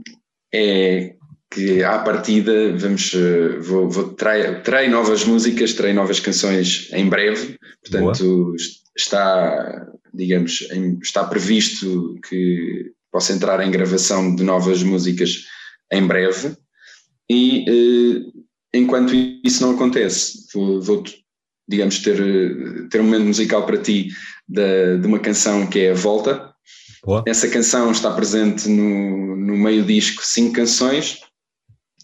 é 0.52 1.14
que 1.54 1.84
à 1.84 2.00
partida 2.00 2.76
vamos, 2.76 3.14
eh, 3.14 3.60
vou, 3.60 3.88
vou 3.88 4.08
terei, 4.08 4.56
terei, 4.62 4.88
novas 4.88 5.24
músicas, 5.24 5.72
terei 5.72 5.92
novas 5.92 6.18
canções 6.18 6.88
em 6.92 7.08
breve, 7.08 7.56
portanto 7.80 8.24
Boa. 8.24 8.56
está, 8.96 9.86
digamos, 10.12 10.66
está 11.00 11.24
previsto 11.24 12.18
que 12.28 12.92
possa 13.12 13.32
entrar 13.32 13.64
em 13.64 13.70
gravação 13.70 14.34
de 14.34 14.42
novas 14.42 14.82
músicas 14.82 15.44
em 15.92 16.04
breve 16.04 16.56
e 17.30 17.64
eh, 17.68 18.78
enquanto 18.78 19.14
isso 19.44 19.62
não 19.62 19.74
acontece, 19.76 20.48
vou, 20.52 20.82
vou, 20.82 21.04
digamos, 21.68 22.00
ter, 22.00 22.18
ter 22.88 23.00
um 23.00 23.04
momento 23.04 23.26
musical 23.26 23.64
para 23.64 23.78
ti 23.78 24.08
de, 24.48 24.98
de 24.98 25.06
uma 25.06 25.20
canção 25.20 25.68
que 25.68 25.78
é 25.78 25.92
A 25.92 25.94
Volta. 25.94 26.52
Boa. 27.04 27.22
Essa 27.28 27.48
canção 27.48 27.92
está 27.92 28.10
presente 28.10 28.68
no, 28.68 29.36
no 29.36 29.56
meio 29.56 29.84
disco 29.84 30.20
cinco 30.24 30.54
canções 30.54 31.20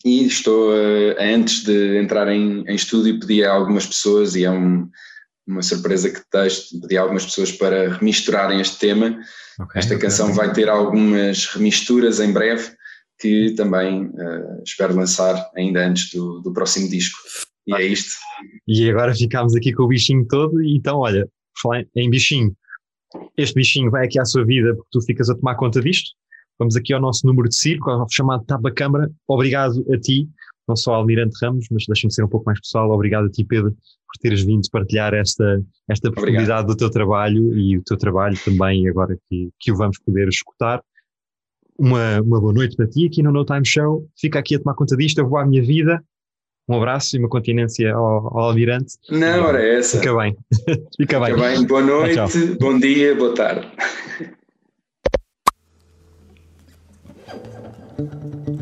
e 0.04 0.26
estou, 0.26 0.70
uh, 0.70 1.14
antes 1.18 1.64
de 1.64 1.98
entrar 1.98 2.28
em, 2.28 2.64
em 2.66 2.74
estúdio, 2.74 3.20
pedi 3.20 3.44
a 3.44 3.52
algumas 3.52 3.86
pessoas, 3.86 4.34
e 4.34 4.44
é 4.44 4.50
um, 4.50 4.88
uma 5.46 5.62
surpresa 5.62 6.10
que 6.10 6.20
deixo, 6.32 6.80
pedi 6.80 6.96
a 6.96 7.02
algumas 7.02 7.24
pessoas 7.24 7.52
para 7.52 7.94
remisturarem 7.94 8.60
este 8.60 8.78
tema. 8.78 9.18
Okay, 9.60 9.78
Esta 9.78 9.98
canção 9.98 10.26
okay. 10.26 10.36
vai 10.36 10.52
ter 10.52 10.68
algumas 10.68 11.46
remisturas 11.46 12.20
em 12.20 12.32
breve, 12.32 12.70
que 13.20 13.54
também 13.56 14.06
uh, 14.06 14.62
espero 14.64 14.96
lançar 14.96 15.50
ainda 15.56 15.86
antes 15.86 16.10
do, 16.12 16.40
do 16.40 16.52
próximo 16.52 16.88
disco. 16.88 17.18
E 17.66 17.74
é 17.74 17.82
isto. 17.84 18.14
E 18.66 18.90
agora 18.90 19.14
ficámos 19.14 19.54
aqui 19.54 19.72
com 19.72 19.82
o 19.82 19.88
bichinho 19.88 20.26
todo, 20.26 20.62
então 20.62 20.98
olha, 20.98 21.28
falar 21.60 21.84
em 21.94 22.08
bichinho, 22.08 22.56
este 23.36 23.54
bichinho 23.54 23.90
vai 23.90 24.06
aqui 24.06 24.18
à 24.18 24.24
sua 24.24 24.44
vida 24.44 24.74
porque 24.74 24.88
tu 24.92 25.00
ficas 25.02 25.28
a 25.28 25.34
tomar 25.34 25.56
conta 25.56 25.80
disto. 25.80 26.10
Vamos 26.60 26.76
aqui 26.76 26.92
ao 26.92 27.00
nosso 27.00 27.26
número 27.26 27.48
de 27.48 27.56
circo, 27.56 27.88
ao 27.88 28.06
chamado 28.10 28.44
Tapa 28.44 28.70
Câmara. 28.70 29.10
Obrigado 29.26 29.82
a 29.90 29.98
ti, 29.98 30.28
não 30.68 30.76
só 30.76 30.92
ao 30.92 31.00
Almirante 31.00 31.34
Ramos, 31.42 31.66
mas 31.70 31.86
deixa-me 31.88 32.12
ser 32.12 32.22
um 32.22 32.28
pouco 32.28 32.44
mais 32.44 32.60
pessoal. 32.60 32.90
Obrigado 32.90 33.28
a 33.28 33.30
ti, 33.30 33.42
Pedro, 33.42 33.70
por 33.70 34.20
teres 34.20 34.42
vindo 34.42 34.68
partilhar 34.70 35.14
esta, 35.14 35.62
esta 35.88 36.12
possibilidade 36.12 36.66
do 36.66 36.76
teu 36.76 36.90
trabalho 36.90 37.56
e 37.56 37.78
o 37.78 37.82
teu 37.82 37.96
trabalho 37.96 38.36
também, 38.44 38.86
agora 38.86 39.16
que, 39.26 39.48
que 39.58 39.72
o 39.72 39.76
vamos 39.76 39.98
poder 40.00 40.28
escutar. 40.28 40.82
Uma, 41.78 42.20
uma 42.20 42.38
boa 42.38 42.52
noite 42.52 42.76
para 42.76 42.86
ti 42.86 43.06
aqui 43.06 43.22
no 43.22 43.32
No 43.32 43.42
Time 43.42 43.64
Show. 43.64 44.06
Fica 44.14 44.38
aqui 44.38 44.56
a 44.56 44.58
tomar 44.58 44.74
conta 44.74 44.94
disto, 44.98 45.16
eu 45.16 45.26
vou 45.26 45.38
à 45.38 45.46
minha 45.46 45.62
vida. 45.62 46.04
Um 46.68 46.76
abraço 46.76 47.16
e 47.16 47.18
uma 47.18 47.28
continência 47.30 47.94
ao, 47.94 48.36
ao 48.36 48.50
Almirante. 48.50 48.96
Não, 49.08 49.44
ora 49.44 49.62
é 49.62 49.78
essa. 49.78 49.98
Fica 49.98 50.14
bem. 50.14 50.36
Fica, 50.94 51.18
Fica 51.18 51.20
bem. 51.20 51.36
bem. 51.36 51.66
Boa 51.66 51.80
noite, 51.80 52.16
tchau. 52.16 52.28
bom 52.60 52.78
dia, 52.78 53.14
boa 53.16 53.34
tarde. 53.34 53.66
thank 58.00 58.48
you 58.48 58.59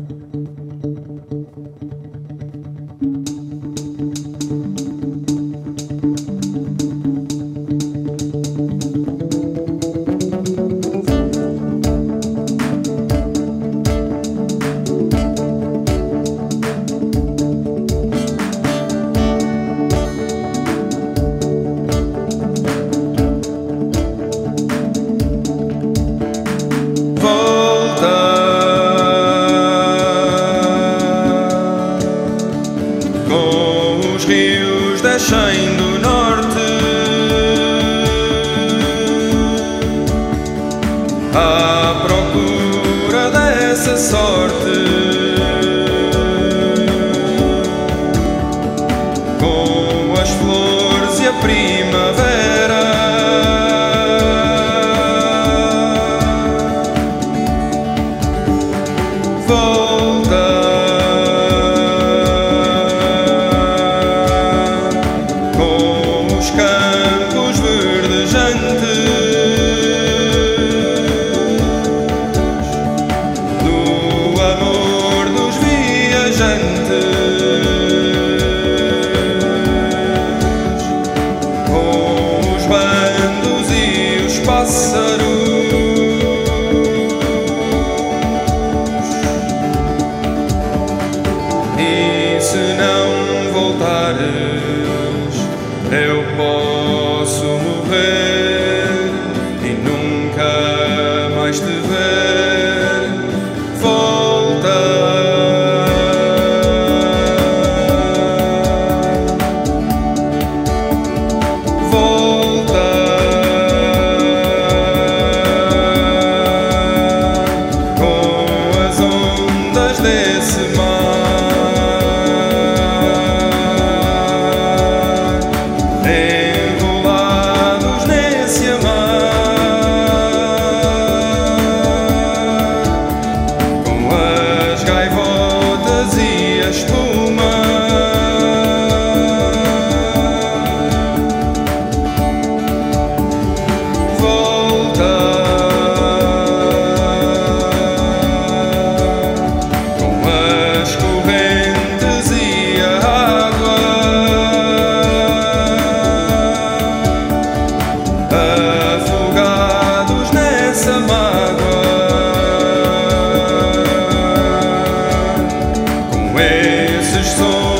esses 166.39 167.35
sons. 167.37 167.78